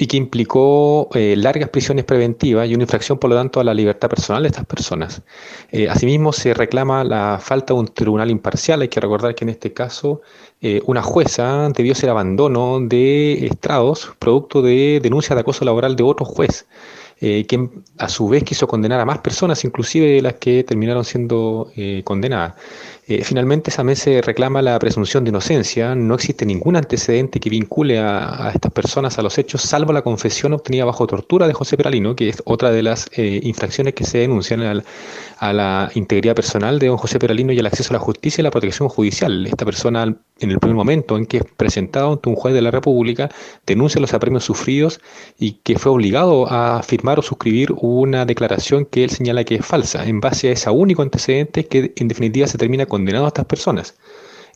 y 0.02 0.08
que 0.08 0.16
implicó 0.16 1.08
eh, 1.14 1.36
largas 1.36 1.68
prisiones 1.68 2.04
preventivas 2.04 2.68
y 2.68 2.74
una 2.74 2.82
infracción, 2.82 3.18
por 3.18 3.30
lo 3.30 3.36
tanto, 3.36 3.60
a 3.60 3.64
la 3.64 3.72
libertad 3.72 4.08
personal 4.08 4.42
de 4.42 4.48
estas 4.48 4.66
personas. 4.66 5.22
Eh, 5.70 5.88
asimismo, 5.88 6.32
se 6.32 6.54
reclama 6.54 7.04
la 7.04 7.38
falta 7.40 7.72
de 7.72 7.78
un 7.78 7.86
tribunal 7.86 8.28
imparcial. 8.28 8.80
Hay 8.82 8.88
que 8.88 8.98
recordar 8.98 9.36
que 9.36 9.44
en 9.44 9.50
este 9.50 9.72
caso 9.72 10.20
eh, 10.60 10.82
una 10.86 11.02
jueza 11.02 11.68
debió 11.68 11.94
ser 11.94 12.10
abandono 12.10 12.80
de 12.80 13.46
estrados 13.46 14.12
producto 14.18 14.60
de 14.60 14.98
denuncia 15.00 15.36
de 15.36 15.42
acoso 15.42 15.64
laboral 15.64 15.94
de 15.94 16.02
otro 16.02 16.26
juez, 16.26 16.66
eh, 17.24 17.46
que 17.46 17.70
a 17.98 18.08
su 18.08 18.28
vez 18.28 18.42
quiso 18.44 18.66
condenar 18.66 19.00
a 19.00 19.04
más 19.06 19.18
personas, 19.18 19.64
inclusive 19.64 20.20
las 20.20 20.34
que 20.34 20.64
terminaron 20.64 21.04
siendo 21.04 21.70
eh, 21.76 22.02
condenadas. 22.04 22.54
Eh, 23.08 23.24
finalmente, 23.24 23.70
también 23.70 23.96
se 23.96 24.22
reclama 24.22 24.62
la 24.62 24.78
presunción 24.78 25.24
de 25.24 25.30
inocencia. 25.30 25.94
No 25.94 26.14
existe 26.14 26.46
ningún 26.46 26.76
antecedente 26.76 27.40
que 27.40 27.50
vincule 27.50 27.98
a, 27.98 28.50
estas 28.54 28.72
personas 28.72 29.18
a 29.18 29.22
los 29.22 29.38
hechos, 29.38 29.62
salvo 29.62 29.92
la 29.92 30.02
confesión 30.02 30.52
obtenida 30.52 30.84
bajo 30.84 31.06
tortura 31.06 31.46
de 31.48 31.52
José 31.52 31.76
Peralino, 31.76 32.14
que 32.14 32.28
es 32.28 32.42
otra 32.44 32.70
de 32.70 32.82
las 32.82 33.08
eh, 33.16 33.40
infracciones 33.42 33.94
que 33.94 34.04
se 34.04 34.18
denuncian 34.18 34.60
al- 34.62 34.84
a 35.38 35.52
la 35.52 35.90
integridad 35.94 36.36
personal 36.36 36.78
de 36.78 36.86
don 36.86 36.96
José 36.96 37.18
Peralino 37.18 37.52
y 37.52 37.58
el 37.58 37.66
acceso 37.66 37.92
a 37.92 37.94
la 37.94 37.98
justicia 37.98 38.40
y 38.40 38.44
la 38.44 38.52
protección 38.52 38.88
judicial. 38.88 39.46
Esta 39.46 39.64
persona, 39.64 40.04
en 40.04 40.50
el 40.50 40.58
primer 40.60 40.76
momento 40.76 41.16
en 41.16 41.26
que 41.26 41.38
es 41.38 41.44
presentado 41.56 42.12
ante 42.12 42.28
un 42.28 42.36
juez 42.36 42.54
de 42.54 42.62
la 42.62 42.70
República, 42.70 43.28
denuncia 43.66 44.00
los 44.00 44.14
apremios 44.14 44.44
sufridos 44.44 45.00
y 45.40 45.54
que 45.64 45.76
fue 45.78 45.90
obligado 45.90 46.46
a 46.48 46.82
firmar 46.84 47.11
o 47.18 47.22
suscribir 47.22 47.72
una 47.76 48.24
declaración 48.24 48.84
que 48.86 49.04
él 49.04 49.10
señala 49.10 49.44
que 49.44 49.56
es 49.56 49.66
falsa, 49.66 50.04
en 50.06 50.20
base 50.20 50.48
a 50.48 50.52
ese 50.52 50.70
único 50.70 51.02
antecedente 51.02 51.66
que 51.66 51.92
en 51.96 52.08
definitiva 52.08 52.46
se 52.46 52.58
termina 52.58 52.86
condenando 52.86 53.26
a 53.26 53.28
estas 53.28 53.46
personas. 53.46 53.94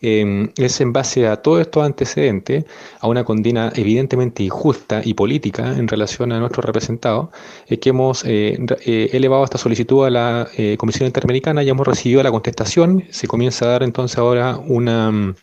Eh, 0.03 0.53
es 0.59 0.81
en 0.81 0.93
base 0.93 1.27
a 1.27 1.37
todos 1.37 1.61
estos 1.61 1.85
antecedentes, 1.85 2.65
a 3.01 3.09
una 3.09 3.25
condena 3.25 3.73
evidentemente 3.75 4.43
injusta 4.43 5.01
y 5.05 5.15
política 5.15 5.73
en 5.73 5.89
relación 5.89 6.33
a 6.33 6.39
nuestros 6.41 6.65
representados, 6.65 7.29
eh, 7.67 7.79
que 7.79 7.91
hemos 7.91 8.25
eh, 8.25 8.59
eh, 8.85 9.11
elevado 9.13 9.45
esta 9.45 9.59
solicitud 9.59 10.05
a 10.07 10.11
la 10.11 10.49
eh, 10.57 10.77
Comisión 10.79 11.07
Interamericana 11.07 11.63
y 11.63 11.71
hemos 11.71 11.87
recibido 11.87 12.23
la 12.23 12.31
contestación. 12.31 13.05
Se 13.11 13.27
comienza 13.27 13.65
a 13.67 13.69
dar 13.69 13.83
entonces 13.83 14.19
ahora 14.19 14.59
una, 14.59 15.35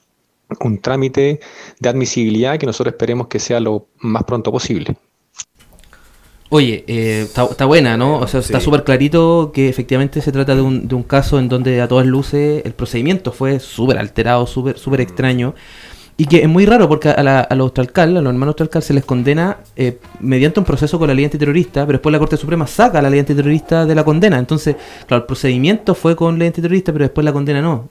un 0.59 0.77
trámite 0.79 1.39
de 1.79 1.89
admisibilidad 1.89 2.57
que 2.59 2.65
nosotros 2.65 2.93
esperemos 2.93 3.27
que 3.27 3.39
sea 3.39 3.59
lo 3.59 3.87
más 3.99 4.23
pronto 4.23 4.51
posible. 4.51 4.95
Oye, 6.55 6.83
eh, 6.85 7.21
está, 7.23 7.45
está 7.45 7.65
buena, 7.65 7.97
¿no? 7.97 8.19
O 8.19 8.27
sea, 8.27 8.39
está 8.39 8.59
Sí. 8.59 8.65
súper 8.65 8.83
clarito 8.83 9.51
que 9.55 9.69
efectivamente 9.69 10.21
se 10.21 10.31
trata 10.31 10.53
de 10.55 10.61
un, 10.61 10.87
de 10.87 10.93
un 10.93 11.01
caso 11.01 11.39
en 11.39 11.49
donde 11.49 11.81
a 11.81 11.87
todas 11.87 12.05
luces 12.05 12.61
el 12.63 12.73
procedimiento 12.73 13.31
fue 13.31 13.59
súper 13.59 13.97
alterado, 13.97 14.45
súper 14.45 14.77
súper 14.77 15.01
extraño. 15.01 15.55
Y 16.15 16.25
que 16.27 16.43
es 16.43 16.47
muy 16.47 16.65
raro 16.67 16.87
porque 16.87 17.09
a, 17.09 17.23
la- 17.23 17.39
a 17.41 17.55
los 17.55 17.73
Tralcal, 17.73 18.15
a 18.17 18.21
los 18.21 18.31
hermanos 18.31 18.55
Tralcal, 18.55 18.83
se 18.83 18.93
les 18.93 19.03
condena 19.03 19.57
eh, 19.75 19.97
mediante 20.19 20.59
un 20.59 20.65
proceso 20.65 20.99
con 20.99 21.07
la 21.07 21.13
ley 21.15 21.25
antiterrorista, 21.25 21.87
pero 21.87 21.97
después 21.97 22.13
la 22.13 22.19
Corte 22.19 22.37
Suprema 22.37 22.67
saca 22.67 23.01
la 23.01 23.09
ley 23.09 23.19
antiterrorista 23.19 23.87
de 23.87 23.95
la 23.95 24.03
condena. 24.03 24.37
Entonces, 24.37 24.75
claro, 25.07 25.23
el 25.23 25.27
procedimiento 25.27 25.95
fue 25.95 26.15
con 26.15 26.37
ley 26.37 26.49
antiterrorista, 26.49 26.93
pero 26.93 27.05
después 27.05 27.25
la 27.25 27.33
condena 27.33 27.63
no. 27.63 27.89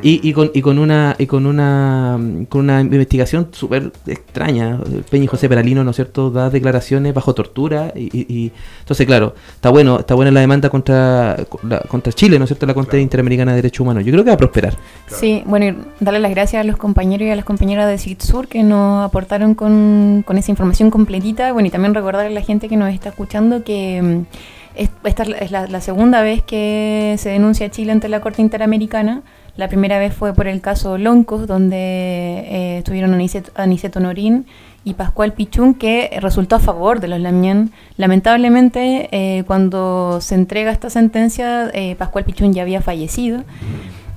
Y, 0.00 0.20
y 0.28 0.32
con, 0.32 0.52
y 0.54 0.62
con 0.62 0.78
una 0.78 1.16
y 1.18 1.26
con 1.26 1.44
una 1.44 2.16
con 2.48 2.60
una 2.60 2.80
investigación 2.82 3.48
súper 3.50 3.90
extraña. 4.06 4.78
Peña 5.10 5.24
y 5.24 5.26
José 5.26 5.48
Peralino, 5.48 5.82
¿no 5.82 5.90
es 5.90 5.96
cierto?, 5.96 6.30
da 6.30 6.48
declaraciones 6.50 7.12
bajo 7.14 7.34
tortura. 7.34 7.92
Y, 7.96 8.04
y- 8.16 8.26
y- 8.32 8.52
entonces, 8.80 9.06
claro, 9.06 9.34
está 9.56 9.70
bueno, 9.70 9.98
está 9.98 10.14
buena 10.14 10.30
la 10.30 10.38
demanda 10.40 10.70
contra, 10.70 11.36
la- 11.68 11.80
contra 11.80 12.12
Chile, 12.12 12.38
¿no 12.38 12.44
es 12.44 12.50
cierto?, 12.50 12.64
la 12.64 12.74
Corte 12.74 13.00
Interamericana 13.00 13.50
de 13.50 13.56
Derechos 13.56 13.80
Humanos. 13.80 14.04
Yo 14.04 14.12
creo 14.12 14.22
que 14.22 14.30
va 14.30 14.34
a 14.34 14.38
prosperar. 14.38 14.74
Sí, 15.08 15.42
bueno, 15.46 15.66
y 15.66 15.76
darle 15.98 16.20
las 16.20 16.30
gracias 16.30 16.60
a 16.60 16.64
los 16.64 16.76
compañeros 16.76 17.26
y 17.26 17.30
a 17.30 17.34
las 17.34 17.44
compañeras 17.44 17.55
de 17.86 17.98
CITSUR 17.98 18.48
que 18.48 18.62
nos 18.62 19.04
aportaron 19.04 19.54
con, 19.54 20.22
con 20.26 20.38
esa 20.38 20.50
información 20.50 20.90
completita. 20.90 21.52
Bueno, 21.52 21.68
y 21.68 21.70
también 21.70 21.94
recordar 21.94 22.26
a 22.26 22.30
la 22.30 22.40
gente 22.42 22.68
que 22.68 22.76
nos 22.76 22.92
está 22.92 23.08
escuchando 23.10 23.64
que 23.64 24.00
mm, 24.02 24.36
es- 24.76 24.90
esta 25.04 25.22
es 25.24 25.50
la- 25.50 25.66
la, 25.66 25.80
segunda 25.80 26.22
vez 26.22 26.42
que 26.42 27.16
se 27.18 27.30
denuncia 27.30 27.70
Chile 27.70 27.92
ante 27.92 28.08
la 28.08 28.20
Corte 28.20 28.42
Interamericana. 28.42 29.22
La 29.56 29.68
primera 29.68 29.98
vez 29.98 30.12
fue 30.12 30.34
por 30.34 30.48
el 30.48 30.60
caso 30.60 30.98
Loncos, 30.98 31.46
donde 31.46 31.76
eh, 31.78 32.78
estuvieron 32.78 33.14
Aniceto, 33.14 33.50
Aniceto 33.54 34.00
Norín 34.00 34.44
y 34.84 34.92
Pascual 34.94 35.32
Pichún, 35.32 35.72
que 35.74 36.10
resultó 36.20 36.56
a 36.56 36.60
favor 36.60 37.00
de 37.00 37.08
los 37.08 37.18
Lamián. 37.20 37.70
Lamentablemente, 37.96 39.08
eh, 39.12 39.44
cuando 39.46 40.20
se 40.20 40.34
entrega 40.34 40.70
esta 40.72 40.90
sentencia, 40.90 41.70
eh, 41.72 41.96
Pascual 41.96 42.24
Pichún 42.24 42.52
ya 42.52 42.62
había 42.62 42.82
fallecido 42.82 43.44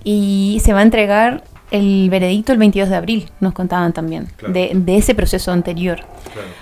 y 0.04 0.60
se 0.63 0.73
va 0.73 0.80
a 0.80 0.84
entregar 0.84 1.43
el 1.72 2.10
veredicto 2.10 2.52
el 2.52 2.58
22 2.58 2.90
de 2.90 2.96
abril, 2.96 3.30
nos 3.40 3.54
contaban 3.54 3.94
también, 3.94 4.28
Claro. 4.38 4.54
de, 4.54 4.72
de 4.74 4.98
ese 4.98 5.14
proceso 5.16 5.52
anterior. 5.52 6.00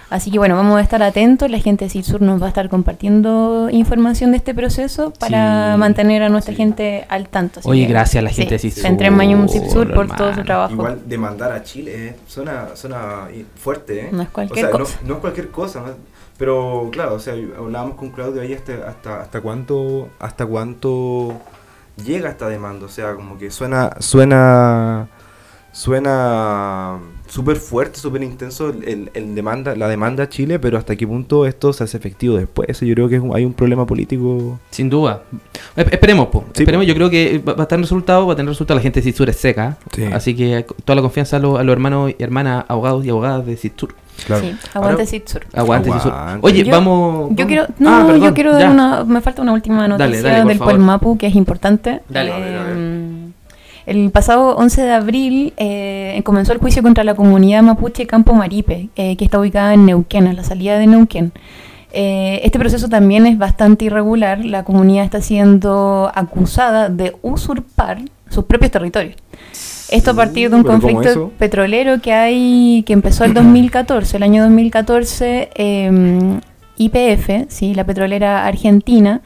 Así 0.10 0.32
que 0.32 0.38
bueno, 0.38 0.56
vamos 0.56 0.78
a 0.78 0.82
estar 0.82 1.04
atentos, 1.04 1.50
la 1.52 1.60
gente 1.60 1.86
de 1.86 1.90
CITSUR 1.92 2.22
nos 2.22 2.42
va 2.42 2.46
a 2.46 2.50
estar 2.50 2.70
compartiendo 2.70 3.68
información 3.72 4.32
de 4.32 4.38
este 4.38 4.54
proceso 4.54 5.12
para 5.20 5.74
Sí, 5.74 5.80
mantener 5.80 6.24
a 6.24 6.30
nuestra 6.30 6.54
sí. 6.54 6.58
gente 6.58 7.06
al 7.10 7.28
tanto. 7.30 7.60
Así 7.60 7.70
Oye, 7.70 7.86
que, 7.86 7.94
gracias 7.94 8.22
a 8.22 8.24
la 8.24 8.30
gente 8.30 8.56
de 8.56 8.60
sí, 8.60 8.70
CITSUR, 8.72 8.86
Entre 8.92 9.12
Mañum 9.12 9.48
CITSUR 9.50 9.94
por 9.94 10.08
todo 10.16 10.34
su 10.34 10.44
trabajo. 10.44 10.74
Igual 10.74 11.02
demandar 11.06 11.52
a 11.52 11.64
Chile 11.64 11.92
eh, 12.10 12.16
suena, 12.28 12.70
suena 12.76 13.28
fuerte, 13.56 14.08
¿eh? 14.08 14.10
No 14.12 14.22
es 14.24 14.30
cualquier 14.30 14.66
O 14.66 14.70
sea, 14.70 14.78
no- 14.78 14.86
cosa. 14.86 15.00
No, 15.06 15.14
es 15.16 15.20
cualquier 15.20 15.50
cosa, 15.52 15.80
¿no? 15.82 16.18
pero 16.38 16.90
claro, 16.92 17.16
o 17.16 17.20
sea, 17.20 17.34
hablábamos 17.58 17.96
con 17.98 18.12
Claudio 18.12 18.42
ahí 18.42 18.54
hasta, 18.54 18.88
hasta, 18.88 19.22
hasta 19.22 19.42
cuánto 19.42 20.10
hasta 20.20 20.46
cuánto 20.46 21.34
llega 22.04 22.30
esta 22.30 22.48
demanda, 22.50 22.86
o 22.86 22.90
sea, 22.90 23.16
como 23.16 23.38
que 23.38 23.50
suena 23.52 23.92
suena 24.00 25.08
suena 25.72 26.98
súper 27.28 27.58
fuerte, 27.58 28.00
súper 28.00 28.24
intenso 28.24 28.70
el, 28.70 29.12
el 29.14 29.36
demanda, 29.36 29.76
la 29.76 29.88
demanda 29.88 30.24
a 30.24 30.30
Chile, 30.30 30.58
pero 30.60 30.78
hasta 30.78 30.96
qué 30.96 31.06
punto 31.06 31.46
esto 31.46 31.72
se 31.74 31.84
hace 31.84 31.98
efectivo 31.98 32.36
después. 32.36 32.80
Yo 32.80 32.94
creo 32.96 33.10
que 33.10 33.16
es 33.18 33.22
un- 33.22 33.36
hay 33.36 33.46
un 33.46 33.54
problema 33.54 33.86
político. 33.86 34.60
Sin 34.72 34.90
duda. 34.90 35.24
Esp- 35.76 35.92
Esperemos, 35.94 36.28
po. 36.28 36.46
Sí, 36.54 36.64
Esperemos. 36.64 36.86
po. 36.86 36.88
Yo 36.88 36.96
creo 36.96 37.10
que 37.10 37.40
va 37.40 37.54
va 37.54 37.64
a 37.66 37.68
tener 37.68 37.82
resultado, 37.84 38.26
va 38.26 38.34
a 38.34 38.36
tener 38.36 38.50
resultado. 38.50 38.76
La 38.80 38.82
gente 38.82 39.02
de 39.02 39.04
CITSUR 39.04 39.30
es 39.30 39.38
seca. 39.38 39.78
Sí. 39.94 40.04
Así 40.06 40.36
que 40.36 40.66
toda 40.84 40.96
la 40.96 41.02
confianza 41.02 41.38
a 41.38 41.40
los, 41.40 41.60
a 41.60 41.64
los 41.64 41.74
hermanos 41.74 42.12
y 42.18 42.24
hermanas 42.24 42.66
abogados 42.68 43.06
y 43.06 43.10
abogadas 43.10 43.46
de 43.46 43.56
CITSUR. 43.58 43.94
Claro. 44.26 44.42
Sí, 44.42 44.56
aguante 44.74 44.94
Ahora- 45.02 45.06
Sitsur. 45.06 45.46
Aguante, 45.54 45.92
sí, 45.92 46.00
sur. 46.00 46.12
Aguante. 46.12 46.48
Oye, 46.48 46.64
Yo- 46.64 46.72
vamos. 46.72 47.30
Yo 47.36 47.48
quiero, 47.48 47.64
Ah, 47.64 47.74
no, 47.80 48.08
perdón, 48.08 48.22
yo 48.24 48.34
quiero 48.34 48.54
dar 48.54 48.70
una, 48.72 49.04
me 49.04 49.22
falta 49.22 49.42
una 49.42 49.54
última 49.54 49.88
noticia 49.88 50.06
Dale, 50.08 50.22
dale, 50.22 50.50
del. 50.50 50.58
Polmapu 50.60 51.18
que 51.18 51.28
es 51.28 51.36
importante. 51.36 52.02
Dale. 52.10 52.30
Eh, 52.30 52.34
A 52.34 52.38
ver, 52.40 52.58
a 52.58 52.64
ver. 52.64 52.78
El 53.86 54.12
pasado 54.12 54.56
11 54.58 54.82
de 54.82 54.92
abril 54.92 55.54
eh, 55.56 56.22
comenzó 56.26 56.52
el 56.52 56.58
juicio 56.60 56.84
contra 56.84 57.06
la 57.06 57.16
comunidad 57.16 57.62
mapuche 57.64 58.06
Campo 58.06 58.34
Maripe, 58.34 58.90
eh, 58.98 59.16
que 59.16 59.24
está 59.24 59.40
ubicada 59.40 59.74
en 59.74 59.86
Neuquén, 59.86 60.28
a 60.28 60.34
la 60.34 60.44
salida 60.44 60.78
de 60.78 60.88
Neuquén. 60.88 61.32
Eh, 61.94 62.42
este 62.44 62.60
proceso 62.60 62.90
también 62.90 63.26
es 63.26 63.38
bastante 63.38 63.86
irregular. 63.86 64.44
La 64.44 64.64
comunidad 64.66 65.06
está 65.06 65.22
siendo 65.22 66.12
acusada 66.14 66.90
de 66.90 67.16
usurpar 67.22 68.00
sus 68.30 68.44
propios 68.44 68.72
territorios. 68.72 69.16
Esto 69.90 70.12
a 70.12 70.14
partir 70.14 70.50
de 70.50 70.58
un 70.58 70.64
¿pero 70.64 70.80
cómo 70.80 70.92
conflicto 70.92 71.32
petrolero 71.38 72.02
que 72.02 72.14
hay 72.14 72.84
que 72.86 72.94
empezó 72.94 73.24
el 73.24 73.34
2014. 73.34 74.18
El 74.18 74.24
año 74.24 74.44
2014 74.44 75.50
eh, 75.56 76.40
YPF, 76.78 77.50
sí, 77.50 77.74
la 77.74 77.86
petrolera 77.86 78.46
argentina, 78.46 79.22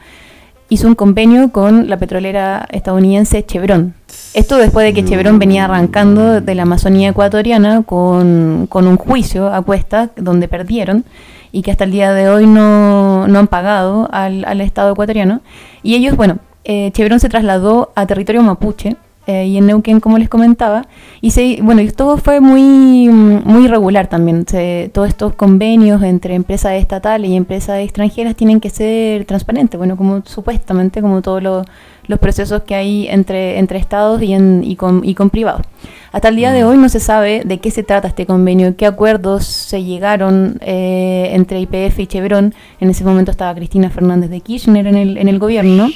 hizo 0.68 0.86
un 0.86 0.94
convenio 0.94 1.50
con 1.50 1.88
la 1.88 1.98
petrolera 1.98 2.66
estadounidense 2.70 3.44
Chevron. 3.44 3.94
Esto 4.34 4.56
después 4.56 4.86
de 4.86 4.94
que 4.94 5.04
Chevron 5.04 5.38
venía 5.38 5.64
arrancando 5.64 6.40
de 6.40 6.54
la 6.54 6.62
Amazonía 6.62 7.10
ecuatoriana 7.10 7.82
con, 7.82 8.66
con 8.68 8.86
un 8.86 8.96
juicio 8.96 9.52
a 9.52 9.60
cuesta 9.62 10.10
donde 10.16 10.48
perdieron 10.48 11.04
y 11.50 11.62
que 11.62 11.70
hasta 11.72 11.84
el 11.84 11.90
día 11.90 12.14
de 12.14 12.30
hoy 12.30 12.46
no, 12.46 13.28
no 13.28 13.38
han 13.38 13.48
pagado 13.48 14.08
al, 14.12 14.44
al 14.46 14.60
Estado 14.60 14.92
ecuatoriano. 14.92 15.42
Y 15.82 15.96
ellos, 15.96 16.16
bueno, 16.16 16.38
eh, 16.64 16.90
Chevron 16.92 17.20
se 17.20 17.28
trasladó 17.28 17.92
a 17.94 18.06
territorio 18.06 18.42
mapuche 18.42 18.96
eh, 19.26 19.46
y 19.46 19.56
en 19.56 19.66
Neuquén, 19.66 20.00
como 20.00 20.18
les 20.18 20.28
comentaba, 20.28 20.86
y 21.20 21.30
se, 21.30 21.58
bueno, 21.62 21.80
y 21.80 21.90
todo 21.90 22.16
fue 22.16 22.40
muy, 22.40 23.08
muy 23.08 23.64
irregular 23.66 24.08
también. 24.08 24.44
Se- 24.48 24.90
todos 24.92 25.08
estos 25.08 25.34
convenios 25.34 26.02
entre 26.02 26.34
empresas 26.34 26.72
estatales 26.74 27.30
y 27.30 27.36
empresas 27.36 27.78
extranjeras 27.80 28.34
tienen 28.34 28.60
que 28.60 28.70
ser 28.70 29.24
transparentes, 29.24 29.78
bueno, 29.78 29.96
como 29.96 30.22
supuestamente, 30.24 31.00
como 31.00 31.22
todos 31.22 31.40
los, 31.42 31.66
los 32.08 32.18
procesos 32.18 32.62
que 32.62 32.74
hay 32.74 33.06
entre, 33.08 33.58
entre 33.58 33.78
estados 33.78 34.20
y, 34.22 34.32
en, 34.32 34.62
y, 34.64 34.74
con, 34.76 35.02
y 35.04 35.14
con 35.14 35.30
privados. 35.30 35.62
Hasta 36.10 36.28
el 36.28 36.36
día 36.36 36.50
de 36.52 36.64
hoy 36.64 36.76
no 36.76 36.88
se 36.90 37.00
sabe 37.00 37.42
de 37.44 37.58
qué 37.58 37.70
se 37.70 37.84
trata 37.84 38.08
este 38.08 38.26
convenio, 38.26 38.76
qué 38.76 38.84
acuerdos 38.86 39.44
se 39.46 39.82
llegaron 39.82 40.58
eh, 40.60 41.30
entre 41.32 41.60
IPF 41.60 42.00
y 42.00 42.06
Chevron. 42.06 42.54
En 42.80 42.90
ese 42.90 43.02
momento 43.04 43.30
estaba 43.30 43.54
Cristina 43.54 43.88
Fernández 43.88 44.28
de 44.28 44.40
Kirchner 44.40 44.86
en 44.88 44.96
el, 44.96 45.16
en 45.16 45.28
el 45.28 45.38
gobierno. 45.38 45.88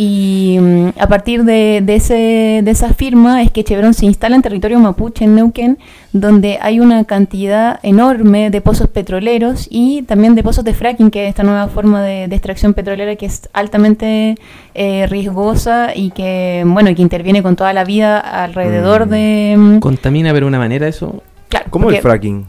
Y 0.00 0.58
mm, 0.60 0.90
a 1.00 1.08
partir 1.08 1.42
de, 1.42 1.80
de 1.82 1.96
ese, 1.96 2.60
de 2.62 2.70
esa 2.70 2.94
firma 2.94 3.42
es 3.42 3.50
que 3.50 3.64
Chevron 3.64 3.94
se 3.94 4.06
instala 4.06 4.36
en 4.36 4.42
territorio 4.42 4.78
mapuche, 4.78 5.24
en 5.24 5.34
Neuquén, 5.34 5.76
donde 6.12 6.56
hay 6.62 6.78
una 6.78 7.02
cantidad 7.04 7.80
enorme 7.82 8.50
de 8.50 8.60
pozos 8.60 8.86
petroleros 8.86 9.66
y 9.68 10.02
también 10.02 10.36
de 10.36 10.44
pozos 10.44 10.62
de 10.62 10.72
fracking, 10.72 11.10
que 11.10 11.24
es 11.24 11.30
esta 11.30 11.42
nueva 11.42 11.66
forma 11.66 12.00
de, 12.04 12.28
de 12.28 12.36
extracción 12.36 12.74
petrolera 12.74 13.16
que 13.16 13.26
es 13.26 13.48
altamente 13.52 14.36
eh, 14.74 15.06
riesgosa 15.08 15.90
y 15.96 16.10
que, 16.10 16.62
bueno, 16.64 16.90
y 16.90 16.94
que 16.94 17.02
interviene 17.02 17.42
con 17.42 17.56
toda 17.56 17.72
la 17.72 17.82
vida 17.84 18.20
alrededor 18.20 19.06
Mm. 19.06 19.10
de... 19.10 19.54
mm, 19.58 19.78
Contamina, 19.80 20.32
pero 20.32 20.46
de 20.46 20.48
una 20.50 20.58
manera 20.58 20.86
eso. 20.86 21.24
Claro, 21.48 21.66
¿Cómo 21.70 21.90
el 21.90 21.96
fracking? 21.96 22.44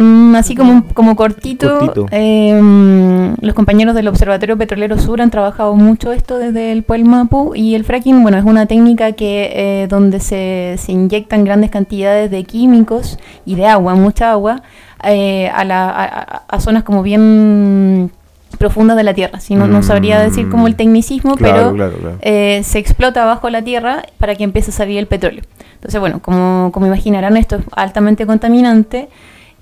Mm, 0.00 0.36
así 0.36 0.54
como, 0.54 0.84
como 0.94 1.16
cortito, 1.16 1.78
Cortito. 1.80 2.06
eh, 2.12 2.54
mm, 2.60 3.34
los 3.40 3.54
compañeros 3.54 3.96
del 3.96 4.06
Observatorio 4.06 4.56
Petrolero 4.56 4.96
Sur 4.98 5.20
han 5.20 5.30
trabajado 5.30 5.74
mucho 5.74 6.12
esto 6.12 6.38
desde 6.38 6.70
el 6.70 6.84
Puel 6.84 7.04
Mapu 7.04 7.52
y 7.56 7.74
el 7.74 7.82
fracking, 7.84 8.22
bueno, 8.22 8.38
es 8.38 8.44
una 8.44 8.66
técnica 8.66 9.10
que 9.12 9.50
eh, 9.82 9.86
donde 9.88 10.20
se, 10.20 10.76
se 10.78 10.92
inyectan 10.92 11.42
grandes 11.42 11.70
cantidades 11.70 12.30
de 12.30 12.44
químicos 12.44 13.18
y 13.44 13.56
de 13.56 13.66
agua, 13.66 13.96
mucha 13.96 14.30
agua, 14.30 14.62
eh, 15.02 15.50
a, 15.52 15.64
la- 15.64 16.44
a- 16.48 16.60
zonas 16.60 16.84
como 16.84 17.02
bien 17.02 18.12
profundas 18.56 18.96
de 18.96 19.02
la 19.02 19.14
Tierra. 19.14 19.40
Si 19.40 19.54
no, 19.56 19.66
no 19.66 19.82
sabría 19.82 20.20
decir 20.20 20.48
como 20.48 20.66
el 20.68 20.76
tecnicismo, 20.76 21.34
Claro, 21.34 21.56
pero 21.56 21.74
claro, 21.74 21.96
claro. 21.98 22.16
eh, 22.22 22.62
se 22.64 22.78
explota 22.78 23.24
bajo 23.24 23.50
la 23.50 23.62
tierra 23.62 24.04
para 24.18 24.34
que 24.36 24.44
empiece 24.44 24.70
a 24.70 24.74
salir 24.74 24.98
el 24.98 25.06
petróleo. 25.06 25.42
Entonces, 25.74 26.00
bueno, 26.00 26.20
como, 26.20 26.70
como 26.72 26.86
imaginarán, 26.86 27.36
esto 27.36 27.56
es 27.56 27.62
altamente 27.72 28.26
contaminante 28.26 29.08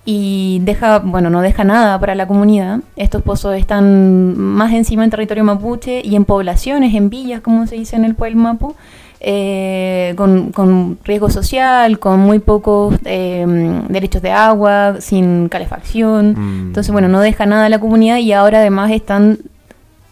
y 0.09 0.61
deja, 0.62 1.00
bueno, 1.00 1.30
no 1.30 1.42
deja 1.42 1.64
nada 1.64 1.98
para 1.98 2.14
la 2.14 2.28
comunidad. 2.28 2.78
Estos 2.94 3.22
pozos 3.22 3.57
están 3.57 4.38
más 4.38 4.72
encima 4.72 5.02
en 5.02 5.11
territorio 5.11 5.42
mapuche 5.42 6.00
y 6.02 6.14
en 6.14 6.24
poblaciones, 6.24 6.94
en 6.94 7.11
villas, 7.11 7.40
como 7.40 7.66
se 7.66 7.74
dice 7.74 7.96
en 7.96 8.04
el 8.04 8.14
pueblo 8.14 8.38
mapu, 8.38 8.76
eh, 9.18 10.14
con, 10.16 10.52
con 10.52 10.96
riesgo 11.02 11.28
social, 11.28 11.98
con 11.98 12.20
muy 12.20 12.38
pocos 12.38 12.94
eh, 13.04 13.44
derechos 13.88 14.22
de 14.22 14.30
agua, 14.30 15.00
sin 15.00 15.48
calefacción. 15.48 16.34
Mm. 16.36 16.66
Entonces, 16.68 16.92
bueno, 16.92 17.09
no 17.09 17.20
deja 17.20 17.44
nada 17.44 17.66
a 17.66 17.68
la 17.68 17.80
comunidad 17.80 18.18
y 18.18 18.32
ahora 18.32 18.61
además 18.61 18.92
están 18.92 19.40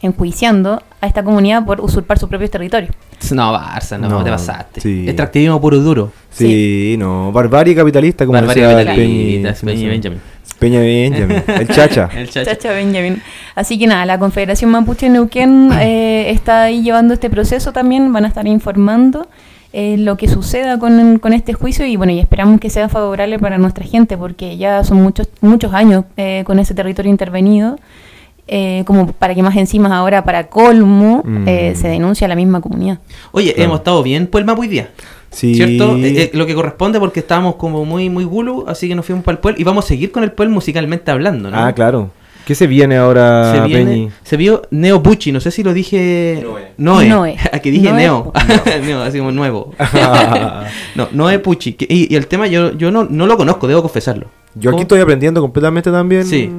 enjuiciando 0.02 0.82
a 1.04 1.06
esta 1.06 1.22
comunidad 1.22 1.64
por 1.64 1.80
usurpar 1.80 2.18
sus 2.18 2.28
propios 2.28 2.50
territorios. 2.50 2.94
No, 3.32 3.52
Barça, 3.52 3.98
no, 3.98 4.08
No, 4.08 4.24
te 4.24 4.30
pasaste. 4.30 4.80
sí. 4.80 5.04
Extractivismo 5.06 5.60
puro 5.60 5.76
y 5.76 5.80
duro. 5.80 6.12
Sí, 6.30 6.96
no. 6.98 7.30
Barbarie 7.32 7.74
capitalista, 7.74 8.26
como 8.26 8.38
Barbarie 8.38 8.66
decía 8.66 8.80
el 8.80 8.98
Peñi- 8.98 9.60
Peñi 9.64 9.86
Benjamin. 9.86 10.20
Peña 10.58 10.80
Benjamin. 10.80 11.42
El 11.60 11.68
chacha. 11.68 12.08
El 12.16 12.28
chacha. 12.30 12.52
Chacha 12.54 12.72
Benjamin. 12.72 13.20
Así 13.54 13.78
que 13.78 13.86
nada, 13.86 14.06
la 14.06 14.18
Confederación 14.18 14.70
Mapuche 14.70 15.08
Neuquén 15.08 15.70
eh, 15.80 16.30
está 16.30 16.64
ahí 16.64 16.82
llevando 16.82 17.12
este 17.14 17.28
proceso 17.28 17.72
también, 17.72 18.12
van 18.12 18.24
a 18.24 18.28
estar 18.28 18.46
informando 18.46 19.28
eh, 19.72 19.96
lo 19.98 20.16
que 20.16 20.28
suceda 20.28 20.78
con, 20.78 21.18
con 21.18 21.32
este 21.32 21.52
juicio 21.52 21.84
y 21.84 21.96
bueno, 21.96 22.12
y 22.12 22.20
esperamos 22.20 22.60
que 22.60 22.70
sea 22.70 22.88
favorable 22.88 23.38
para 23.40 23.58
nuestra 23.58 23.84
gente 23.84 24.16
porque 24.16 24.56
ya 24.56 24.84
son 24.84 25.02
muchos 25.02 25.28
muchos 25.40 25.74
años 25.74 26.04
eh, 26.16 26.44
con 26.46 26.58
ese 26.60 26.72
territorio 26.74 27.10
intervenido. 27.10 27.76
Eh, 28.46 28.82
como 28.86 29.12
para 29.12 29.34
que 29.34 29.42
más 29.42 29.56
encima 29.56 29.94
ahora 29.96 30.24
para 30.24 30.48
colmo 30.48 31.22
Mm. 31.24 31.48
eh, 31.48 31.72
se 31.76 31.88
denuncia 31.88 32.26
a 32.26 32.28
la 32.28 32.36
misma 32.36 32.60
comunidad. 32.60 32.98
Oye, 33.32 33.52
Claro. 33.54 33.64
hemos 33.64 33.78
estado 33.80 34.02
bien 34.02 34.26
por 34.26 34.40
el 34.40 34.46
mapa 34.46 34.60
hoy 34.60 34.68
día. 34.68 34.90
Sí. 35.30 35.54
¿Cierto? 35.54 35.96
Eh, 35.96 36.22
eh, 36.22 36.30
lo 36.34 36.46
que 36.46 36.54
corresponde 36.54 37.00
porque 37.00 37.20
estábamos 37.20 37.56
como 37.56 37.84
muy 37.84 38.08
muy 38.08 38.24
gulu, 38.24 38.64
así 38.68 38.86
que 38.88 38.94
nos 38.94 39.04
fuimos 39.04 39.24
para 39.24 39.34
el 39.34 39.40
pueblo 39.40 39.60
y 39.60 39.64
vamos 39.64 39.84
a 39.84 39.88
seguir 39.88 40.12
con 40.12 40.22
el 40.22 40.30
pueblo 40.32 40.54
musicalmente 40.54 41.10
hablando, 41.10 41.50
¿no? 41.50 41.56
Ah, 41.58 41.72
claro. 41.72 42.10
¿Qué 42.46 42.54
se 42.54 42.66
viene 42.66 42.98
ahora, 42.98 43.52
Se, 43.54 43.60
viene- 43.66 43.84
Peñi? 43.90 44.08
se 44.22 44.36
vio 44.36 44.62
Neo 44.70 45.02
Pucci, 45.02 45.32
no 45.32 45.40
sé 45.40 45.50
si 45.50 45.62
lo 45.62 45.72
dije. 45.72 46.44
Noé. 46.44 46.62
Noé. 46.76 47.08
Noé. 47.08 47.36
Aquí 47.52 47.70
dije 47.70 47.88
Noé. 47.90 48.02
Neo. 48.02 48.32
Neo, 48.84 49.00
así 49.02 49.16
como 49.18 49.32
nuevo. 49.32 49.72
no, 50.94 51.08
Noé 51.12 51.38
Pucci. 51.38 51.72
que- 51.72 51.86
y, 51.88 52.12
y 52.12 52.16
el 52.16 52.26
tema 52.26 52.46
yo, 52.46 52.72
yo 52.76 52.90
no, 52.90 53.04
no 53.08 53.26
lo 53.26 53.36
conozco, 53.36 53.66
debo 53.66 53.82
confesarlo. 53.82 54.26
Yo 54.54 54.70
aquí 54.70 54.72
¿Cómo? 54.76 54.82
estoy 54.82 55.00
aprendiendo 55.00 55.40
completamente 55.40 55.90
también. 55.90 56.24
Sí. 56.26 56.50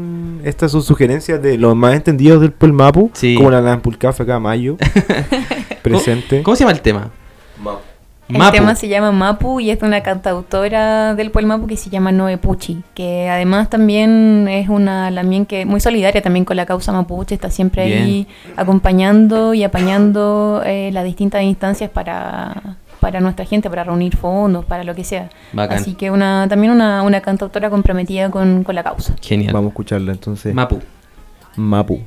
Estas 0.45 0.71
son 0.71 0.83
sugerencias 0.83 1.41
de 1.41 1.57
los 1.57 1.75
más 1.75 1.95
entendidos 1.95 2.39
del 2.39 2.51
Puel 2.51 2.71
Mapu. 2.71 3.09
Sí. 3.13 3.33
Como 3.33 3.49
la 3.49 3.61
Lampulcafe 3.61 4.21
acá, 4.21 4.39
Mayo. 4.39 4.77
presente. 5.81 6.43
¿Cómo 6.43 6.55
se 6.55 6.63
llama 6.63 6.73
el 6.73 6.81
tema? 6.81 7.09
El 8.29 8.37
Mapu. 8.37 8.51
tema 8.51 8.75
se 8.75 8.87
llama 8.87 9.11
Mapu 9.11 9.59
y 9.59 9.71
es 9.71 9.79
de 9.79 9.87
una 9.87 10.03
cantautora 10.03 11.15
del 11.15 11.31
pueblo 11.31 11.47
Mapu 11.47 11.65
que 11.65 11.77
se 11.77 11.89
llama 11.89 12.11
Noe 12.11 12.37
Pucci, 12.37 12.83
que 12.93 13.27
además 13.27 13.71
también 13.71 14.47
es 14.47 14.69
una 14.69 15.09
lamien 15.09 15.47
que 15.47 15.65
muy 15.65 15.79
solidaria 15.79 16.21
también 16.21 16.45
con 16.45 16.57
la 16.57 16.67
causa 16.67 16.91
mapuche, 16.91 17.33
está 17.33 17.49
siempre 17.49 17.81
ahí 17.81 18.27
acompañando 18.55 19.55
y 19.55 19.63
apañando 19.63 20.61
eh, 20.63 20.91
las 20.93 21.05
distintas 21.05 21.41
instancias 21.41 21.89
para, 21.89 22.77
para 23.06 23.20
nuestra 23.20 23.45
gente, 23.45 23.70
para 23.70 23.84
reunir 23.84 24.18
fondos, 24.18 24.66
para 24.66 24.84
lo 24.84 24.95
que 24.95 25.03
sea. 25.03 25.30
Bacán. 25.53 25.78
Así 25.78 25.93
que 25.93 26.10
una 26.10 26.47
también 26.49 26.74
una, 26.74 27.03
una 27.03 27.22
cantautora 27.22 27.70
comprometida 27.70 28.32
con, 28.32 28.64
con 28.64 28.74
la 28.74 28.82
causa. 28.82 29.14
Genial. 29.22 29.53
Vamos 29.53 29.68
a 29.68 29.74
escucharla 29.74 30.12
entonces. 30.12 30.56
Mapu. 30.56 30.82
Mapu. 31.56 32.01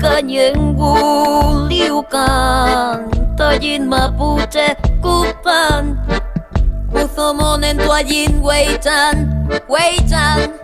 kanyeng 0.00 0.72
wu 0.80 0.96
liu 1.68 2.00
kan 2.08 3.04
Toyin 3.36 3.84
mapuche 3.86 4.72
kupan 5.04 6.00
Uzo 6.90 7.36
monen 7.36 7.76
toayin 7.76 8.40
weitan 8.40 9.28
weitan 9.68 10.59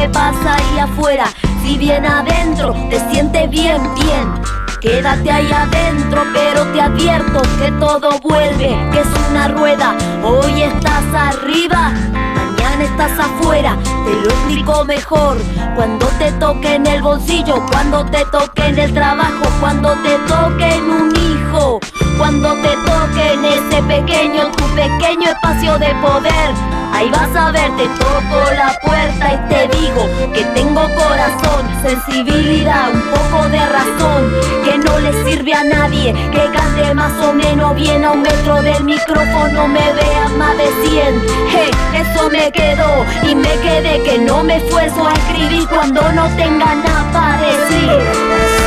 que 0.00 0.08
pasa 0.08 0.56
ahí 0.56 0.78
afuera. 0.78 1.26
Si 1.62 1.76
bien 1.76 2.06
adentro 2.06 2.74
te 2.88 2.98
sientes 3.10 3.50
bien, 3.50 3.82
bien. 3.94 4.32
Quédate 4.80 5.30
ahí 5.30 5.52
adentro, 5.52 6.22
pero 6.32 6.64
te 6.72 6.80
advierto 6.80 7.42
que 7.58 7.70
todo 7.72 8.18
vuelve, 8.20 8.68
que 8.92 9.00
es 9.00 9.08
una 9.30 9.48
rueda. 9.48 9.94
Hoy 10.24 10.62
estás 10.62 11.04
arriba, 11.14 11.92
mañana 12.12 12.84
estás 12.84 13.12
afuera. 13.18 13.76
Te 14.06 14.14
lo 14.14 14.30
explico 14.30 14.84
mejor 14.86 15.36
cuando 15.76 16.06
te 16.18 16.32
toque 16.32 16.76
en 16.76 16.86
el 16.86 17.02
bolsillo, 17.02 17.62
cuando 17.70 18.06
te 18.06 18.24
toque 18.26 18.66
en 18.68 18.78
el 18.78 18.94
trabajo, 18.94 19.44
cuando 19.60 19.92
te 19.96 20.16
toque 20.26 20.76
en 20.76 20.90
un 20.90 21.14
hijo, 21.14 21.78
cuando 22.16 22.54
te 22.62 22.74
toque 22.86 23.32
en 23.34 23.44
ese 23.44 23.82
pequeño, 23.82 24.50
tu 24.52 24.64
pequeño 24.74 25.28
espacio 25.28 25.78
de 25.78 25.94
poder. 25.96 26.69
Ahí 27.00 27.08
vas 27.08 27.34
a 27.34 27.50
ver, 27.50 27.74
te 27.78 27.86
toco 27.86 28.52
la 28.52 28.78
puerta 28.82 29.32
y 29.32 29.38
te 29.48 29.78
digo 29.78 30.06
que 30.34 30.44
tengo 30.52 30.82
corazón, 30.82 31.66
sensibilidad, 31.82 32.90
un 32.92 33.00
poco 33.00 33.48
de 33.48 33.58
razón, 33.58 34.30
que 34.66 34.76
no 34.76 34.98
le 34.98 35.10
sirve 35.24 35.54
a 35.54 35.64
nadie, 35.64 36.12
que 36.30 36.50
cante 36.52 36.92
más 36.92 37.12
o 37.22 37.32
menos 37.32 37.74
bien 37.74 38.04
a 38.04 38.10
un 38.12 38.20
metro 38.20 38.60
del 38.60 38.84
micrófono, 38.84 39.66
me 39.66 39.94
vea 39.94 40.28
más 40.36 40.54
de 40.58 40.66
100. 40.90 41.22
Hey, 41.48 41.70
eso 41.94 42.28
me 42.28 42.52
quedó 42.52 43.06
y 43.26 43.34
me 43.34 43.48
quedé 43.48 44.02
que 44.02 44.18
no 44.18 44.44
me 44.44 44.56
esfuerzo 44.56 45.06
a 45.06 45.14
escribir 45.14 45.66
cuando 45.68 46.02
no 46.12 46.28
tenga 46.36 46.74
nada 46.74 47.10
para 47.14 47.40
decir. 47.40 48.60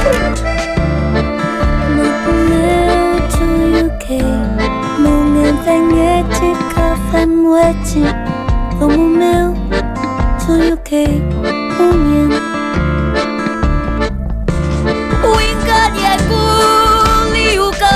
como 8.83 8.95
o 8.95 9.07
meu 9.07 9.55
sonho 10.45 10.77
que 10.83 11.05
uniendo. 11.79 12.35
Uingaria 15.23 16.15
a 16.15 17.67
uka 17.69 17.95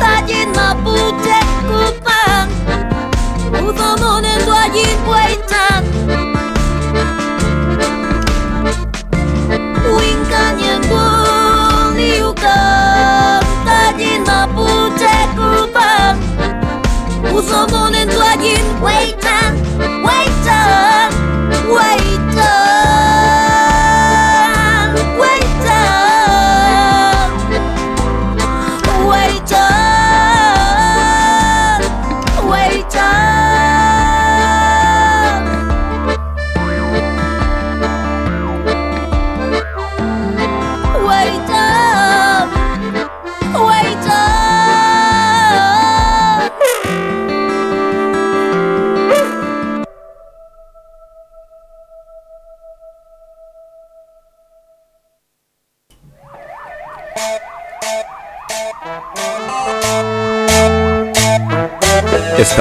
tajin 0.00 0.48
mapuche 0.56 1.38
kupan. 1.68 2.48
Uzo 3.66 3.88
monen 4.00 4.38
tuajin 4.46 4.96
puente. 5.04 5.45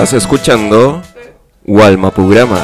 Estás 0.06 0.22
escuchando 0.22 1.01
Walmapugrama. 1.66 2.64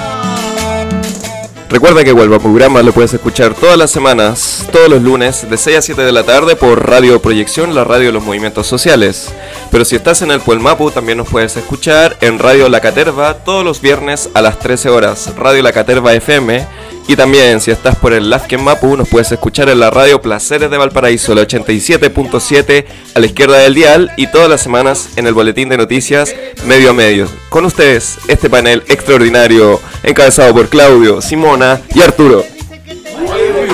Recuerda 1.70 2.04
que 2.04 2.14
Walmapugrama 2.14 2.84
lo 2.84 2.94
puedes 2.94 3.16
escuchar 3.16 3.56
todas 3.56 3.80
las 3.80 3.90
semanas, 3.90 4.70
todos 4.72 4.88
los 4.88 5.02
lunes, 5.02 5.50
de 5.50 5.58
6 5.58 5.78
a 5.78 5.82
7 5.82 6.02
de 6.04 6.12
la 6.12 6.22
tarde 6.22 6.56
por 6.56 6.88
Radio 6.88 7.20
Proyección, 7.20 7.74
la 7.74 7.84
radio 7.84 8.06
de 8.06 8.12
los 8.12 8.24
movimientos 8.24 8.68
sociales. 8.68 9.34
Pero 9.72 9.86
si 9.86 9.96
estás 9.96 10.22
en 10.22 10.30
el 10.30 10.42
Puelmapu, 10.42 10.92
también 10.92 11.18
nos 11.18 11.30
puedes 11.30 11.58
escuchar 11.58 12.16
en 12.22 12.38
Radio 12.38 12.70
La 12.70 12.80
Caterva 12.80 13.34
todos 13.44 13.66
los 13.66 13.82
viernes 13.82 14.30
a 14.36 14.44
las 14.44 14.60
13 14.60 14.90
horas, 14.90 15.34
Radio 15.36 15.64
La 15.64 15.72
Caterva 15.72 16.14
FM. 16.14 16.68
Y 17.08 17.16
también, 17.16 17.60
si 17.60 17.72
estás 17.72 17.96
por 17.96 18.14
el 18.14 18.30
Lafken 18.30 18.64
Mapu, 18.64 18.96
nos 18.96 19.10
puedes 19.10 19.32
escuchar 19.32 19.70
en 19.70 19.80
la 19.80 19.90
radio 19.90 20.22
Placeres 20.22 20.72
de 20.72 20.78
Valparaíso, 20.78 21.36
la 21.36 21.42
87.7 21.42 22.86
a 23.16 23.20
la 23.20 23.26
izquierda 23.26 23.58
del 23.58 23.74
dial 23.74 24.12
y 24.18 24.28
todas 24.28 24.50
las 24.50 24.62
semanas 24.62 25.10
en 25.16 25.28
el 25.28 25.34
boletín 25.34 25.70
de 25.70 25.78
noticias 25.78 26.34
Medio 26.66 26.92
a 26.92 26.94
Medio. 26.94 27.28
Con 27.50 27.66
ustedes, 27.66 28.18
este 28.28 28.50
panel 28.50 28.84
extraordinario 28.88 29.82
encabezado 30.04 30.54
por 30.54 30.70
Claudio, 30.70 31.22
Simona 31.22 31.82
y 31.94 32.02
Arturo. 32.02 32.46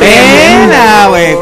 Buena, 0.07 1.09
wey, 1.11 1.35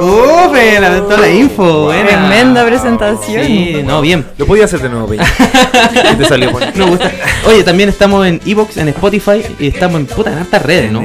buena, 0.49 0.99
toda 1.01 1.17
la 1.17 1.29
info, 1.29 1.85
buena. 1.85 2.07
Tremenda 2.07 2.65
presentación. 2.65 3.45
Sí, 3.45 3.81
no, 3.83 4.01
bien. 4.01 4.25
Lo 4.37 4.45
podía 4.45 4.65
hacer 4.65 4.81
de 4.81 4.89
nuevo, 4.89 5.07
Peña. 5.07 5.23
Te 6.17 6.25
salió 6.25 6.51
bonito. 6.51 6.71
Me 6.75 6.85
gusta. 6.85 7.11
Oye, 7.47 7.63
también 7.63 7.89
estamos 7.89 8.25
en 8.25 8.41
Evox, 8.45 8.77
en 8.77 8.89
Spotify 8.89 9.43
y 9.59 9.67
estamos 9.67 9.99
en 9.99 10.07
puta 10.07 10.31
en 10.31 10.39
hartas 10.39 10.61
redes, 10.61 10.91
¿no? 10.91 11.03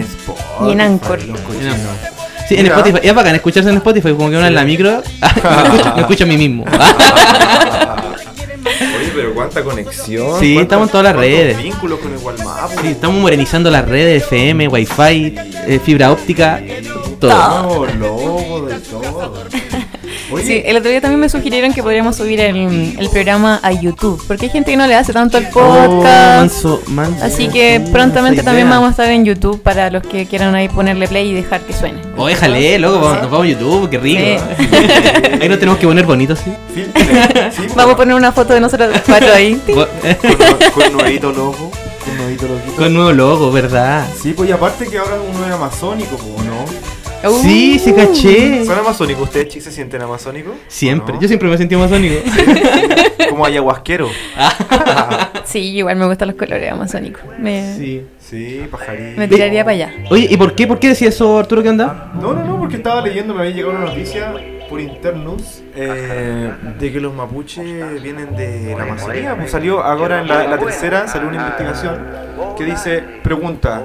Y 0.67 0.73
en 0.73 0.81
Anchor. 0.81 1.21
Sí, 2.49 2.57
en 2.57 2.63
Mira. 2.65 2.77
Spotify. 2.77 3.01
Y 3.03 3.09
es 3.09 3.15
bacán 3.15 3.35
escucharse 3.35 3.71
en 3.71 3.77
Spotify, 3.77 4.13
como 4.13 4.31
que 4.31 4.37
uno 4.37 4.47
en 4.47 4.55
la 4.55 4.65
micro 4.65 5.03
me, 5.21 5.63
escucho, 5.63 5.95
me 5.95 6.01
escucho 6.01 6.25
a 6.25 6.27
mí 6.27 6.37
mismo. 6.37 6.65
Oye, 8.81 9.13
pero 9.15 9.35
cuánta 9.35 9.63
conexión. 9.63 10.41
Sí, 10.41 10.59
estamos 10.59 10.89
en 10.89 10.93
todas 10.93 11.05
las 11.05 11.17
redes. 11.17 11.59
vínculos 11.59 11.99
con 12.01 12.13
el 12.13 12.19
Walmap. 12.19 12.71
Sí, 12.81 12.89
estamos 12.89 13.21
modernizando 13.21 13.71
las 13.71 13.87
redes, 13.87 14.25
FM, 14.25 14.69
Wi-Fi, 14.69 15.35
eh, 15.67 15.81
fibra 15.85 16.11
óptica, 16.13 16.61
todo. 17.21 17.87
De. 17.87 18.81
Sí, 20.45 20.63
el 20.65 20.77
otro 20.77 20.89
día 20.91 21.01
también 21.01 21.19
me 21.21 21.29
sugirieron 21.29 21.73
que 21.73 21.83
podríamos 21.83 22.15
subir 22.17 22.39
el, 22.41 22.57
el 22.99 23.09
programa 23.11 23.59
a 23.65 23.73
YouTube, 23.73 24.23
porque 24.29 24.47
hay 24.47 24.51
gente 24.51 24.71
que 24.71 24.77
no 24.77 24.87
le 24.87 24.95
hace 24.95 25.13
tanto 25.13 25.39
el 25.39 25.47
Oh, 25.47 25.51
podcast. 25.53 26.05
manso, 26.05 26.83
manso. 26.87 27.25
Así 27.25 27.49
que 27.49 27.83
Oh, 27.85 27.93
prontamente 27.93 28.43
también 28.45 28.67
idea. 28.69 28.77
vamos 28.77 28.89
a 28.89 28.91
estar 28.93 29.11
en 29.11 29.25
YouTube 29.25 29.61
para 29.61 29.91
los 29.91 30.05
que 30.05 30.27
quieran 30.27 30.55
ahí 30.55 30.69
ponerle 30.69 31.09
play 31.09 31.31
y 31.31 31.35
dejar 31.35 31.61
que 31.63 31.73
suene. 31.73 31.99
Oh, 32.17 32.27
déjale, 32.29 32.79
loco, 32.79 33.01
vamos, 33.01 33.23
nos 33.23 33.31
vamos 33.31 33.47
a 33.47 33.51
YouTube, 33.51 33.91
qué 33.91 33.99
rico. 33.99 34.21
Ahí 35.41 35.49
nos 35.49 35.59
tenemos 35.59 35.79
que 35.81 35.87
poner 35.87 36.05
bonitos, 36.07 36.39
sí. 36.39 36.53
Sí, 37.57 37.63
Vamos 37.75 37.95
a 37.95 37.97
poner 37.97 38.15
una 38.15 38.31
foto 38.31 38.55
de 38.55 38.61
nosotros 38.61 38.89
cuatro 39.07 39.33
ahí. 39.35 39.61
Con, 39.67 39.75
con, 39.75 40.71
con 40.75 40.93
nuevito 40.93 41.33
loco. 41.33 41.71
Con 42.37 42.47
nuevito 42.47 42.49
loquito. 42.49 42.83
con 42.83 42.95
nuevo 42.95 43.12
logo, 43.12 43.53
¿verdad? 43.53 44.07
Sí, 44.16 44.33
pues 44.37 44.49
y 44.49 44.53
aparte 44.53 44.87
que 44.87 44.99
ahora 44.99 45.16
uno 45.20 45.47
es 45.47 45.53
amazónico, 45.53 46.16
pues, 46.16 46.47
¿no? 46.47 46.64
Uh, 47.31 47.43
Sí, 47.43 47.78
sí 47.78 47.93
caché. 47.93 48.64
¿Son 48.64 48.78
amazónicos? 48.78 49.24
¿Ustedes, 49.24 49.49
chicos, 49.49 49.64
se 49.64 49.72
sienten 49.72 50.01
amazónicos? 50.01 50.55
Siempre, 50.68 51.16
yo 51.20 51.28
siempre 51.28 51.49
me 51.49 51.55
he 51.55 51.59
sentido 51.59 51.83
amazónico. 51.83 52.14
Como 53.31 53.45
ayahuasquero. 53.47 54.09
Sí, 55.45 55.59
igual 55.76 55.97
me 55.97 56.07
gustan 56.07 56.28
los 56.28 56.37
colores 56.37 56.70
amazónicos. 56.70 57.22
Me, 57.39 57.74
Sí. 57.76 58.07
Sí, 58.20 58.61
pajarito. 58.70 59.18
me 59.18 59.26
tiraría 59.26 59.64
para 59.64 59.74
allá. 59.74 59.93
Oye, 60.09 60.28
¿y 60.31 60.37
por 60.37 60.55
qué? 60.55 60.68
¿Por 60.68 60.78
qué 60.78 60.89
decía 60.89 61.09
eso, 61.09 61.37
Arturo, 61.39 61.61
qué 61.64 61.70
onda? 61.70 62.12
No, 62.20 62.33
no, 62.33 62.45
no, 62.45 62.59
porque 62.61 62.76
estaba 62.76 63.01
leyendo, 63.01 63.35
me 63.35 63.41
había 63.41 63.53
llegado 63.57 63.74
una 63.76 63.87
noticia 63.87 64.33
por 64.71 64.81
internos 64.81 65.62
eh, 65.75 66.53
de 66.79 66.93
que 66.93 67.01
los 67.01 67.12
mapuches 67.12 68.01
vienen 68.03 68.37
de 68.37 68.73
la 68.77 68.85
Amazonía. 68.85 69.35
Pues 69.37 69.51
salió 69.51 69.83
ahora 69.83 70.21
en 70.21 70.29
la, 70.29 70.45
la 70.47 70.59
tercera, 70.59 71.09
salió 71.09 71.29
una 71.29 71.39
investigación 71.39 71.99
que 72.57 72.64
dice, 72.64 73.05
pregunta. 73.23 73.83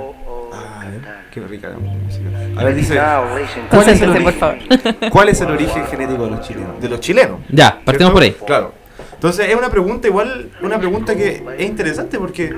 A 0.54 0.86
ver, 0.88 1.02
qué 1.32 1.42
rica 1.42 1.70
la 1.70 1.78
música. 1.80 2.30
A 2.62 2.64
ver, 2.64 2.76
dice, 2.76 2.96
¿cuál 2.96 3.40
es, 3.42 3.56
el 3.58 3.68
Concéntrese, 3.68 4.06
por 4.06 4.16
origen, 4.16 4.34
favor. 4.40 5.10
¿cuál 5.10 5.30
es 5.30 5.42
el 5.42 5.48
origen 5.52 5.86
genético 5.88 6.24
de 6.26 6.30
los 6.32 6.42
chilenos? 6.48 6.80
De 6.82 6.90
los 6.90 7.00
chilenos. 7.00 7.40
Ya, 7.50 7.72
partimos 7.84 7.98
¿cierto? 7.98 8.14
por 8.14 8.22
ahí. 8.24 8.36
Claro. 8.46 8.74
Entonces 9.16 9.50
es 9.50 9.56
una 9.56 9.70
pregunta 9.70 10.08
igual, 10.08 10.52
una 10.62 10.78
pregunta 10.78 11.16
que 11.16 11.44
es 11.58 11.66
interesante 11.66 12.20
porque 12.20 12.54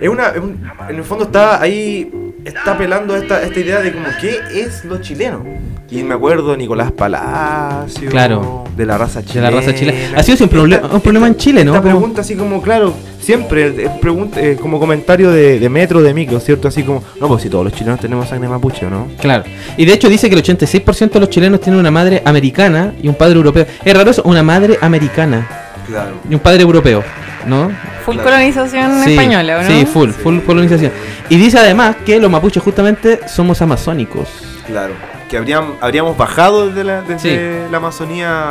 es 0.00 0.08
una, 0.08 0.28
es 0.28 0.38
un- 0.40 0.70
en 0.90 0.96
el 0.96 1.04
fondo 1.04 1.24
está 1.24 1.60
ahí, 1.60 2.10
está 2.44 2.72
apelando 2.72 3.14
a 3.14 3.18
esta, 3.18 3.42
esta 3.42 3.58
idea 3.60 3.80
de 3.80 3.92
como 3.92 4.06
qué 4.20 4.40
es 4.52 4.84
lo 4.84 5.00
chileno. 5.00 5.42
Y 5.90 6.04
me 6.04 6.14
acuerdo 6.14 6.56
Nicolás 6.56 6.92
Palacio, 6.92 8.08
Claro. 8.10 8.64
de 8.76 8.86
la 8.86 8.96
raza 8.96 9.20
De 9.22 9.26
chilena. 9.26 9.50
la 9.50 9.56
raza 9.56 9.74
chilena. 9.74 9.98
Ha 10.16 10.22
sido 10.22 10.36
siempre 10.36 10.60
un 10.60 10.70
proble- 10.70 10.88
un 10.92 11.00
problema 11.00 11.26
en 11.26 11.36
Chile, 11.36 11.64
¿no? 11.64 11.72
Esta 11.74 11.82
pregunta 11.82 12.20
así 12.20 12.36
como, 12.36 12.62
claro, 12.62 12.94
siempre, 13.20 13.66
eh, 13.66 13.90
pregunta, 14.00 14.40
eh, 14.40 14.56
como 14.60 14.78
comentario 14.78 15.32
de, 15.32 15.58
de 15.58 15.68
metro, 15.68 16.00
de 16.00 16.14
micro, 16.14 16.38
¿cierto? 16.38 16.68
Así 16.68 16.84
como, 16.84 17.02
no, 17.20 17.26
pues 17.26 17.42
si 17.42 17.48
todos 17.50 17.64
los 17.64 17.72
chilenos 17.74 17.98
tenemos 17.98 18.28
sangre 18.28 18.48
mapuche, 18.48 18.86
¿o 18.86 18.90
¿no? 18.90 19.08
Claro. 19.20 19.42
Y 19.76 19.84
de 19.84 19.92
hecho 19.94 20.08
dice 20.08 20.28
que 20.28 20.36
el 20.36 20.42
86% 20.42 21.10
de 21.14 21.20
los 21.20 21.28
chilenos 21.30 21.60
tienen 21.60 21.80
una 21.80 21.90
madre 21.90 22.22
americana 22.24 22.94
y 23.02 23.08
un 23.08 23.14
padre 23.16 23.34
europeo. 23.34 23.66
Es 23.84 23.92
raro 23.92 24.10
eso, 24.12 24.22
una 24.24 24.44
madre 24.44 24.78
americana 24.80 25.48
Claro. 25.88 26.12
y 26.30 26.34
un 26.34 26.40
padre 26.40 26.62
europeo, 26.62 27.02
¿no? 27.46 27.68
Full 28.04 28.14
Claro. 28.14 28.30
colonización 28.30 29.02
Sí, 29.02 29.10
española, 29.10 29.58
¿o 29.58 29.62
¿no? 29.62 29.68
Sí, 29.68 29.84
full, 29.86 30.10
full 30.10 30.38
colonización. 30.46 30.92
Y 31.28 31.36
dice 31.36 31.58
además 31.58 31.96
que 32.06 32.20
los 32.20 32.30
mapuches 32.30 32.62
justamente 32.62 33.18
somos 33.26 33.60
amazónicos. 33.60 34.28
Claro. 34.68 34.94
Que 35.30 35.36
habrían, 35.38 35.74
habríamos 35.80 36.16
bajado 36.16 36.66
desde 36.68 36.84
la, 36.84 37.02
desde 37.02 37.18
Sí. 37.64 37.70
la 37.70 37.76
Amazonía. 37.78 38.44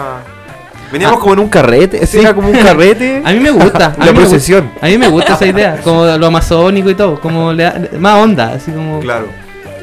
Veníamos 0.91 1.17
Ah. 1.17 1.21
como 1.21 1.33
en 1.33 1.39
un 1.39 1.49
carrete. 1.49 1.97
Ese 1.97 2.17
Sí. 2.17 2.19
era 2.23 2.33
como 2.33 2.49
un 2.49 2.57
carrete. 2.57 3.21
A 3.25 3.31
mí 3.31 3.39
me 3.39 3.51
gusta. 3.51 3.93
a 3.99 4.05
La 4.05 4.13
procesión. 4.13 4.71
A 4.81 4.87
mí 4.87 4.97
me 4.97 5.07
gusta 5.09 5.33
esa 5.33 5.45
idea, 5.45 5.81
como 5.83 6.05
lo 6.05 6.25
amazónico 6.27 6.89
y 6.89 6.95
todo, 6.95 7.19
como 7.19 7.51
le 7.53 7.63
da- 7.63 7.81
más 7.99 8.23
onda, 8.23 8.53
así 8.53 8.71
como... 8.71 8.99
Claro. 9.01 9.27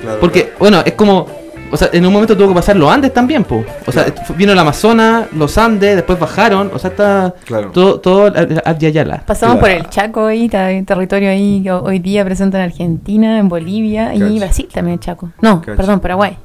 claro 0.01 0.18
Porque, 0.20 0.53
bueno, 0.59 0.82
es 0.84 0.94
como... 0.94 1.26
O 1.68 1.76
sea, 1.76 1.90
en 1.92 2.07
un 2.07 2.12
momento 2.12 2.36
tuvo 2.36 2.49
que 2.51 2.55
pasar 2.55 2.76
los 2.76 2.88
Andes 2.90 3.12
también, 3.12 3.42
po. 3.42 3.64
O 3.86 3.92
sea, 3.92 4.05
Claro. 4.05 4.34
vino 4.36 4.53
el 4.53 4.59
Amazonas, 4.59 5.26
los 5.32 5.59
Andes, 5.59 5.97
después 5.97 6.16
bajaron, 6.16 6.70
o 6.72 6.78
sea, 6.78 6.90
está 6.90 7.34
Claro. 7.44 7.70
todo, 7.72 7.99
todo 8.01 8.32
Adyayala. 8.64 9.22
Pasamos 9.26 9.59
Claro. 9.59 9.61
por 9.61 9.70
el 9.70 9.90
Chaco 9.90 10.26
ahí, 10.26 10.49
ta- 10.49 10.68
territorio 10.86 11.28
ahí 11.28 11.61
que 11.64 11.72
hoy 11.72 11.99
día 11.99 12.24
presenta 12.24 12.59
en 12.59 12.64
Argentina, 12.64 13.38
en 13.40 13.49
Bolivia 13.49 14.14
y. 14.14 14.38
Brasil 14.38 14.68
también, 14.72 15.01
Chaco. 15.01 15.30
No, 15.40 15.61
perdón, 15.61 15.99
Paraguay. 15.99 16.38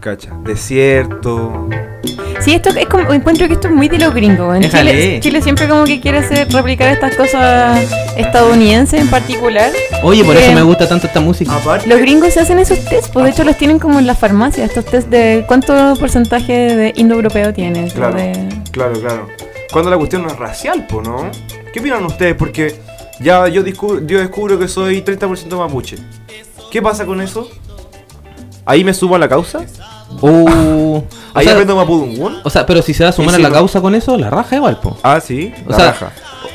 Cacha. 0.00 0.30
Desierto. 0.44 1.68
Sí, 2.40 2.52
esto 2.54 2.68
es 2.70 2.86
como, 2.86 3.12
encuentro 3.12 3.46
que 3.48 3.54
esto 3.54 3.68
es 3.68 3.74
muy 3.74 3.88
de 3.88 3.98
los 3.98 4.14
gringos. 4.14 4.54
En 4.54 4.62
Déjale. 4.62 4.90
Chile, 4.92 5.20
Chile 5.20 5.42
siempre 5.42 5.68
como 5.68 5.84
que 5.84 6.00
quiere 6.00 6.18
hacer, 6.18 6.48
replicar 6.52 6.92
estas 6.92 7.16
cosas 7.16 7.80
estadounidenses 8.16 9.00
en 9.00 9.08
particular. 9.08 9.70
Oye, 10.02 10.22
por 10.22 10.36
eso 10.36 10.50
Eh, 10.52 10.54
me 10.54 10.62
gusta 10.62 10.88
tanto 10.88 11.06
esta 11.06 11.20
música. 11.20 11.56
Aparte. 11.56 11.88
Los 11.88 11.98
gringos 11.98 12.34
se 12.34 12.40
hacen 12.40 12.58
esos 12.58 12.84
test, 12.84 13.12
pues 13.12 13.24
de 13.24 13.30
hecho 13.30 13.42
los 13.44 13.56
tienen 13.56 13.78
como 13.78 13.98
en 13.98 14.06
las 14.06 14.18
farmacias, 14.18 14.68
estos 14.68 14.84
test 14.84 15.08
de 15.08 15.44
cuánto 15.48 15.94
porcentaje 15.98 16.52
de 16.76 16.92
indoeuropeo 16.96 17.52
tienes. 17.52 17.92
Claro. 17.94 18.16
de- 18.16 18.48
Claro, 18.70 19.00
claro. 19.00 19.26
Cuando 19.72 19.90
la 19.90 19.96
cuestión 19.96 20.22
no 20.22 20.28
es 20.28 20.36
racial, 20.38 20.86
po, 20.86 21.00
¿no? 21.02 21.30
¿Qué 21.72 21.80
opinan 21.80 22.04
ustedes? 22.04 22.34
Porque 22.36 22.74
ya 23.18 23.48
yo 23.48 23.62
descubro, 23.62 24.06
yo 24.06 24.18
descubro 24.20 24.58
que 24.58 24.68
soy 24.68 25.00
30% 25.02 25.56
mapuche. 25.58 25.96
¿Qué 26.70 26.82
pasa 26.82 27.06
con 27.06 27.20
eso? 27.22 27.50
¿Ahí 28.66 28.84
me 28.84 28.92
subo 28.92 29.14
a 29.14 29.18
la 29.18 29.28
causa? 29.28 29.60
Uh, 30.20 30.26
o, 30.98 31.04
¿Ahí 31.34 31.44
sea, 31.44 31.54
aprendo 31.54 31.76
mapudungún? 31.76 32.36
o 32.44 32.50
sea, 32.50 32.66
pero 32.66 32.82
si 32.82 32.92
se 32.92 33.04
va 33.04 33.10
a 33.10 33.12
sumar 33.12 33.34
a 33.34 33.38
la 33.38 33.50
causa 33.50 33.80
con 33.80 33.94
eso, 33.94 34.16
la 34.18 34.28
raja 34.28 34.56
igual, 34.56 34.78
po. 34.80 34.96
Ah, 35.02 35.20
sí. 35.20 35.52
O 35.66 35.70
la 35.70 35.76
sea, 35.76 35.86
raja. 35.86 36.12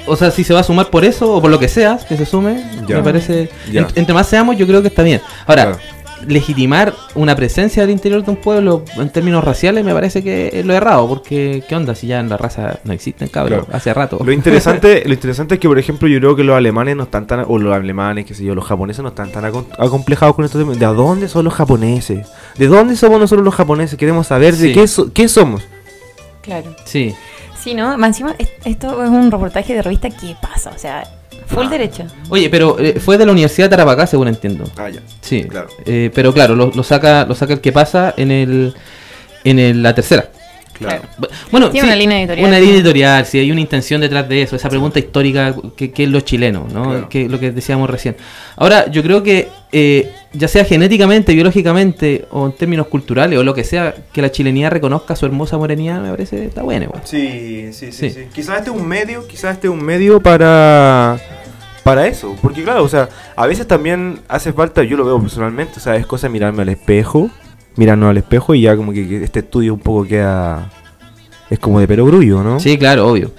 o 0.07 0.15
sea, 0.15 0.29
si 0.31 0.43
se 0.43 0.53
va 0.53 0.59
a 0.59 0.63
sumar 0.63 0.89
por 0.89 1.03
eso 1.05 1.33
o 1.35 1.41
por 1.41 1.49
lo 1.49 1.57
que 1.57 1.67
sea, 1.67 1.97
que 1.97 2.17
se 2.17 2.25
sume, 2.25 2.63
Ya. 2.87 2.97
me 2.97 3.03
parece. 3.03 3.49
Ya. 3.71 3.87
entre 3.95 4.13
más 4.13 4.27
seamos, 4.27 4.57
yo 4.57 4.67
creo 4.67 4.81
que 4.81 4.89
está 4.89 5.03
bien. 5.03 5.21
Ahora, 5.47 5.63
Claro. 5.63 5.77
Legitimar 6.27 6.93
una 7.15 7.35
presencia 7.35 7.81
del 7.83 7.91
interior 7.91 8.23
de 8.23 8.31
un 8.31 8.37
pueblo 8.37 8.83
en 8.97 9.09
términos 9.09 9.43
raciales 9.43 9.83
me 9.83 9.93
parece 9.93 10.23
que 10.23 10.49
es 10.53 10.65
lo 10.65 10.73
errado, 10.73 11.07
porque 11.07 11.63
¿qué 11.67 11.75
onda 11.75 11.95
si 11.95 12.07
ya 12.07 12.19
en 12.19 12.29
la 12.29 12.37
raza 12.37 12.79
no 12.83 12.93
existen, 12.93 13.27
cabrón? 13.27 13.61
Claro. 13.65 13.77
Hace 13.77 13.93
rato. 13.93 14.19
Lo 14.23 14.31
interesante, 14.31 15.03
lo 15.07 15.13
interesante 15.13 15.55
es 15.55 15.59
que, 15.59 15.67
por 15.67 15.79
ejemplo, 15.79 16.07
yo 16.07 16.19
creo 16.19 16.35
que 16.35 16.43
los 16.43 16.55
alemanes 16.55 16.95
no 16.95 17.03
están 17.03 17.27
tan, 17.27 17.45
o 17.47 17.57
los 17.57 17.73
alemanes, 17.75 18.25
qué 18.25 18.33
sé 18.33 18.43
yo, 18.43 18.55
los 18.55 18.65
japoneses 18.65 19.01
no 19.03 19.09
están 19.09 19.31
tan 19.31 19.45
acomplejados 19.77 20.35
con 20.35 20.45
estos 20.45 20.61
temas. 20.61 20.79
¿De 20.79 20.85
dónde 20.85 21.27
son 21.27 21.45
los 21.45 21.53
japoneses? 21.53 22.27
¿De 22.57 22.67
dónde 22.67 22.95
somos 22.95 23.19
nosotros 23.19 23.43
los 23.45 23.55
japoneses? 23.55 23.97
Queremos 23.97 24.27
saber 24.27 24.55
de 24.55 24.71
qué, 24.73 24.87
so- 24.87 25.11
qué 25.13 25.27
somos. 25.27 25.63
Claro. 26.41 26.75
Sí. 26.85 27.13
Sí, 27.61 27.73
¿no? 27.75 27.97
Más 27.97 28.07
encima, 28.09 28.35
es- 28.39 28.49
esto 28.65 29.03
es 29.03 29.09
un 29.09 29.29
reportaje 29.31 29.73
de 29.75 29.81
revista 29.83 30.09
¿Qué 30.09 30.35
pasa? 30.41 30.71
O 30.75 30.79
sea, 30.79 31.03
full 31.47 31.67
derecho. 31.69 32.03
Oye, 32.29 32.49
pero 32.49 32.77
eh, 32.79 32.99
fue 32.99 33.17
de 33.17 33.25
la 33.25 33.31
Universidad 33.31 33.65
de 33.67 33.71
Tarapacá, 33.71 34.07
según 34.07 34.27
entiendo. 34.29 34.63
Ah, 34.77 34.89
ya. 34.89 35.01
Sí. 35.21 35.43
Claro. 35.43 35.67
Eh, 35.85 36.09
pero 36.13 36.33
claro, 36.33 36.55
lo, 36.55 36.71
lo 36.73 36.83
saca 36.83 37.25
lo 37.25 37.35
saca 37.35 37.53
el 37.53 37.61
que 37.61 37.71
pasa 37.71 38.13
en 38.17 38.31
el 38.31 38.73
en 39.43 39.59
el- 39.59 39.81
la 39.83 39.93
tercera. 39.95 40.29
Claro. 40.81 41.03
Bu- 41.19 41.29
Bueno, 41.51 41.69
Tiene 41.69 41.87
una 41.87 41.95
línea 41.95 42.19
editorial. 42.19 42.47
Una 42.49 42.59
línea 42.59 42.75
editorial, 42.75 43.25
sí, 43.25 43.39
hay 43.39 43.51
una 43.51 43.61
intención 43.61 44.01
detrás 44.01 44.27
de 44.27 44.41
eso, 44.41 44.55
esa 44.55 44.69
pregunta 44.69 44.99
histórica 44.99 45.55
que, 45.75 45.91
que 45.91 46.03
es 46.03 46.09
lo 46.09 46.19
chileno, 46.21 46.67
¿no? 46.73 46.83
Claro. 46.83 47.09
Que 47.09 47.27
lo 47.29 47.39
que 47.39 47.51
decíamos 47.51 47.89
recién. 47.89 48.15
Ahora, 48.55 48.89
yo 48.91 49.01
creo 49.03 49.23
que 49.23 49.47
eh, 49.71 50.11
ya 50.33 50.47
sea 50.47 50.65
genéticamente, 50.65 51.33
biológicamente 51.33 52.25
o 52.31 52.45
en 52.47 52.51
términos 52.53 52.87
culturales 52.87 53.37
o 53.39 53.43
lo 53.43 53.53
que 53.53 53.63
sea, 53.63 53.93
que 54.11 54.21
la 54.21 54.31
chilenidad 54.31 54.71
reconozca 54.71 55.15
su 55.15 55.25
hermosa 55.25 55.57
morenidad, 55.57 56.01
me 56.01 56.09
parece 56.09 56.45
está 56.45 56.61
bueno 56.63 56.85
igual. 56.85 57.01
Sí, 57.05 57.69
sí, 57.73 57.91
sí, 57.91 58.09
Sí. 58.09 58.09
sí. 58.11 58.21
Quizás 58.33 58.59
este 58.59 58.69
es 58.71 58.75
un 58.75 58.87
medio, 58.87 59.27
quizás 59.27 59.55
este 59.55 59.67
es 59.67 59.73
un 59.73 59.83
medio 59.83 60.19
para 60.21 61.17
para 61.83 62.05
eso, 62.05 62.35
porque 62.43 62.63
claro, 62.63 62.83
o 62.83 62.87
sea, 62.87 63.09
a 63.35 63.47
veces 63.47 63.65
también 63.65 64.19
hace 64.27 64.53
falta, 64.53 64.83
yo 64.83 64.95
lo 64.97 65.03
veo 65.03 65.19
personalmente, 65.19 65.73
o 65.77 65.79
sea, 65.79 65.95
es 65.95 66.05
cosa 66.05 66.27
de 66.27 66.33
mirarme 66.33 66.61
al 66.61 66.69
espejo, 66.69 67.31
mirarnos 67.75 68.09
al 68.09 68.17
espejo 68.17 68.53
y 68.55 68.61
ya 68.61 68.75
como 68.75 68.91
que, 68.93 69.23
este 69.23 69.39
estudio 69.39 69.73
un 69.73 69.79
poco 69.79 70.05
queda 70.05 70.69
es 71.49 71.59
como 71.59 71.79
de 71.79 71.87
perogrullo, 71.87 72.43
¿no? 72.43 72.59
Sí, 72.59 72.77
claro, 72.77 73.07
obvio. 73.07 73.31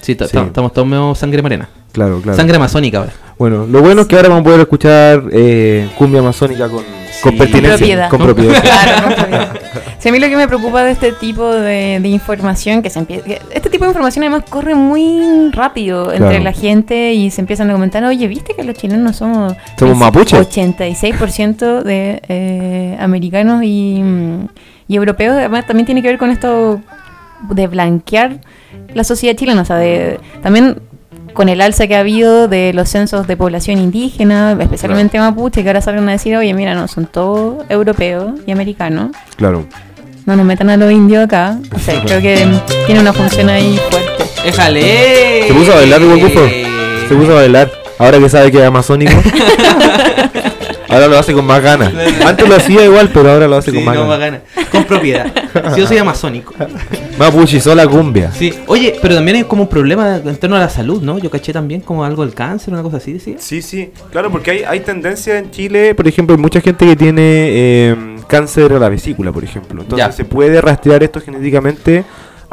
Sí, 0.00 0.12
Sí. 0.12 0.14
ta- 0.16 0.24
estamos 0.24 0.72
todos 0.72 0.86
medio 0.88 1.14
sangre 1.14 1.42
morena. 1.42 1.68
Claro, 1.92 2.20
claro. 2.22 2.36
Sangre 2.36 2.56
amazónica 2.56 2.98
ahora. 2.98 3.12
Bueno, 3.38 3.66
lo 3.66 3.82
bueno 3.82 4.02
es 4.02 4.06
que 4.08 4.16
ahora 4.16 4.28
vamos 4.30 4.40
a 4.42 4.44
poder 4.44 4.60
escuchar 4.60 5.24
eh, 5.30 5.90
cumbia 5.96 6.20
amazónica 6.20 6.68
con, 6.68 6.82
con 7.22 7.36
pertinencia, 7.38 8.08
Con 8.08 8.20
propiedad. 8.20 8.62
Claro. 8.62 9.52
Sí, 9.98 10.08
a 10.08 10.12
mí 10.12 10.18
lo 10.18 10.28
que 10.28 10.36
me 10.36 10.48
preocupa 10.48 10.82
de 10.82 10.90
este 10.90 11.12
tipo 11.12 11.48
de, 11.52 12.00
de 12.00 12.08
información, 12.08 12.82
que 12.82 12.90
se 12.90 12.98
empieza, 12.98 13.24
este 13.54 13.70
tipo 13.70 13.84
de 13.84 13.90
información 13.90 14.24
además 14.24 14.42
corre 14.50 14.74
muy 14.74 15.50
rápido 15.52 16.12
entre 16.12 16.28
Claro. 16.28 16.44
la 16.44 16.52
gente 16.52 17.12
y 17.12 17.30
se 17.30 17.40
empiezan 17.40 17.70
a 17.70 17.74
comentar, 17.74 18.02
oye, 18.04 18.26
¿viste 18.26 18.54
que 18.54 18.64
los 18.64 18.74
chilenos 18.76 19.16
somos, 19.16 19.54
Somos 19.78 19.96
mapuches? 19.96 20.40
86% 20.40 21.82
de 21.82 22.20
eh, 22.28 22.96
americanos 23.00 23.62
y, 23.64 24.00
mm, 24.02 24.48
y 24.88 24.96
europeos? 24.96 25.36
Además 25.36 25.66
también 25.66 25.86
tiene 25.86 26.02
que 26.02 26.08
ver 26.08 26.18
con 26.18 26.30
esto 26.30 26.80
de 27.50 27.66
blanquear 27.68 28.40
la 28.94 29.04
sociedad 29.04 29.36
chilena, 29.36 29.62
o 29.62 29.64
sea, 29.64 29.76
de, 29.76 30.18
también 30.42 30.78
con 31.32 31.48
el 31.48 31.60
alza 31.60 31.86
que 31.86 31.96
ha 31.96 32.00
habido 32.00 32.48
de 32.48 32.72
los 32.74 32.88
censos 32.88 33.26
de 33.26 33.36
población 33.36 33.78
indígena, 33.78 34.56
especialmente 34.60 35.18
mapuche, 35.18 35.62
que 35.62 35.68
ahora 35.68 35.80
salen 35.80 36.08
a 36.08 36.12
decir, 36.12 36.36
oye, 36.36 36.52
mira, 36.54 36.74
no, 36.74 36.88
son 36.88 37.06
todos 37.06 37.64
europeos 37.68 38.32
y 38.46 38.52
americanos, 38.52 39.10
Claro. 39.36 39.66
no 40.26 40.36
nos 40.36 40.44
metan 40.46 40.70
a 40.70 40.76
los 40.76 40.90
indios 40.92 41.24
acá. 41.24 41.58
O 41.74 41.78
sea, 41.78 42.00
creo 42.04 42.20
que 42.20 42.46
tiene 42.86 43.00
una 43.00 43.12
función 43.12 43.48
ahí 43.48 43.78
fuerte. 43.90 44.24
¡Éjale! 44.44 45.46
Se 45.48 45.54
puso 45.54 45.72
a 45.72 45.76
bailar, 45.76 46.02
Igual 46.02 46.20
Bufo. 46.20 46.48
Se 47.08 47.14
puso 47.14 47.32
a 47.32 47.34
bailar. 47.36 47.70
Ahora 47.98 48.18
que 48.18 48.28
sabe 48.28 48.50
que 48.50 48.58
es 48.58 48.64
amazónico. 48.64 49.12
Ahora 50.92 51.08
lo 51.08 51.18
hace 51.18 51.32
con 51.32 51.44
más 51.44 51.62
ganas. 51.62 51.92
Antes 52.24 52.48
lo 52.48 52.56
hacía 52.56 52.84
igual, 52.84 53.10
pero 53.12 53.30
ahora 53.30 53.48
lo 53.48 53.56
hace 53.56 53.70
Sí, 53.70 53.76
con 53.76 53.84
más 53.84 53.94
no, 53.96 54.08
ganas. 54.08 54.42
Con 54.70 54.84
propiedad. 54.84 55.32
Si 55.74 55.80
yo 55.80 55.86
soy 55.86 55.98
amazónico. 55.98 56.54
Mapuche, 57.18 57.60
sola 57.60 57.86
cumbia. 57.86 58.30
Sí. 58.32 58.52
Oye, 58.66 58.96
pero 59.00 59.14
también 59.14 59.36
hay 59.38 59.44
como 59.44 59.62
un 59.62 59.68
problema 59.68 60.16
en 60.24 60.36
torno 60.36 60.56
a 60.56 60.60
la 60.60 60.68
salud, 60.68 61.02
¿no? 61.02 61.18
Yo 61.18 61.30
caché 61.30 61.52
también 61.52 61.80
como 61.82 62.04
algo 62.04 62.24
del 62.24 62.34
cáncer, 62.34 62.72
una 62.72 62.82
cosa 62.82 62.96
así, 62.98 63.12
decía. 63.12 63.36
Sí, 63.38 63.62
sí, 63.62 63.90
claro, 64.10 64.30
porque 64.30 64.50
hay, 64.50 64.62
hay 64.64 64.80
tendencia 64.80 65.38
en 65.38 65.50
Chile, 65.50 65.94
por 65.94 66.08
ejemplo, 66.08 66.34
hay 66.36 66.40
mucha 66.40 66.60
gente 66.60 66.86
que 66.86 66.96
tiene 66.96 67.20
eh, 67.24 67.96
cáncer 68.26 68.72
a 68.72 68.78
la 68.78 68.88
vesícula, 68.88 69.30
por 69.32 69.44
ejemplo. 69.44 69.82
Entonces 69.82 70.06
Ya. 70.06 70.12
se 70.12 70.24
puede 70.24 70.60
rastrear 70.60 71.02
esto 71.02 71.20
genéticamente 71.20 72.04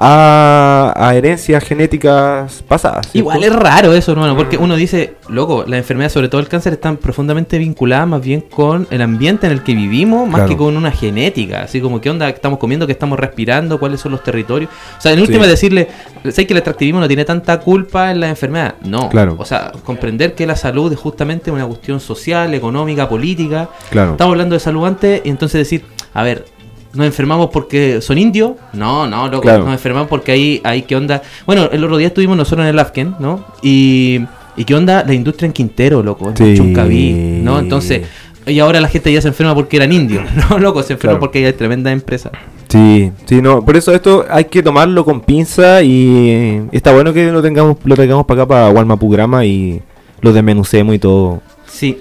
a, 0.02 0.94
a 0.96 1.14
herencias 1.16 1.62
genéticas 1.62 2.64
pasadas. 2.68 3.08
¿cierto? 3.12 3.18
Igual 3.18 3.44
es 3.44 3.54
raro 3.54 3.94
eso, 3.94 4.14
hermano, 4.14 4.36
porque 4.38 4.56
uno 4.58 4.78
dice, 4.78 5.16
loco, 5.28 5.66
las 5.68 5.78
enfermedades, 5.80 6.14
sobre 6.14 6.30
todo 6.30 6.40
el 6.40 6.48
cáncer, 6.48 6.72
están 6.72 6.96
profundamente 6.96 7.58
vinculadas 7.58 8.08
más 8.08 8.22
bien 8.22 8.40
con 8.42 8.88
el 8.92 9.02
ambiente 9.02 9.46
en 9.48 9.52
el 9.52 9.62
que 9.64 9.74
vivimos, 9.76 10.26
más 10.28 10.36
Claro. 10.40 10.50
que 10.50 10.56
con 10.58 10.78
una 10.78 10.92
genética. 10.92 11.64
Así 11.64 11.82
como, 11.82 12.00
¿qué 12.00 12.10
onda 12.10 12.30
estamos 12.30 12.60
comiendo, 12.60 12.86
qué 12.88 12.94
estamos 12.94 13.20
respirando, 13.20 13.78
cuáles 13.78 14.00
son 14.00 14.14
los 14.14 14.24
territorios? 14.24 14.72
O 14.98 15.02
sea, 15.02 15.12
en 15.12 15.20
última 15.20 15.44
Sí. 15.44 15.50
decirle, 15.50 15.90
sé 16.32 16.48
que 16.48 16.54
el 16.54 16.60
extractivismo 16.60 17.02
no 17.02 17.08
tiene 17.08 17.26
tanta 17.26 17.60
culpa 17.60 18.12
en 18.12 18.22
la 18.22 18.30
enfermedad. 18.30 18.76
No. 18.86 19.10
Claro. 19.10 19.36
O 19.38 19.44
sea, 19.44 19.74
comprender 19.84 20.34
que 20.34 20.48
la 20.48 20.56
salud 20.56 20.94
es 20.94 20.98
justamente 21.00 21.52
una 21.52 21.66
cuestión 21.66 22.00
social, 22.00 22.54
económica, 22.54 23.10
política. 23.10 23.68
Claro. 23.90 24.12
Estamos 24.12 24.32
hablando 24.32 24.54
de 24.54 24.60
salud 24.62 24.86
antes 24.86 25.22
y 25.26 25.30
entonces 25.30 25.60
decir, 25.60 25.84
a 26.14 26.24
ver, 26.24 26.46
¿nos 26.94 27.06
enfermamos 27.06 27.50
porque 27.52 28.02
son 28.02 28.18
indios? 28.18 28.52
No, 28.74 29.08
no, 29.08 29.28
loco, 29.28 29.42
Claro. 29.42 29.64
nos 29.66 29.74
enfermamos 29.74 30.08
porque 30.08 30.32
ahí, 30.32 30.62
ahí 30.64 30.82
qué 30.84 30.96
onda. 30.96 31.22
Bueno, 31.46 31.70
el 31.72 31.84
otro 31.84 31.98
día 31.98 32.08
estuvimos 32.08 32.36
nosotros 32.38 32.64
en 32.66 32.70
el 32.74 32.80
Afken, 32.80 33.16
¿no? 33.20 33.46
Y, 33.62 34.22
y 34.58 34.64
qué 34.66 34.76
onda 34.76 35.04
la 35.06 35.14
industria 35.14 35.48
en 35.48 35.54
Quintero, 35.54 36.02
loco, 36.04 36.30
en 36.30 36.38
Sí. 36.38 36.54
Chuncaví, 36.58 37.12
¿no? 37.44 37.60
Entonces, 37.60 38.08
y 38.48 38.60
ahora 38.60 38.80
la 38.82 38.88
gente 38.88 39.12
ya 39.14 39.22
se 39.22 39.28
enferma 39.28 39.54
porque 39.54 39.78
eran 39.78 39.92
indios, 39.94 40.24
¿no, 40.50 40.58
loco? 40.60 40.82
Se 40.84 40.94
enferma 40.94 41.12
Claro. 41.14 41.20
porque 41.20 41.46
hay 41.46 41.54
tremendas 41.54 41.94
empresas. 41.94 42.32
Sí, 42.70 43.12
sí, 43.26 43.42
no, 43.42 43.64
por 43.66 43.76
eso 43.78 43.94
esto 43.94 44.26
hay 44.30 44.46
que 44.46 44.62
tomarlo 44.62 45.04
con 45.04 45.22
pinza 45.22 45.82
y 45.82 46.62
está 46.72 46.94
bueno 46.94 47.14
que 47.14 47.32
lo 47.32 47.42
tengamos, 47.42 47.78
lo 47.84 47.96
tengamos 47.96 48.26
para 48.26 48.42
acá 48.44 48.48
para 48.48 48.70
Walmapugrama 48.70 49.44
y 49.46 49.82
lo 50.22 50.34
desmenucemos 50.34 50.94
y 50.96 51.00
todo. 51.00 51.42
Sí. 51.68 51.98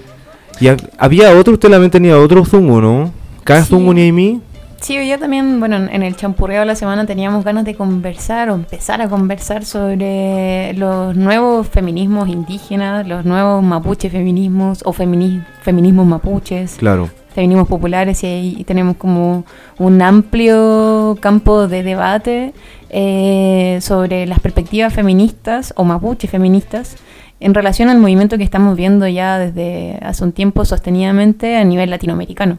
Y 0.61 0.67
ha- 0.67 0.77
había 0.97 1.31
otro, 1.35 1.53
usted 1.53 1.69
también 1.69 1.89
tenía 1.89 2.17
otro 2.19 2.43
Zungu, 2.45 2.81
¿no? 2.81 3.11
Cada 3.43 3.63
Sí. 3.63 3.69
Zungu 3.69 3.93
ni 3.93 4.09
a 4.09 4.13
mí. 4.13 4.41
Sí, 4.81 4.97
hoy 4.97 5.05
día 5.05 5.17
también, 5.17 5.59
bueno, 5.59 5.75
en 5.75 6.03
el 6.03 6.15
champurreo 6.15 6.61
de 6.61 6.65
la 6.65 6.75
semana 6.75 7.05
teníamos 7.05 7.43
ganas 7.43 7.65
de 7.65 7.75
conversar 7.75 8.49
o 8.49 8.55
empezar 8.55 9.01
a 9.01 9.09
conversar 9.09 9.65
sobre 9.65 10.73
los 10.73 11.15
nuevos 11.15 11.67
feminismos 11.67 12.29
indígenas, 12.29 13.05
los 13.07 13.25
nuevos 13.25 13.61
mapuche 13.61 14.09
feminismos 14.09 14.81
o 14.85 14.93
femini- 14.93 15.45
feminismos 15.61 16.07
mapuches, 16.07 16.75
Claro. 16.77 17.09
feminismos 17.35 17.67
populares 17.67 18.23
y 18.23 18.27
ahí 18.27 18.63
tenemos 18.65 18.95
como 18.95 19.43
un 19.77 20.01
amplio 20.01 21.17
campo 21.19 21.67
de 21.67 21.83
debate 21.83 22.53
eh, 22.89 23.79
sobre 23.81 24.25
las 24.27 24.39
perspectivas 24.39 24.93
feministas 24.93 25.73
o 25.75 25.83
mapuche 25.83 26.27
feministas 26.27 26.95
en 27.41 27.53
relación 27.53 27.89
al 27.89 27.99
movimiento 27.99 28.37
que 28.37 28.43
estamos 28.43 28.75
viendo 28.75 29.07
ya 29.07 29.37
desde 29.39 29.99
hace 30.01 30.23
un 30.23 30.31
tiempo 30.31 30.63
sostenidamente 30.65 31.57
a 31.57 31.63
nivel 31.65 31.89
latinoamericano. 31.89 32.57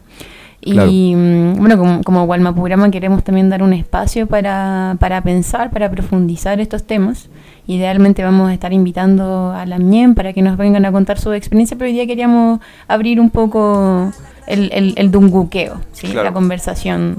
Y 0.63 0.73
Claro. 0.73 0.91
mm, 0.91 1.53
bueno, 1.57 1.77
como, 1.77 2.03
como 2.03 2.23
Walmapurama 2.25 2.91
queremos 2.91 3.23
también 3.23 3.49
dar 3.49 3.63
un 3.63 3.73
espacio 3.73 4.27
para, 4.27 4.95
para 4.99 5.21
pensar, 5.21 5.71
para 5.71 5.89
profundizar 5.89 6.59
estos 6.59 6.83
temas. 6.85 7.29
Idealmente 7.67 8.23
vamos 8.23 8.49
a 8.49 8.53
estar 8.53 8.71
invitando 8.73 9.51
a 9.51 9.65
la 9.65 9.79
MIEM 9.79 10.13
para 10.13 10.33
que 10.33 10.41
nos 10.41 10.57
vengan 10.57 10.85
a 10.85 10.91
contar 10.91 11.19
su 11.19 11.31
experiencia, 11.33 11.77
pero 11.77 11.87
hoy 11.89 11.93
día 11.93 12.05
queríamos 12.05 12.59
abrir 12.87 13.19
un 13.19 13.29
poco 13.31 14.11
el, 14.47 14.69
el, 14.73 14.93
el 14.97 15.09
dunguqueo, 15.11 15.79
¿sí? 15.93 16.07
Claro. 16.07 16.25
la 16.25 16.33
conversación 16.33 17.17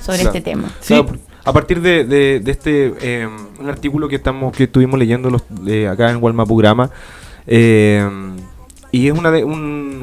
sobre 0.00 0.18
Claro. 0.18 0.30
este 0.36 0.40
tema. 0.40 0.68
Sí. 0.80 0.94
Claro, 0.94 1.18
a 1.44 1.52
partir 1.52 1.80
de, 1.80 2.04
de- 2.04 2.40
de 2.40 2.50
este 2.50 2.94
eh, 3.00 3.28
un 3.60 3.68
artículo 3.68 4.08
que 4.08 4.16
estamos 4.16 4.52
que 4.56 4.64
estuvimos 4.64 4.98
leyendo 4.98 5.30
los, 5.30 5.42
de 5.48 5.88
acá 5.88 6.10
en 6.10 6.22
Walmapugrama 6.22 6.90
eh, 7.46 8.06
y 8.96 9.08
es 9.08 9.12
una 9.18 9.30
de 9.30 9.44
un- 9.44 9.52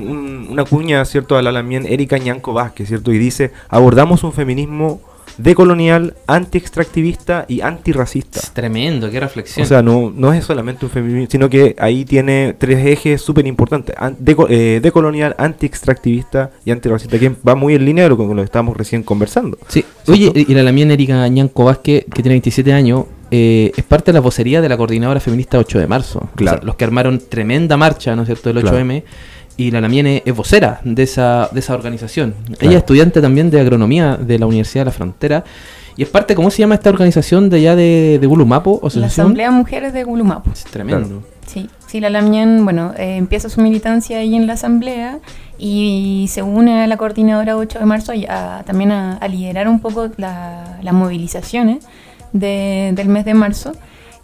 un- 0.09 0.47
una 0.51 0.63
cuña 0.65 1.03
cierto 1.05 1.37
a 1.37 1.41
la 1.41 1.53
también 1.53 1.85
Erika 1.85 2.17
Ñanco 2.17 2.53
Vázquez 2.53 2.87
cierto 2.89 3.11
y 3.13 3.17
dice 3.17 3.51
abordamos 3.69 4.23
un 4.23 4.33
feminismo 4.33 5.01
decolonial 5.37 6.15
anti-extractivista 6.27 7.45
y 7.47 7.61
antirracista 7.61 8.39
Es 8.39 8.51
tremendo, 8.51 9.09
qué 9.09 9.19
reflexión. 9.19 9.63
o 9.63 9.67
sea, 9.67 9.81
no, 9.81 10.11
no 10.15 10.33
es 10.33 10.43
solamente 10.43 10.85
un 10.85 10.91
feminismo, 10.91 11.27
sino 11.31 11.49
que 11.49 11.73
ahí 11.79 12.03
tiene 12.05 12.53
tres 12.57 12.85
ejes 12.85 13.21
súper 13.21 13.47
importantes. 13.47 13.95
An- 13.97 14.17
deco- 14.19 14.47
eh, 14.49 14.79
decolonial, 14.81 15.33
anti-extractivista 15.37 16.51
y 16.65 16.71
antirracista, 16.71 17.17
que 17.17 17.31
va 17.47 17.55
muy 17.55 17.75
en 17.75 17.85
línea 17.85 18.03
de 18.03 18.09
lo 18.09 18.17
que, 18.17 18.23
lo 18.25 18.35
que 18.35 18.41
estábamos 18.43 18.75
recién 18.77 19.03
conversando. 19.03 19.57
Sí, 19.67 19.85
¿Cierto? 20.03 20.11
oye, 20.11 20.45
y 20.47 20.53
la 20.53 20.63
lamien 20.63 20.91
Erika 20.91 21.25
Ñanco 21.27 21.63
Vázquez, 21.63 22.05
que 22.13 22.21
tiene 22.21 22.29
27 22.35 22.73
años, 22.73 23.05
eh, 23.31 23.71
es 23.75 23.83
parte 23.85 24.11
de 24.11 24.13
la 24.13 24.19
vocería 24.19 24.61
de 24.61 24.69
la 24.69 24.77
coordinadora 24.77 25.19
feminista 25.19 25.57
8 25.57 25.79
de 25.79 25.87
marzo. 25.87 26.19
O 26.19 26.21
sea, 26.27 26.31
Claro. 26.35 26.59
los 26.63 26.75
que 26.75 26.83
armaron 26.83 27.19
tremenda 27.29 27.77
marcha, 27.77 28.15
¿no 28.15 28.23
es 28.23 28.27
cierto?, 28.27 28.51
del 28.53 28.61
Claro. 28.61 28.77
8M. 28.77 29.03
Y 29.57 29.71
la 29.71 29.81
Lamien 29.81 30.07
es, 30.07 30.35
vocera 30.35 30.79
de 30.83 31.03
esa, 31.03 31.49
de 31.51 31.59
esa 31.59 31.73
organización. 31.73 32.33
Ella 32.47 32.57
Claro. 32.57 32.71
es 32.71 32.77
estudiante 32.77 33.21
también 33.21 33.49
de 33.51 33.59
agronomía 33.59 34.17
de 34.17 34.39
la 34.39 34.45
Universidad 34.45 34.81
de 34.81 34.85
la 34.85 34.91
Frontera. 34.91 35.43
Y 35.97 36.03
es 36.03 36.09
parte, 36.09 36.35
¿cómo 36.35 36.49
se 36.49 36.59
llama 36.59 36.75
esta 36.75 36.89
organización 36.89 37.49
de 37.49 37.57
allá 37.57 37.75
de, 37.75 38.17
de 38.19 38.27
Gulumapo? 38.27 38.79
La 38.81 38.87
Asociación? 38.87 39.25
Asamblea 39.25 39.51
Mujeres 39.51 39.93
de 39.93 40.03
Gulumapo. 40.05 40.49
Es 40.51 40.63
tremendo. 40.63 41.21
Sí, 41.45 41.69
sí, 41.85 41.99
la 41.99 42.09
Lamien, 42.09 42.63
bueno, 42.63 42.93
eh, 42.97 43.17
empieza 43.17 43.49
su 43.49 43.61
militancia 43.61 44.19
ahí 44.19 44.35
en 44.35 44.47
la 44.47 44.53
asamblea 44.53 45.19
y 45.59 46.27
se 46.29 46.41
une 46.43 46.81
a 46.83 46.87
la 46.87 46.95
coordinadora 46.97 47.57
8 47.57 47.77
de 47.79 47.85
marzo 47.85 48.13
y 48.13 48.25
a- 48.25 48.63
también 48.65 48.91
a, 48.91 49.17
a 49.17 49.27
liderar 49.27 49.67
un 49.67 49.79
poco 49.81 50.09
la- 50.17 50.79
las 50.81 50.93
movilizaciones 50.93 51.85
de- 52.33 52.91
del 52.95 53.07
mes 53.09 53.25
de 53.25 53.33
marzo 53.33 53.73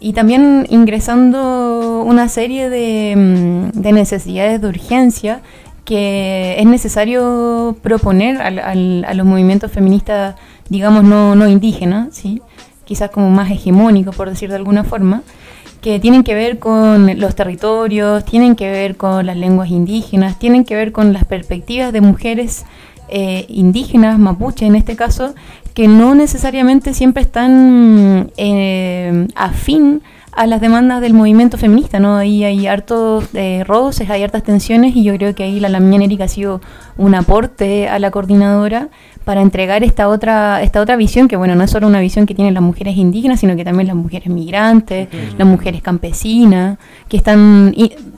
y 0.00 0.12
también 0.12 0.66
ingresando 0.70 2.02
una 2.06 2.28
serie 2.28 2.70
de, 2.70 3.14
mm, 3.16 3.80
de 3.80 3.92
necesidades 3.92 4.60
de 4.60 4.68
urgencia 4.68 5.40
que 5.84 6.56
es 6.58 6.66
necesario 6.66 7.76
proponer 7.82 8.40
al- 8.42 9.04
a 9.04 9.14
los 9.14 9.26
movimientos 9.26 9.72
feministas, 9.72 10.34
digamos, 10.68 11.02
no, 11.04 11.34
no 11.34 11.48
indígenas, 11.48 12.08
¿sí? 12.12 12.42
quizás 12.84 13.10
como 13.10 13.30
más 13.30 13.50
hegemónicos, 13.50 14.14
por 14.16 14.28
decir 14.30 14.48
de 14.50 14.56
alguna 14.56 14.84
forma, 14.84 15.22
que 15.80 15.98
tienen 16.00 16.24
que 16.24 16.34
ver 16.34 16.58
con 16.58 17.18
los 17.20 17.34
territorios, 17.34 18.24
tienen 18.24 18.54
que 18.56 18.70
ver 18.70 18.96
con 18.96 19.24
las 19.26 19.36
lenguas 19.36 19.70
indígenas, 19.70 20.38
tienen 20.38 20.64
que 20.64 20.74
ver 20.74 20.92
con 20.92 21.12
las 21.12 21.24
perspectivas 21.24 21.92
de 21.92 22.00
mujeres 22.00 22.64
eh, 23.10 23.46
indígenas, 23.48 24.18
mapuche 24.18 24.66
en 24.66 24.74
este 24.76 24.94
caso, 24.96 25.34
que 25.78 25.86
no 25.86 26.16
necesariamente 26.16 26.92
siempre 26.92 27.22
están 27.22 28.32
eh, 28.36 29.28
afín 29.36 30.02
a 30.32 30.44
las 30.48 30.60
demandas 30.60 31.00
del 31.00 31.14
movimiento 31.14 31.56
feminista, 31.56 32.00
¿no? 32.00 32.16
Ahí 32.16 32.42
hay 32.42 32.66
hartos 32.66 33.26
eh, 33.34 33.62
roces, 33.64 34.10
hay 34.10 34.24
hartas 34.24 34.42
tensiones 34.42 34.96
y 34.96 35.04
yo 35.04 35.14
creo 35.14 35.36
que 35.36 35.44
ahí 35.44 35.60
la 35.60 35.68
Lamien 35.68 36.02
Erika 36.02 36.24
ha 36.24 36.28
sido 36.28 36.60
un 36.96 37.14
aporte 37.14 37.88
a 37.88 38.00
la 38.00 38.10
coordinadora 38.10 38.88
para 39.24 39.40
entregar 39.40 39.84
esta 39.84 40.08
otra 40.08 40.62
esta 40.62 40.80
otra 40.80 40.96
visión 40.96 41.28
que 41.28 41.36
bueno 41.36 41.54
no 41.54 41.62
es 41.62 41.70
solo 41.70 41.86
una 41.86 42.00
visión 42.00 42.26
que 42.26 42.34
tienen 42.34 42.54
las 42.54 42.62
mujeres 42.64 42.96
indígenas 42.96 43.38
sino 43.38 43.54
que 43.54 43.64
también 43.64 43.86
las 43.86 43.94
mujeres 43.94 44.28
migrantes 44.30 45.06
las 45.38 45.46
mujeres 45.46 45.80
campesinas 45.80 46.78
que 47.08 47.16
están 47.18 47.72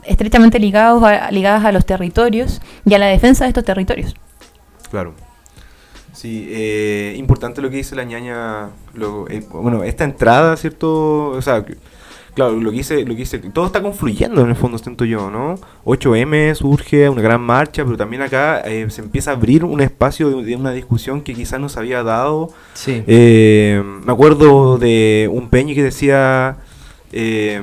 estrechamente 0.07 0.57
ligados 0.57 1.03
a, 1.03 1.29
ligadas 1.29 1.63
a 1.63 1.71
los 1.71 1.85
territorios 1.85 2.59
y 2.87 2.95
a 2.95 2.97
la 2.97 3.05
defensa 3.05 3.43
de 3.43 3.49
estos 3.49 3.65
territorios 3.65 4.15
Claro. 4.89 5.13
Sí, 6.13 6.47
eh, 6.51 7.15
importante 7.17 7.61
lo 7.61 7.69
que 7.69 7.77
dice 7.77 7.95
la 7.95 8.03
ñaña. 8.03 8.69
Lo, 8.93 9.27
eh, 9.29 9.43
bueno, 9.51 9.83
esta 9.83 10.03
entrada, 10.03 10.55
¿cierto? 10.57 11.29
O 11.29 11.41
sea, 11.41 11.63
claro, 12.33 12.59
lo 12.59 12.69
que 12.71 12.77
dice, 12.77 13.01
lo 13.01 13.13
que 13.13 13.21
dice, 13.21 13.39
todo 13.39 13.65
está 13.65 13.81
confluyendo 13.81 14.41
en 14.41 14.49
el 14.49 14.55
fondo, 14.55 14.77
siento 14.77 15.05
yo, 15.05 15.29
¿no? 15.31 15.55
8M 15.85 16.53
surge 16.55 17.07
una 17.09 17.21
gran 17.21 17.41
marcha, 17.41 17.83
pero 17.85 17.95
también 17.97 18.21
acá 18.21 18.59
eh, 18.61 18.87
se 18.89 19.01
empieza 19.01 19.31
a 19.31 19.35
abrir 19.35 19.63
un 19.63 19.79
espacio 19.81 20.29
de, 20.29 20.43
de 20.43 20.55
una 20.55 20.71
discusión 20.73 21.21
que 21.21 21.33
quizás 21.33 21.59
no 21.61 21.69
se 21.69 21.79
había 21.79 22.03
dado. 22.03 22.49
Sí. 22.73 23.03
Eh, 23.07 23.81
me 24.05 24.11
acuerdo 24.11 24.77
de 24.77 25.29
un 25.31 25.49
peñi 25.49 25.75
que 25.75 25.83
decía. 25.83 26.57
eh, 27.13 27.61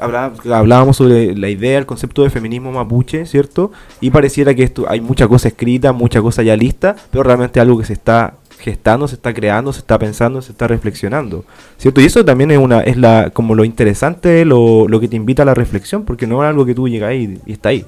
hablaba- 0.00 0.32
hablábamos 0.58 0.96
sobre 0.96 1.36
la 1.36 1.48
idea, 1.48 1.78
el 1.78 1.86
concepto 1.86 2.22
de 2.22 2.30
feminismo 2.30 2.72
mapuche, 2.72 3.26
¿cierto? 3.26 3.70
Y 4.00 4.10
pareciera 4.10 4.54
que 4.54 4.62
esto 4.62 4.86
hay 4.88 5.00
mucha 5.00 5.28
cosa 5.28 5.48
escrita, 5.48 5.92
mucha 5.92 6.20
cosa 6.20 6.42
ya 6.42 6.56
lista, 6.56 6.96
pero 7.10 7.22
realmente 7.22 7.60
algo 7.60 7.78
que 7.78 7.84
se 7.84 7.92
está 7.92 8.34
gestando, 8.58 9.08
se 9.08 9.14
está 9.14 9.32
creando, 9.32 9.72
se 9.72 9.78
está 9.78 9.98
pensando, 9.98 10.42
se 10.42 10.52
está 10.52 10.66
reflexionando, 10.66 11.44
¿cierto? 11.78 12.00
Y 12.02 12.04
eso 12.04 12.24
también 12.24 12.50
es 12.50 12.58
una 12.58 12.80
es 12.80 12.96
la 12.98 13.30
como 13.30 13.54
lo 13.54 13.64
interesante, 13.64 14.44
lo, 14.44 14.86
lo 14.88 15.00
que 15.00 15.08
te 15.08 15.16
invita 15.16 15.42
a 15.42 15.46
la 15.46 15.54
reflexión, 15.54 16.04
porque 16.04 16.26
no 16.26 16.42
es 16.44 16.48
algo 16.50 16.66
que 16.66 16.74
tú 16.74 16.86
llegas 16.88 17.10
ahí 17.10 17.38
y 17.46 17.52
está 17.52 17.70
ahí. 17.70 17.86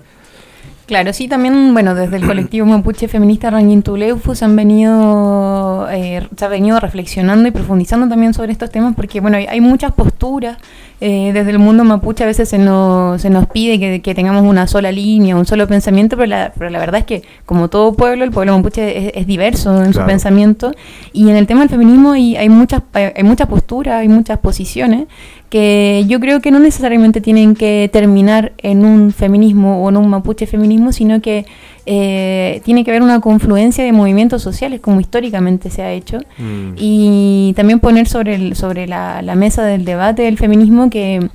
Claro, 0.86 1.12
sí, 1.12 1.28
también, 1.28 1.72
bueno, 1.72 1.94
desde 1.94 2.16
el 2.16 2.26
colectivo 2.26 2.66
mapuche 2.66 3.06
feminista 3.06 3.50
Ranguintuleufu 3.50 4.34
se 4.34 4.44
han 4.44 4.56
venido, 4.56 5.88
eh, 5.90 6.26
se 6.36 6.44
ha 6.44 6.48
venido 6.48 6.80
reflexionando 6.80 7.48
y 7.48 7.52
profundizando 7.52 8.08
también 8.08 8.34
sobre 8.34 8.52
estos 8.52 8.70
temas 8.70 8.94
porque, 8.96 9.20
bueno, 9.20 9.36
hay, 9.36 9.46
hay 9.46 9.60
muchas 9.60 9.92
posturas 9.92 10.58
eh, 11.04 11.32
desde 11.34 11.50
el 11.50 11.58
mundo 11.58 11.82
mapuche 11.82 12.22
a 12.22 12.28
veces 12.28 12.48
se 12.48 12.58
nos, 12.58 13.20
se 13.20 13.28
nos 13.28 13.48
pide 13.48 13.80
que, 13.80 14.00
que 14.02 14.14
tengamos 14.14 14.44
una 14.44 14.68
sola 14.68 14.92
línea, 14.92 15.34
un 15.34 15.46
solo 15.46 15.66
pensamiento, 15.66 16.16
pero 16.16 16.28
la, 16.28 16.52
pero 16.56 16.70
la 16.70 16.78
verdad 16.78 17.00
es 17.00 17.04
que, 17.04 17.24
como 17.44 17.66
todo 17.66 17.94
pueblo, 17.94 18.22
el 18.22 18.30
pueblo 18.30 18.56
mapuche 18.56 19.08
es, 19.08 19.12
es 19.16 19.26
diverso 19.26 19.82
en 19.82 19.94
su 19.94 20.04
pensamiento 20.04 20.70
y 21.12 21.28
en 21.28 21.34
el 21.34 21.48
tema 21.48 21.62
del 21.62 21.70
feminismo 21.70 22.12
hay, 22.12 22.36
hay 22.36 22.48
muchas, 22.48 22.82
hay, 22.92 23.24
muchas 23.24 23.48
posturas, 23.48 23.94
hay 23.94 24.06
muchas 24.06 24.38
posiciones 24.38 25.08
que 25.50 26.04
yo 26.06 26.20
creo 26.20 26.40
que 26.40 26.52
no 26.52 26.60
necesariamente 26.60 27.20
tienen 27.20 27.56
que 27.56 27.90
terminar 27.92 28.52
en 28.58 28.84
un 28.84 29.10
feminismo 29.10 29.82
o 29.82 29.88
en 29.88 29.96
un 29.96 30.08
mapuche 30.08 30.46
sino 30.92 31.20
que 31.20 31.44
eh, 31.86 32.60
tiene 32.64 32.84
que 32.84 32.90
haber 32.92 33.02
una 33.02 33.20
confluencia 33.20 33.82
de 33.84 33.92
movimientos 33.92 34.40
sociales, 34.42 34.80
como 34.80 35.00
históricamente 35.00 35.68
se 35.70 35.82
ha 35.82 35.90
hecho, 35.92 36.18
Mm. 36.38 36.74
y 36.76 37.52
también 37.56 37.80
poner 37.80 38.06
sobre, 38.08 38.34
el, 38.36 38.54
sobre 38.56 38.86
la, 38.86 39.20
la 39.22 39.34
mesa 39.34 39.64
del 39.64 39.84
debate 39.84 40.22
del 40.22 40.38
feminismo 40.38 40.90
que 40.90 41.28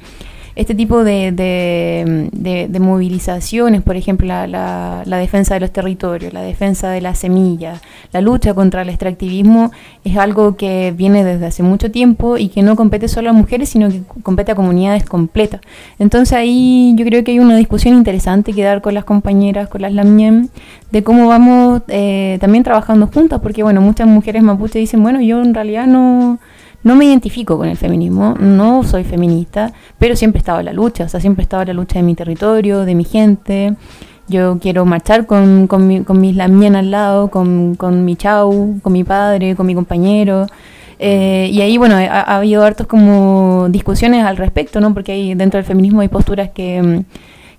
este 0.58 0.74
tipo 0.76 1.04
de, 1.04 1.32
de, 1.32 2.30
de- 2.34 2.80
movilizaciones, 2.80 3.82
por 3.84 3.96
ejemplo, 3.96 4.28
la, 4.28 4.48
la- 4.48 5.04
la 5.06 5.18
defensa 5.18 5.54
de 5.54 5.60
los 5.60 5.72
territorios, 5.72 6.34
la 6.34 6.42
defensa 6.42 6.90
de 6.90 7.00
las 7.02 7.20
semillas, 7.20 7.82
la 8.12 8.22
lucha 8.22 8.54
contra 8.54 8.82
el 8.82 8.90
extractivismo, 8.90 9.72
es 10.04 10.18
algo 10.18 10.56
que 10.58 10.94
viene 10.96 11.24
desde 11.24 11.46
hace 11.46 11.64
mucho 11.64 11.92
tiempo 11.92 12.38
y 12.38 12.50
que 12.50 12.64
no 12.64 12.76
compete 12.76 13.08
solo 13.08 13.30
a 13.30 13.34
mujeres, 13.34 13.70
sino 13.70 13.90
que 13.90 14.02
compete 14.24 14.52
a 14.52 14.56
comunidades 14.56 15.04
completas. 15.06 15.62
Entonces 16.00 16.34
ahí 16.34 16.94
yo 16.98 17.06
creo 17.06 17.24
que 17.24 17.32
hay 17.32 17.40
una 17.40 17.56
discusión 17.58 17.96
interesante 17.96 18.54
que 18.54 18.64
dar 18.64 18.82
con 18.82 18.94
las 18.94 19.04
compañeras, 19.06 19.70
con 19.70 19.82
las 19.84 19.94
LAMIEM, 19.94 20.50
de 20.92 21.04
cómo 21.04 21.28
vamos 21.28 21.82
eh, 21.90 22.38
también 22.42 22.64
trabajando 22.64 23.08
juntas, 23.08 23.40
porque 23.42 23.62
bueno, 23.64 23.82
muchas 23.82 24.08
mujeres 24.08 24.42
mapuche 24.42 24.80
dicen, 24.80 25.04
bueno, 25.04 25.22
yo 25.22 25.42
en 25.42 25.54
realidad 25.54 25.86
no, 25.86 26.40
no 26.84 26.96
me 26.96 27.06
identifico 27.06 27.58
con 27.58 27.68
el 27.68 27.78
feminismo, 27.78 28.36
no 28.40 28.84
soy 28.84 29.04
feminista, 29.04 29.74
pero 30.00 30.16
siempre 30.16 30.40
he 30.40 30.42
estado 30.42 30.60
en 30.60 30.66
la 30.66 30.74
lucha, 30.74 31.06
o 31.06 31.10
sea, 31.10 31.20
siempre 31.20 31.42
he 31.42 31.46
estado 31.46 31.64
en 31.64 31.68
la 31.70 31.74
lucha 31.74 32.00
de 32.00 32.04
mi 32.04 32.16
territorio, 32.16 32.86
de 32.86 32.96
mi 32.96 33.04
gente. 33.04 33.74
Yo 34.30 34.58
quiero 34.60 34.86
marchar 34.86 35.26
con, 35.26 35.68
con, 35.68 35.88
mi- 35.88 36.02
con 36.04 36.20
mis 36.20 36.38
al 36.40 36.92
lado, 36.92 37.30
con, 37.30 37.76
con 37.76 38.04
mi 38.06 38.16
chau, 38.18 38.80
con 38.82 38.92
mi 38.94 39.04
padre, 39.04 39.56
con 39.56 39.66
mi 39.66 39.74
compañero. 39.74 40.48
Eh, 41.00 41.50
y 41.52 41.62
ahí, 41.62 41.78
bueno, 41.78 41.96
ha, 41.96 42.06
ha 42.22 42.38
habido 42.38 42.64
hartos 42.64 42.88
como 42.88 43.68
discusiones 43.70 44.26
al 44.26 44.36
respecto, 44.38 44.82
¿no? 44.82 44.94
Porque 44.94 45.12
ahí 45.14 45.34
dentro 45.36 45.58
del 45.60 45.66
feminismo 45.66 46.02
hay 46.02 46.08
posturas 46.10 46.50
que, 46.50 46.82
mm, 46.82 47.04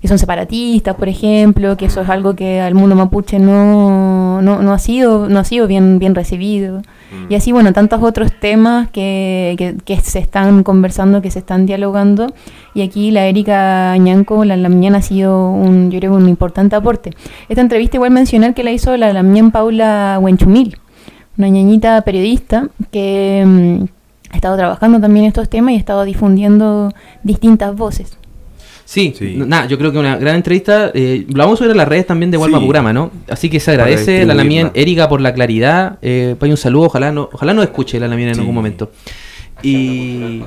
que 0.00 0.06
son 0.06 0.18
separatistas, 0.18 0.94
por 0.94 1.08
ejemplo, 1.08 1.76
que 1.76 1.86
eso 1.86 2.00
es 2.02 2.08
algo 2.08 2.34
que 2.34 2.60
al 2.60 2.74
mundo 2.74 2.94
mapuche 2.94 3.40
no, 3.40 4.40
no, 4.42 4.62
no 4.62 4.72
ha 4.72 4.78
sido, 4.78 5.28
no 5.28 5.40
ha 5.40 5.44
sido 5.44 5.66
bien, 5.66 5.98
bien 5.98 6.14
recibido. 6.14 6.82
Y 7.28 7.34
así, 7.34 7.52
bueno, 7.52 7.72
tantos 7.72 8.02
otros 8.02 8.30
temas 8.38 8.90
que, 8.90 9.54
que, 9.58 9.76
que 9.84 10.00
se 10.00 10.18
están 10.18 10.62
conversando, 10.62 11.20
que 11.22 11.30
se 11.30 11.40
están 11.40 11.66
dialogando. 11.66 12.32
Y 12.74 12.82
aquí 12.82 13.10
la 13.10 13.26
Erika 13.26 13.96
Ñanco, 13.96 14.44
la 14.44 14.56
Lamñán, 14.56 14.94
ha 14.94 15.02
sido 15.02 15.50
un, 15.50 15.90
yo 15.90 15.98
creo, 15.98 16.14
un 16.14 16.28
importante 16.28 16.76
aporte. 16.76 17.10
Esta 17.48 17.62
entrevista 17.62 17.96
igual 17.96 18.10
mencionar 18.10 18.54
que 18.54 18.62
la 18.62 18.70
hizo 18.70 18.96
la 18.96 19.12
Lamñán 19.12 19.50
Paula 19.50 20.18
Huenchumil, 20.20 20.76
una 21.36 21.48
ñañita 21.48 22.00
periodista 22.02 22.68
que 22.92 23.42
mm, 23.44 23.84
ha 24.30 24.36
estado 24.36 24.56
trabajando 24.56 25.00
también 25.00 25.24
en 25.24 25.28
estos 25.28 25.48
temas 25.48 25.72
y 25.72 25.76
ha 25.76 25.78
estado 25.78 26.04
difundiendo 26.04 26.92
distintas 27.24 27.74
voces. 27.74 28.18
Sí, 28.90 29.12
Sí. 29.14 29.34
nada, 29.36 29.66
yo 29.66 29.76
creo 29.76 29.92
que 29.92 29.98
una 29.98 30.16
gran 30.16 30.36
entrevista. 30.36 30.90
Eh, 30.94 31.26
lo 31.28 31.42
vamos 31.42 31.58
a 31.58 31.58
subir 31.58 31.72
a 31.72 31.74
las 31.74 31.86
redes 31.86 32.06
también 32.06 32.30
de 32.30 32.38
Walma 32.38 32.56
Sí. 32.56 32.64
Programa, 32.64 32.94
¿no? 32.94 33.10
Así 33.28 33.50
que 33.50 33.60
se 33.60 33.72
Para 33.72 33.82
agradece 33.84 34.24
la 34.24 34.32
Lamien. 34.32 34.70
Erika, 34.72 35.10
por 35.10 35.20
la 35.20 35.34
claridad. 35.34 35.98
Eh, 36.00 36.36
pues 36.38 36.50
un 36.50 36.56
saludo, 36.56 36.86
ojalá 36.86 37.12
no, 37.12 37.28
ojalá 37.30 37.52
no 37.52 37.62
escuche 37.62 38.00
la 38.00 38.08
Lamien 38.08 38.30
en 38.30 38.34
Sí. 38.36 38.40
algún 38.40 38.54
momento. 38.54 38.90
Y. 39.62 40.42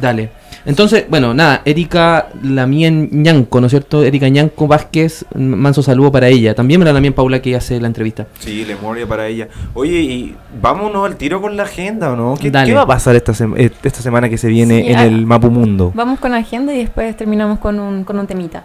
Dale. 0.00 0.28
Entonces, 0.66 1.06
bueno, 1.08 1.32
nada, 1.32 1.62
Erika 1.64 2.28
Lamien 2.42 3.08
Ñanco, 3.12 3.60
¿no 3.60 3.66
es 3.68 3.70
cierto? 3.70 4.02
Erika 4.02 4.28
Ñanco 4.28 4.66
Vázquez, 4.66 5.24
manso 5.34 5.82
saludo 5.82 6.10
para 6.12 6.28
ella. 6.28 6.54
También 6.54 6.84
la 6.84 6.92
Lamien 6.92 7.12
Paula 7.12 7.40
que 7.40 7.54
hace 7.56 7.80
la 7.80 7.86
entrevista. 7.86 8.26
Sí, 8.40 8.64
le 8.64 8.74
moría 8.76 9.06
para 9.06 9.26
ella. 9.28 9.48
Oye, 9.74 10.00
y 10.00 10.36
vámonos 10.60 11.06
al 11.06 11.16
tiro 11.16 11.40
con 11.40 11.56
la 11.56 11.62
agenda, 11.62 12.12
¿o 12.12 12.16
no? 12.16 12.34
¿Qué, 12.40 12.50
Dale. 12.50 12.68
qué 12.68 12.74
va 12.74 12.82
a 12.82 12.86
pasar 12.86 13.14
esta, 13.16 13.32
sema- 13.32 13.56
eh, 13.58 13.70
esta 13.82 14.02
semana 14.02 14.28
que 14.28 14.36
se 14.38 14.48
viene 14.48 14.82
Sí, 14.82 14.88
en 14.92 14.98
ah. 14.98 15.04
el 15.04 15.24
Mapu 15.24 15.50
Mundo? 15.50 15.92
Vamos 15.94 16.18
con 16.18 16.32
la 16.32 16.38
agenda 16.38 16.74
y 16.74 16.78
después 16.78 17.16
terminamos 17.16 17.60
con 17.60 17.78
un, 17.78 18.02
con 18.04 18.18
un 18.18 18.26
temita. 18.26 18.64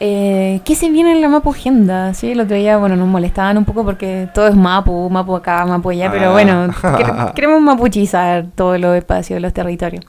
Eh, 0.00 0.60
¿Qué 0.64 0.74
se 0.74 0.90
viene 0.90 1.12
en 1.12 1.20
la 1.20 1.28
Mapu 1.28 1.50
Agenda? 1.50 2.12
Sí, 2.14 2.32
el 2.32 2.40
otro 2.40 2.56
día, 2.56 2.76
bueno, 2.76 2.96
nos 2.96 3.06
molestaban 3.06 3.56
un 3.56 3.64
poco 3.64 3.84
porque 3.84 4.26
todo 4.34 4.48
es 4.48 4.56
Mapu, 4.56 5.08
Mapu 5.10 5.36
acá, 5.36 5.64
Mapu 5.64 5.90
allá, 5.90 6.10
pero 6.10 6.30
Ah. 6.30 6.32
bueno, 6.32 6.66
quer- 6.82 7.34
queremos 7.34 7.60
mapuchizar 7.60 8.46
todos 8.56 8.80
los 8.80 8.96
espacios, 8.96 9.40
los 9.40 9.52
territorios. 9.52 10.04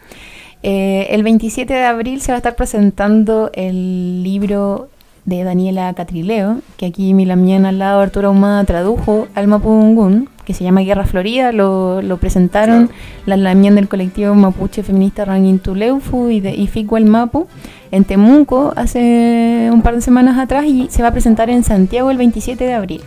Eh, 0.64 1.07
el 1.09 1.24
27 1.24 1.74
de 1.74 1.84
abril 1.84 2.22
se 2.22 2.32
va 2.32 2.38
a 2.38 2.38
estar 2.38 2.55
presentando 2.55 3.51
el 3.53 4.24
libro 4.24 4.88
de 5.26 5.43
Daniela 5.43 5.93
Catrileo, 5.93 6.59
que 6.78 6.86
aquí 6.86 7.14
Milamien 7.14 7.66
al 7.66 7.80
lado 7.80 8.01
Arturo 8.01 8.30
Ahumada 8.30 8.64
tradujo 8.64 9.28
al 9.36 9.47
Mapudungún, 9.47 10.30
que 10.45 10.53
se 10.53 10.64
llama 10.64 10.82
Guerra 10.82 11.05
Florida, 11.05 11.51
lo, 11.51 12.01
lo 12.01 12.18
presentaron 12.18 12.89
la 13.26 13.38
Lamien 13.38 13.76
del 13.76 13.88
colectivo 13.88 14.36
mapuche 14.36 14.84
feminista 14.84 15.24
Ranguintuleufu 15.24 16.30
y 16.30 16.41
de 16.41 16.53
Ificuel 16.53 17.05
Mapu 17.05 17.47
en 17.91 18.03
Temuco 18.03 18.74
hace 18.76 19.70
un 19.72 19.82
par 19.82 19.95
de 19.95 20.01
semanas 20.01 20.38
atrás 20.38 20.66
y 20.66 20.88
se 20.89 21.01
va 21.01 21.09
a 21.09 21.11
presentar 21.11 21.49
en 21.49 21.64
Santiago 21.64 22.11
el 22.11 22.18
27 22.18 22.64
de 22.64 22.74
abril. 22.74 23.01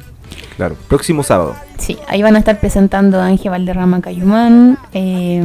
Claro, 0.56 0.76
próximo 0.88 1.22
sábado. 1.22 1.54
Sí, 1.78 1.98
ahí 2.08 2.22
van 2.22 2.36
a 2.36 2.38
estar 2.38 2.58
presentando 2.58 3.20
a 3.20 3.26
Ángel 3.26 3.50
Valderrama 3.50 4.00
Cayumán, 4.00 4.78
eh, 4.94 5.42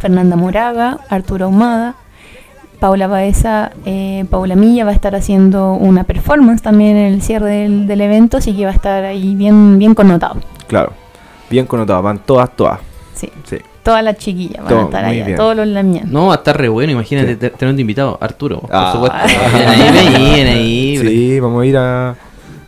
Fernanda 0.00 0.36
Moraga, 0.36 0.98
Arturo 1.08 1.46
Ahumada, 1.46 1.94
Paula 2.80 3.06
Baeza, 3.08 3.72
eh, 3.84 4.24
Paula 4.30 4.54
Milla 4.54 4.84
va 4.84 4.90
a 4.90 4.94
estar 4.94 5.14
haciendo 5.16 5.72
una 5.72 6.04
performance 6.04 6.62
también 6.62 6.96
en 6.96 7.12
el 7.14 7.22
cierre 7.22 7.50
del, 7.50 7.86
del 7.88 8.00
evento, 8.00 8.36
así 8.36 8.54
que 8.56 8.64
va 8.64 8.70
a 8.70 8.74
estar 8.74 9.04
ahí 9.04 9.34
bien, 9.34 9.78
bien 9.78 9.94
connotado. 9.94 10.36
Claro. 10.68 10.92
Bien 11.50 11.66
connotado, 11.66 12.02
van 12.02 12.18
todas, 12.20 12.54
todas. 12.54 12.78
Sí, 13.14 13.28
Sí. 13.44 13.56
todas 13.82 14.04
las 14.04 14.16
chiquillas 14.18 14.58
van 14.58 14.68
Todo, 14.68 14.80
a 14.80 14.84
estar 14.84 15.04
allá, 15.06 15.24
bien. 15.24 15.36
todos 15.36 15.56
los 15.56 15.66
lamianos. 15.66 16.10
No, 16.12 16.26
va 16.28 16.34
a 16.34 16.36
estar 16.36 16.56
re 16.56 16.68
bueno, 16.68 16.92
imagínate 16.92 17.30
Sí. 17.32 17.36
te- 17.36 17.50
tener 17.50 17.74
de 17.74 17.80
invitado 17.80 18.16
Arturo, 18.20 18.60
por 18.60 18.70
Ah. 18.72 18.92
supuesto. 18.92 19.16
Ven 19.58 19.98
ahí, 20.06 20.40
ahí. 20.46 20.98
Sí, 20.98 21.40
vamos 21.40 21.62
a 21.62 21.66
ir 21.66 21.76
a 21.76 22.14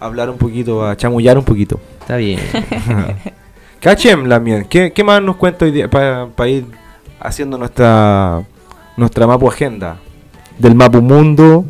hablar 0.00 0.28
un 0.30 0.38
poquito, 0.38 0.84
a 0.84 0.96
chamullar 0.96 1.38
un 1.38 1.44
poquito. 1.44 1.78
Está 2.00 2.16
bien. 2.16 2.40
Cachem, 3.80 4.24
Lamien, 4.26 4.64
¿qué, 4.64 4.92
¿qué 4.92 5.04
más 5.04 5.22
nos 5.22 5.36
cuenta 5.36 5.64
hoy 5.64 5.70
día 5.70 5.88
para 5.88 6.48
ir 6.48 6.66
haciendo 7.20 7.58
nuestra 7.58 8.42
nuestra 8.96 9.26
Mapu 9.26 9.48
Agenda? 9.48 9.96
Del 10.58 10.74
Mapu 10.74 11.00
Mundo. 11.00 11.64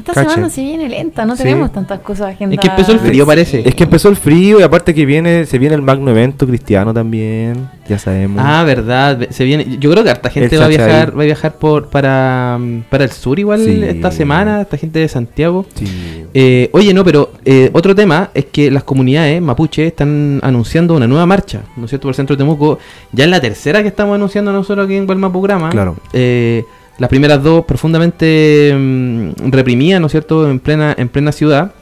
Esta 0.00 0.12
Cache. 0.14 0.30
semana 0.30 0.50
se 0.50 0.62
viene 0.62 0.88
lenta, 0.88 1.24
no 1.24 1.36
Sí. 1.36 1.42
tenemos 1.44 1.72
tantas 1.72 2.00
cosas 2.00 2.34
agendadas. 2.34 2.64
Es 2.64 2.68
que 2.70 2.74
empezó 2.76 2.92
el 2.92 2.98
frío, 3.00 3.26
parece. 3.26 3.62
Es 3.68 3.74
que 3.74 3.84
empezó 3.84 4.08
el 4.08 4.16
frío 4.16 4.58
y 4.60 4.62
aparte 4.62 4.94
que 4.94 5.04
viene 5.06 5.46
se 5.46 5.58
viene 5.58 5.74
el 5.74 5.82
magno 5.82 6.10
evento 6.10 6.46
cristiano 6.46 6.92
también, 6.92 7.68
ya 7.88 7.98
sabemos. 7.98 8.42
Ah, 8.44 8.64
verdad. 8.64 9.18
ve- 9.18 9.28
Se 9.30 9.44
viene. 9.44 9.78
Yo 9.78 9.90
creo 9.90 10.02
que 10.04 10.10
harta 10.10 10.28
gente 10.30 10.54
El 10.56 10.60
va 10.62 10.66
a 10.66 10.68
viajar, 10.68 11.16
va 11.18 11.22
a 11.22 11.26
viajar 11.26 11.54
por 11.56 11.88
para, 11.88 12.58
para 12.88 13.04
el 13.04 13.10
sur 13.10 13.38
igual 13.38 13.64
Sí. 13.64 13.82
esta 13.84 14.10
semana, 14.10 14.62
esta 14.62 14.76
gente 14.76 14.98
de 14.98 15.08
Santiago. 15.08 15.66
Sí. 15.74 15.86
Eh, 16.34 16.70
oye, 16.72 16.92
no, 16.94 17.04
pero 17.04 17.32
eh, 17.44 17.70
otro 17.72 17.94
tema 17.94 18.30
es 18.34 18.46
que 18.46 18.70
las 18.70 18.84
comunidades 18.84 19.40
mapuche 19.42 19.86
están 19.86 20.40
anunciando 20.42 20.94
una 20.94 21.06
nueva 21.06 21.26
marcha, 21.26 21.60
¿no 21.76 21.84
es 21.84 21.90
cierto? 21.90 22.02
Por 22.04 22.10
el 22.12 22.16
centro 22.16 22.36
de 22.36 22.38
Temuco. 22.40 22.78
Ya 23.12 23.24
es 23.24 23.30
la 23.30 23.40
tercera 23.40 23.82
que 23.82 23.88
estamos 23.88 24.14
anunciando 24.14 24.52
nosotros 24.52 24.84
aquí 24.86 24.94
en 24.96 25.06
Gualmapograma. 25.06 25.70
Claro. 25.70 25.96
Eh, 26.12 26.64
las 27.00 27.08
primeras 27.08 27.42
dos 27.42 27.64
profundamente 27.64 28.72
mm, 28.78 29.50
reprimidas, 29.50 30.00
¿no 30.00 30.06
es 30.06 30.12
cierto? 30.12 30.48
En 30.48 30.60
plena, 30.60 30.94
en 30.96 31.08
plena 31.08 31.32
ciudad. 31.32 31.72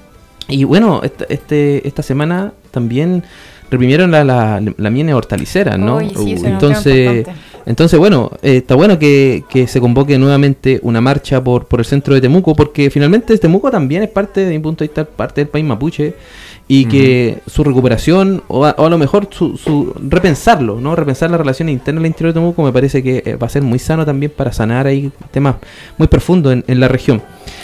Y 0.49 0.65
bueno, 0.65 1.03
esta, 1.03 1.27
este, 1.29 1.87
esta 1.87 2.03
semana 2.03 2.53
también 2.71 3.25
reprimieron 3.71 4.13
la, 4.13 4.25
la, 4.25 4.63
la 4.77 4.91
miene 4.91 5.13
hortalicera, 5.13 5.77
¿no? 5.77 6.01
Sí, 6.01 6.07
Uh, 6.17 6.47
entonces, 6.47 7.27
entonces, 7.67 7.99
bueno, 7.99 8.31
eh, 8.43 8.59
está 8.59 8.77
bueno 8.77 8.99
que, 8.99 9.45
que 9.51 9.67
se 9.67 9.81
convoque 9.81 10.17
nuevamente 10.19 10.79
una 10.83 11.01
marcha 11.01 11.43
por, 11.43 11.67
por 11.67 11.81
el 11.81 11.85
centro 11.85 12.15
de 12.15 12.21
Temuco, 12.21 12.55
porque 12.55 12.89
finalmente 12.89 13.37
Temuco 13.37 13.71
también 13.71 14.05
es 14.05 14.09
parte, 14.09 14.45
de 14.45 14.51
mi 14.53 14.59
punto 14.61 14.85
de 14.85 14.89
vista, 14.89 15.05
parte 15.05 15.43
del 15.43 15.49
país 15.49 15.65
mapuche, 15.65 16.15
y 16.71 16.85
que 16.85 17.39
su 17.47 17.65
recuperación, 17.65 18.43
o 18.49 18.67
a, 18.67 18.75
o 18.77 18.85
a 18.85 18.91
lo 18.91 18.99
mejor 18.99 19.29
su, 19.31 19.57
su 19.57 19.95
repensarlo, 20.07 20.79
¿no? 20.81 20.95
Repensar 20.95 21.31
las 21.31 21.41
relaciones 21.41 21.73
internas 21.73 22.03
al 22.03 22.07
interior 22.07 22.35
de 22.35 22.41
Temuco 22.41 22.63
me 22.63 22.73
parece 22.73 23.03
que 23.03 23.23
eh, 23.25 23.37
va 23.37 23.47
a 23.47 23.51
ser 23.51 23.63
muy 23.63 23.79
sano 23.79 24.05
también 24.05 24.31
para 24.37 24.53
sanar 24.53 24.87
ahí 24.87 25.11
temas 25.31 25.57
muy 25.97 26.09
profundos 26.09 26.53
en, 26.53 26.65
en 26.67 26.79
la 26.79 26.89
región. 26.89 27.23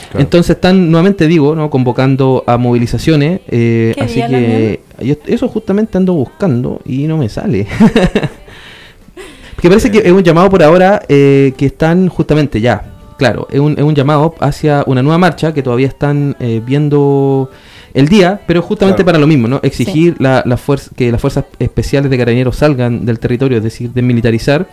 Claro. 0.09 0.19
Entonces 0.19 0.55
están, 0.55 0.89
nuevamente 0.89 1.27
digo, 1.27 1.55
¿no? 1.55 1.69
convocando 1.69 2.43
a 2.47 2.57
movilizaciones, 2.57 3.41
eh, 3.47 3.93
¿Qué 3.95 4.01
así 4.01 4.21
que 4.27 4.81
yo 5.01 5.15
eso 5.27 5.47
justamente 5.49 5.99
ando 5.99 6.13
buscando 6.13 6.81
y 6.83 7.05
no 7.05 7.17
me 7.17 7.29
sale. 7.29 7.67
Porque 9.55 9.69
parece 9.69 9.91
que 9.91 9.99
es 9.99 10.11
un 10.11 10.23
llamado 10.23 10.49
por 10.49 10.63
ahora 10.63 11.03
eh, 11.07 11.53
que 11.57 11.67
están 11.67 12.09
justamente 12.09 12.59
ya 12.59 12.95
claro, 13.17 13.47
es 13.49 13.59
un, 13.59 13.73
es 13.77 13.83
un 13.83 13.95
llamado 13.95 14.35
hacia 14.39 14.83
una 14.87 15.01
nueva 15.01 15.17
marcha 15.17 15.53
que 15.53 15.63
todavía 15.63 15.87
están 15.87 16.35
eh, 16.39 16.61
viendo 16.65 17.49
el 17.95 18.07
día, 18.07 18.39
pero 18.45 18.61
justamente 18.61 18.97
Claro. 18.97 19.05
para 19.07 19.17
lo 19.19 19.25
mismo, 19.27 19.47
¿no? 19.47 19.59
Exigir 19.63 20.15
la, 20.19 20.43
la 20.45 20.57
fuerza, 20.57 20.91
que 20.95 21.11
las 21.11 21.19
fuerzas 21.19 21.45
especiales 21.57 22.11
de 22.11 22.17
carabineros 22.17 22.55
salgan 22.57 23.05
del 23.05 23.17
territorio, 23.19 23.57
es 23.57 23.63
decir, 23.63 23.89
desmilitarizar. 23.91 24.67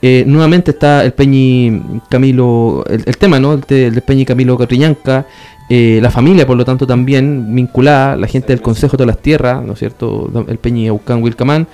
Eh, 0.00 0.24
nuevamente 0.26 0.70
está 0.72 1.04
el 1.04 1.12
Peñi 1.12 1.80
Camilo, 2.08 2.84
el, 2.88 3.02
el 3.06 3.16
tema, 3.18 3.38
¿no? 3.38 3.52
El, 3.52 3.60
de- 3.60 3.86
el 3.88 4.02
Peñi 4.02 4.24
Camilo 4.24 4.56
Catrillanca, 4.58 5.26
eh, 5.70 6.00
la 6.02 6.10
familia, 6.10 6.46
por 6.46 6.56
lo 6.56 6.64
tanto, 6.64 6.86
también 6.86 7.54
vinculada, 7.54 8.16
la 8.16 8.26
gente 8.26 8.48
del 8.48 8.60
Consejo 8.62 8.96
de 8.96 9.06
las 9.06 9.18
Tierras, 9.18 9.64
¿no 9.64 9.74
es 9.74 9.78
cierto? 9.78 10.30
El 10.48 10.58
Peñi 10.58 10.88
Aucán 10.88 11.22
Wilcamán. 11.22 11.66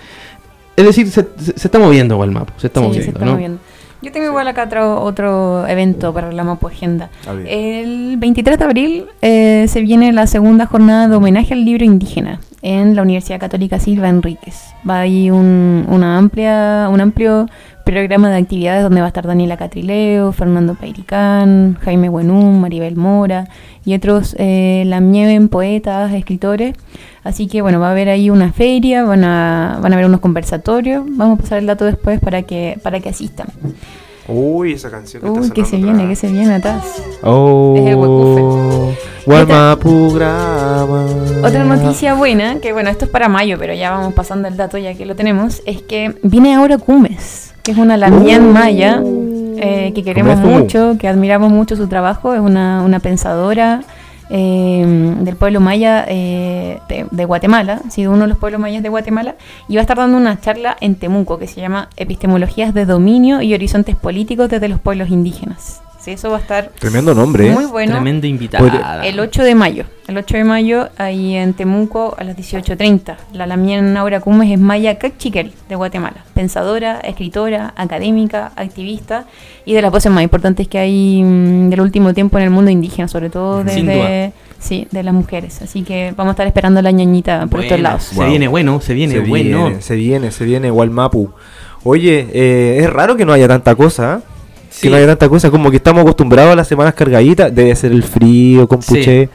Es 0.76 0.84
decir, 0.84 1.09
se, 1.11 1.22
se- 1.39 1.59
se 1.59 1.68
está 1.68 1.78
moviendo 1.78 2.22
el 2.22 2.30
mapa, 2.30 2.53
se 2.59 2.66
está 2.68 2.80
Sí, 2.80 2.86
moviendo, 2.86 3.05
se 3.05 3.11
está 3.12 3.24
¿no? 3.24 3.32
moviendo. 3.32 3.59
Yo 4.01 4.12
tengo 4.12 4.26
igual 4.26 4.46
acá 4.46 4.64
otro, 4.64 5.03
otro 5.03 5.66
evento 5.66 6.12
para 6.12 6.30
la 6.32 6.44
Mapu 6.44 6.68
Agenda. 6.68 7.11
A 7.26 7.32
ver. 7.32 7.46
El 7.49 8.16
23 8.16 8.59
de 8.59 8.64
abril 8.64 9.07
eh, 9.22 9.66
se 9.68 9.80
viene 9.80 10.12
la 10.12 10.26
segunda 10.26 10.66
jornada 10.66 11.09
de 11.09 11.16
homenaje 11.16 11.55
al 11.55 11.64
libro 11.64 11.84
indígena 11.84 12.40
en 12.62 12.94
la 12.94 13.03
Universidad 13.03 13.40
Católica 13.40 13.78
Silva 13.78 14.09
Enríquez. 14.09 14.74
Va 14.88 15.01
a 15.01 15.07
ir 15.07 15.32
un, 15.32 15.86
una 15.88 16.16
amplia, 16.16 16.88
un 16.90 17.01
amplio 17.01 17.49
programa 17.89 18.28
de 18.28 18.36
actividades 18.36 18.82
donde 18.82 19.01
va 19.01 19.07
a 19.07 19.09
estar 19.09 19.26
Daniela 19.26 19.57
Catrileo, 19.57 20.32
Fernando 20.32 20.74
Pairicán, 20.74 21.78
Jaime 21.80 22.11
Buenum, 22.11 22.61
Maribel 22.61 22.97
Mora 22.97 23.49
y 23.82 23.95
otros 23.95 24.36
eh, 24.39 24.82
Lamieven, 24.84 25.49
poetas, 25.49 26.12
escritores. 26.12 26.76
Así 27.24 27.47
que 27.47 27.62
bueno, 27.62 27.80
va 27.80 27.89
a 27.89 27.93
haber 27.93 28.11
ahí 28.11 28.28
una 28.28 28.53
feria, 28.53 29.05
van 29.05 29.24
a, 29.24 29.78
van 29.80 29.93
a 29.93 29.97
haber 29.97 30.05
unos 30.05 30.20
conversatorios. 30.20 31.03
Vamos 31.09 31.39
a 31.39 31.43
pasar 31.43 31.59
el 31.61 31.66
dato 31.66 31.86
después 31.86 32.20
para 32.20 32.43
que, 32.43 32.78
para 32.82 33.01
que 33.01 33.09
asistan. 33.09 33.47
Uy, 34.29 34.74
esa 34.74 34.91
canción 34.91 35.22
que 35.22 35.31
Uy, 35.31 35.41
está 35.43 35.55
que 35.55 35.64
se 35.64 35.76
viene, 35.76 35.91
atrás. 36.03 36.09
que 36.09 36.16
se 36.16 36.29
viene 36.33 36.55
atrás. 36.55 37.03
Oh, 37.22 37.74
Es 37.79 37.87
el 37.87 37.95
Huecufe. 37.97 38.99
Gualmapu 39.24 40.12
grama. 40.12 41.07
Otra 41.43 41.64
noticia 41.64 42.14
buena, 42.14 42.61
que 42.61 42.72
bueno, 42.72 42.91
esto 42.91 43.07
es 43.07 43.11
para 43.11 43.29
mayo, 43.29 43.57
pero 43.59 43.74
ya 43.74 43.91
vamos 43.91 44.14
pasando 44.14 44.49
el 44.49 44.57
dato 44.57 44.79
ya 44.79 44.95
que 44.95 45.07
lo 45.07 45.16
tenemos, 45.16 45.62
es 45.66 45.83
que 45.83 46.14
viene 46.22 46.55
ahora 46.55 46.79
Cumes, 46.79 47.55
que 47.62 47.72
es 47.72 47.79
una 47.79 47.97
lamián 47.97 48.53
maya 48.53 49.03
eh, 49.05 49.93
que 49.95 50.03
queremos 50.03 50.39
mucho, 50.39 50.97
que 50.99 51.09
admiramos 51.09 51.51
mucho 51.51 51.76
su 51.76 51.89
trabajo, 51.89 52.33
es 52.35 52.41
una, 52.41 52.83
una 52.83 53.01
pensadora 53.01 53.83
eh, 54.31 55.14
del 55.20 55.37
pueblo 55.37 55.61
maya 55.61 56.05
eh, 56.09 56.81
de, 56.89 57.07
de 57.11 57.24
Guatemala, 57.24 57.81
ha 57.87 57.91
sido 57.91 58.12
uno 58.12 58.22
de 58.22 58.29
los 58.29 58.39
pueblos 58.39 58.61
mayas 58.61 58.83
de 58.83 58.89
Guatemala, 58.89 59.37
y 59.68 59.76
va 59.76 59.81
a 59.81 59.83
estar 59.83 59.97
dando 59.97 60.16
una 60.16 60.41
charla 60.41 60.76
en 60.81 60.95
Temuco 60.97 61.39
que 61.39 61.47
se 61.47 61.61
llama 61.61 61.89
Epistemologías 61.97 62.74
de 62.74 62.87
Dominio 62.87 63.43
y 63.43 63.55
Horizontes 63.55 63.97
Políticos 63.97 64.49
desde 64.49 64.68
los 64.68 64.81
Pueblos 64.81 65.11
Indígenas. 65.11 65.83
Sí, 66.09 66.15
eso 66.15 66.31
va 66.31 66.39
a 66.39 66.41
estar 66.41 66.71
Tremendo 66.79 67.15
nombre, 67.15 67.49
¿eh? 67.49 67.51
muy 67.51 67.67
bueno. 67.67 67.93
Tremenda 67.93 68.27
invitada. 68.27 69.05
El 69.05 69.21
8 69.21 69.43
de 69.43 69.55
mayo. 69.55 69.85
El 70.07 70.17
8 70.17 70.39
de 70.39 70.45
mayo, 70.45 70.89
ahí 70.97 71.35
en 71.37 71.53
Temuco, 71.53 72.17
a 72.19 72.25
las 72.25 72.35
18.30. 72.35 73.15
La 73.35 73.47
Lamien 73.47 73.95
Aura 73.95 74.21
Cumes 74.21 74.51
es 74.51 74.59
Maya 74.59 74.99
Cachiquel, 74.99 75.53
de 75.69 75.75
Guatemala. 75.75 76.25
Pensadora, 76.33 76.99
escritora, 77.01 77.75
académica, 77.77 78.53
activista 78.57 79.27
y 79.67 79.75
de 79.75 79.83
las 79.83 79.93
voces 79.93 80.11
más 80.11 80.23
importantes 80.23 80.67
que 80.67 80.79
hay 80.79 81.23
mm, 81.23 81.69
del 81.69 81.83
último 81.83 82.15
tiempo 82.15 82.39
en 82.39 82.45
el 82.45 82.51
mundo 82.51 82.71
indígena, 82.71 83.07
sobre 83.07 83.29
todo 83.29 83.63
Sin 83.69 83.85
desde 83.85 84.33
sí, 84.59 84.89
de 84.91 85.03
las 85.03 85.13
mujeres. 85.13 85.61
Así 85.61 85.83
que 85.83 86.15
vamos 86.17 86.31
a 86.31 86.33
estar 86.33 86.47
esperando 86.47 86.81
a 86.81 86.83
la 86.83 86.91
ñañita 86.91 87.47
por 87.49 87.61
estos 87.61 87.77
Buena, 87.77 87.91
lados. 87.91 88.05
Se 88.05 88.15
Wow. 88.15 88.31
viene 88.31 88.49
bueno, 88.49 88.81
se 88.81 88.95
viene 88.95 89.13
se 89.13 89.21
bueno. 89.21 89.65
viene, 89.67 89.83
se 89.83 89.95
viene, 89.95 90.31
se 90.31 90.45
viene 90.47 90.71
Gualmapu. 90.71 91.29
Oye, 91.85 92.29
eh, 92.33 92.79
es 92.81 92.91
raro 92.91 93.15
que 93.15 93.27
no 93.27 93.35
haya 93.35 93.47
tanta 93.47 93.75
cosa, 93.75 94.23
¿eh? 94.23 94.38
Sí. 94.79 94.83
Que 94.83 94.91
no 94.91 94.97
haya 94.97 95.07
tanta 95.07 95.29
cosa, 95.29 95.51
como 95.51 95.70
que 95.70 95.76
estamos 95.79 96.03
acostumbrados 96.03 96.53
a 96.53 96.55
las 96.57 96.68
semanas 96.68 96.95
cargaditas. 96.95 97.53
Debe 97.53 97.74
ser 97.74 97.91
el 97.91 98.05
frío, 98.05 98.68
compuche. 98.68 99.29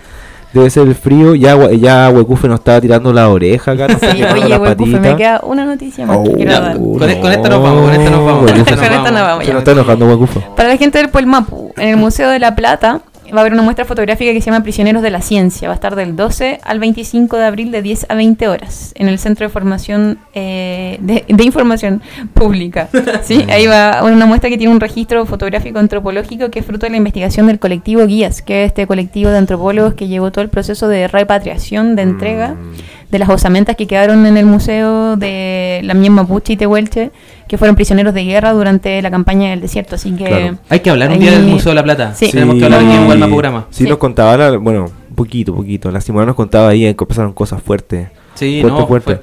Debe 0.54 0.70
ser 0.70 0.88
el 0.88 0.96
frío. 0.96 1.36
Ya, 1.36 1.58
ya 1.72 2.10
Huecufe 2.10 2.48
nos 2.48 2.60
estaba 2.60 2.80
tirando 2.80 3.12
la 3.12 3.28
oreja 3.28 3.72
acá. 3.72 3.88
nos 3.90 4.02
está 4.02 4.16
Sí, 4.16 4.24
oye, 4.24 4.48
la 4.48 4.58
Huecufe, 4.58 5.00
me 5.00 5.18
queda 5.18 5.42
una 5.44 5.66
noticia 5.66 6.06
más 6.06 6.20
que 6.20 6.30
Oh, 6.30 6.34
quiero 6.34 6.54
con, 6.54 7.00
con 7.00 7.32
esta 7.32 7.50
nos 7.50 7.62
vamos, 7.62 7.82
con 7.84 7.94
esta 7.94 8.10
nos 8.10 8.26
vamos. 8.26 8.52
Con 8.52 8.60
esta 8.60 8.74
esta 8.74 9.12
nos 9.12 9.22
vamos. 9.22 9.46
Se 9.46 9.52
nos 9.52 9.60
está 9.60 9.72
enojando 9.72 10.08
Huecufe. 10.08 10.40
Para 10.56 10.70
la 10.70 10.78
gente 10.78 11.00
del 11.00 11.10
Puelmapu, 11.10 11.74
en 11.76 11.90
el 11.90 11.98
Museo 11.98 12.30
de 12.30 12.40
la 12.40 12.56
Plata 12.56 13.02
va 13.34 13.40
a 13.40 13.42
haber 13.42 13.54
una 13.54 13.64
muestra 13.64 13.86
fotográfica 13.86 14.32
que 14.32 14.42
se 14.42 14.52
llama 14.52 14.64
Prisioneros 14.64 15.02
de 15.02 15.10
la 15.10 15.22
Ciencia. 15.22 15.68
Va 15.68 15.74
a 15.74 15.76
estar 15.76 15.96
del 15.96 16.16
12 16.16 16.60
al 16.64 16.80
25 16.80 17.38
de 17.38 17.46
abril 17.46 17.72
de 17.72 17.82
10 17.82 18.06
a 18.10 18.16
20 18.16 18.48
horas 18.48 18.94
en 18.96 19.08
el 19.08 19.18
Centro 19.18 19.46
de 19.46 19.50
Formación 19.50 20.20
eh, 20.34 20.98
de, 21.02 21.26
de 21.28 21.44
Información 21.44 22.02
Pública. 22.34 22.90
¿sí? 23.24 23.46
Ahí 23.50 23.66
va 23.66 24.04
una 24.04 24.26
muestra 24.26 24.50
que 24.50 24.58
tiene 24.58 24.72
un 24.72 24.80
registro 24.80 25.26
fotográfico 25.26 25.80
antropológico 25.80 26.52
que 26.52 26.60
es 26.60 26.66
fruto 26.66 26.86
de 26.86 26.92
la 26.92 26.98
investigación 26.98 27.48
del 27.48 27.60
colectivo 27.60 28.06
Guías, 28.06 28.42
que 28.42 28.64
es 28.64 28.68
este 28.68 28.86
colectivo 28.88 29.32
de 29.32 29.38
antropólogos 29.38 29.96
que 29.96 30.08
llevó 30.08 30.32
todo 30.32 30.44
el 30.44 30.50
proceso 30.50 30.88
de 30.88 31.08
repatriación, 31.08 31.96
de 31.96 32.04
entrega 32.04 32.56
de 33.14 33.20
las 33.20 33.30
osamentas 33.30 33.76
que 33.76 33.86
quedaron 33.86 34.26
en 34.26 34.38
el 34.38 34.48
museo 34.48 35.16
de 35.18 35.82
la 35.84 35.94
Mien 35.94 36.14
Mapuche 36.14 36.54
y 36.54 36.58
Tehuelche, 36.58 37.12
que 37.48 37.58
fueron 37.58 37.76
prisioneros 37.76 38.14
de 38.14 38.24
guerra 38.24 38.52
durante 38.54 39.02
la 39.02 39.12
campaña 39.12 39.50
del 39.52 39.62
desierto. 39.62 39.96
Así 39.96 40.12
que 40.12 40.26
Claro. 40.26 40.58
Hay 40.70 40.80
que 40.80 40.90
hablar 40.90 41.10
un 41.10 41.14
Ahí- 41.16 41.20
día 41.20 41.32
del 41.32 41.44
Museo 41.44 41.72
de 41.72 41.76
la 41.76 41.84
Plata. 41.84 42.14
Sí. 42.16 42.32
Tenemos 42.32 42.56
que 42.56 42.66
hablar 42.66 42.82
aquí 42.82 42.92
en 42.92 43.00
Sí. 43.00 43.06
Gualma 43.06 43.28
Programa. 43.28 43.66
Sí, 43.70 43.84
Sí. 43.84 43.90
nos 43.90 43.98
contaba, 43.98 44.38
la- 44.38 44.58
bueno, 44.58 44.86
un 45.10 45.16
poquito, 45.16 45.54
poquito. 45.54 45.92
La 45.92 46.02
Simona 46.02 46.26
nos 46.26 46.36
contaba 46.36 46.70
ahí 46.70 46.86
eh, 46.86 46.96
que 46.96 47.06
pasaron 47.06 47.34
cosas 47.34 47.62
fuertes. 47.62 48.08
Sí, 48.36 48.62
fuerte, 48.62 48.80
no, 48.80 48.88
fuerte. 48.88 49.16
fue- 49.16 49.22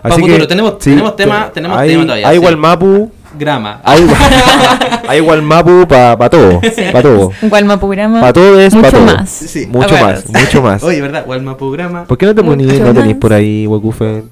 Pa' 0.00 0.10
futuro, 0.10 0.46
tenemos- 0.46 0.78
tenemos 0.78 1.16
tema- 1.16 1.50
tenemos 1.52 1.76
hay, 1.76 1.88
tema 1.90 2.02
todavía, 2.04 2.28
Hay 2.28 2.36
sí. 2.36 2.40
Gualmapu, 2.40 3.10
Grama. 3.36 3.80
hay, 3.84 4.00
hay 5.08 5.20
Gualmapu 5.20 5.86
para 5.88 6.30
todo. 6.30 6.60
Para 6.92 7.02
todo. 7.02 7.32
Para 7.50 8.32
todo 8.32 8.60
es 8.60 8.74
mucho 8.74 8.90
para 8.90 9.04
todo. 9.04 9.16
más. 9.18 9.28
Sí. 9.28 9.66
Mucho 9.66 9.94
Ah, 9.98 10.02
más, 10.02 10.24
mucho 10.28 10.62
más. 10.62 10.82
Oye, 10.84 11.00
¿verdad? 11.02 11.24
Gualma 11.26 11.56
Programa. 11.56 12.04
¿Por 12.04 12.16
qué 12.16 12.26
no 12.26 12.34
te 12.34 12.42
ponís, 12.44 12.66
no 12.80 12.94
tenés 12.94 13.06
más. 13.06 13.14
por 13.16 13.32
ahí, 13.32 13.66
Huecufe? 13.66 14.22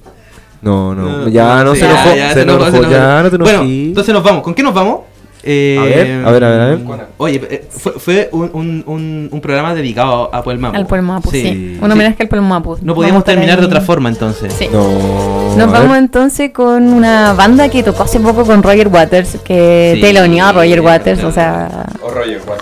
No, 0.61 0.93
no, 0.95 1.03
No, 1.23 1.27
ya 1.27 1.63
no 1.63 1.73
sí, 1.73 1.81
se 1.81 1.85
enojó, 1.85 2.15
ya 2.15 2.27
se 2.29 2.33
se 2.35 2.41
enojó, 2.41 2.57
enojó, 2.67 2.71
se 2.71 2.77
enojó. 2.77 2.91
ya 2.91 3.23
no 3.23 3.29
te 3.29 3.37
Bueno, 3.37 3.59
enojí. 3.59 3.85
entonces 3.89 4.13
nos 4.13 4.23
vamos. 4.23 4.41
¿Con 4.43 4.53
qué 4.55 4.63
nos 4.63 4.73
vamos? 4.73 4.99
Eh, 5.49 5.77
A 5.79 5.83
ver, 5.83 6.25
a 6.25 6.31
ver, 6.31 6.43
a 6.43 6.49
ver, 6.49 6.61
a 6.61 6.65
ver. 6.65 6.79
Oye, 7.17 7.41
eh, 7.49 7.67
fue, 7.69 7.93
fue 7.93 8.29
un, 8.33 8.49
un, 8.53 8.83
un, 8.85 9.29
un 9.31 9.39
programa 9.41 9.73
dedicado 9.73 10.29
a 10.33 10.43
Puelmapu. 10.43 10.75
Al 10.75 10.85
Puelmapu, 10.87 11.29
sí. 11.31 11.41
Sí. 11.41 11.77
Un 11.81 11.89
homenaje 11.89 12.23
al 12.23 12.27
Puelmapu. 12.27 12.77
No 12.81 12.93
podíamos 12.95 13.23
terminar 13.23 13.59
de 13.59 13.65
otra 13.67 13.79
forma 13.79 14.09
entonces. 14.09 14.51
Sí. 14.51 14.67
No. 14.73 14.83
Nos 15.55 15.71
ver. 15.71 15.81
vamos 15.81 15.97
entonces 15.99 16.51
con 16.51 16.91
una 16.91 17.31
banda 17.33 17.69
que 17.69 17.81
tocó 17.81 18.03
hace 18.03 18.19
poco 18.19 18.43
con 18.45 18.61
Roger 18.61 18.89
Waters, 18.89 19.37
que 19.45 19.93
Sí. 19.95 20.01
teloneó 20.01 20.47
a 20.47 20.51
Roger 20.51 20.81
Waters, 20.81 21.23
o 21.23 21.31
sea, 21.31 21.85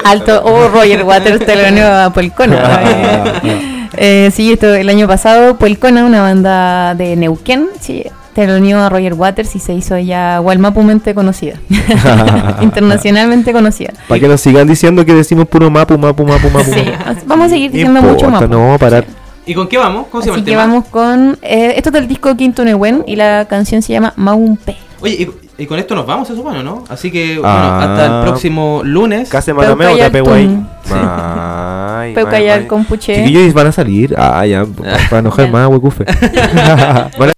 alto, 0.04 0.43
o 0.43 0.68
Roger 0.68 1.04
Waters 1.04 1.43
teloneó 1.46 1.88
a 1.91 2.10
Polcona. 2.14 2.62
eh, 3.98 4.32
sí, 4.34 4.52
esto 4.54 4.74
el 4.74 4.89
año 4.89 5.08
pasado, 5.08 5.58
Polcona, 5.58 6.06
una 6.06 6.22
banda 6.22 6.96
de 6.96 7.16
Neuquén, 7.16 7.68
sí, 7.80 8.04
teloneó 8.34 8.80
a 8.80 8.89
Roger 8.89 9.14
Waters 9.14 9.56
y 9.56 9.60
se 9.60 9.74
hizo 9.74 9.98
ya 9.98 10.39
gualmapumente 10.39 11.14
conocida, 11.16 11.60
internacionalmente 12.62 13.54
conocida. 13.54 13.93
Para 14.08 14.20
que 14.20 14.28
nos 14.28 14.41
sigan 14.41 14.68
diciendo 14.68 15.06
que 15.06 15.14
decimos 15.14 15.48
puro 15.48 15.70
mapu, 15.70 15.98
mapu, 15.98 16.26
mapu, 16.26 16.50
mapu. 16.50 16.72
Sí, 16.72 16.84
vamos 17.26 17.48
a 17.48 17.50
seguir 17.50 17.72
diciendo 17.72 18.02
mucho 18.02 18.26
importa, 18.26 18.48
más. 18.48 18.50
No, 18.50 18.78
parar. 18.80 19.06
¿Y 19.46 19.54
con 19.54 19.68
qué 19.68 19.78
vamos? 19.78 20.08
¿Cómo 20.10 20.24
se 20.24 20.30
llama 20.30 20.38
Así 20.38 20.39
el 20.41 20.46
que 20.46 20.52
tema? 20.52 20.66
vamos 20.66 20.86
con. 20.89 21.38
eh, 21.43 21.74
esto 21.78 21.89
es 21.89 21.93
del 21.93 22.08
disco 22.08 22.36
Quinto 22.36 22.66
Nehuen 22.66 23.04
y 23.06 23.16
la 23.16 23.46
canción 23.48 23.82
se 23.84 23.93
llama 23.93 24.12
Maumpe. 24.16 24.76
Oye, 25.02 25.14
y, 25.58 25.64
y 25.64 25.68
con 25.68 25.78
esto 25.78 25.93
nos 25.93 26.06
vamos, 26.08 26.28
se 26.28 26.36
supone, 26.36 26.64
¿no? 26.64 26.84
Así 26.89 27.12
que, 27.12 27.39
Ah. 27.43 27.78
bueno, 27.86 27.93
hasta 27.93 28.06
el 28.18 28.24
próximo 28.24 28.82
lunes. 28.84 29.30
Case 29.30 29.54
malameo, 29.54 29.96
Peucayal 30.12 30.12
Ay, 32.06 32.14
Peucayal 32.14 32.62
ay, 32.62 32.68
con 32.68 32.86
puché. 32.86 33.16
Chiquillos 33.16 33.53
van 33.53 33.68
a 33.68 33.72
salir. 33.72 34.16
Ah, 34.18 34.45
ya, 34.45 34.66
para 35.10 35.20
enojar 35.20 35.49
más, 35.51 35.68
huecufe. 35.68 36.06
Van 37.18 37.30
a- 37.30 37.34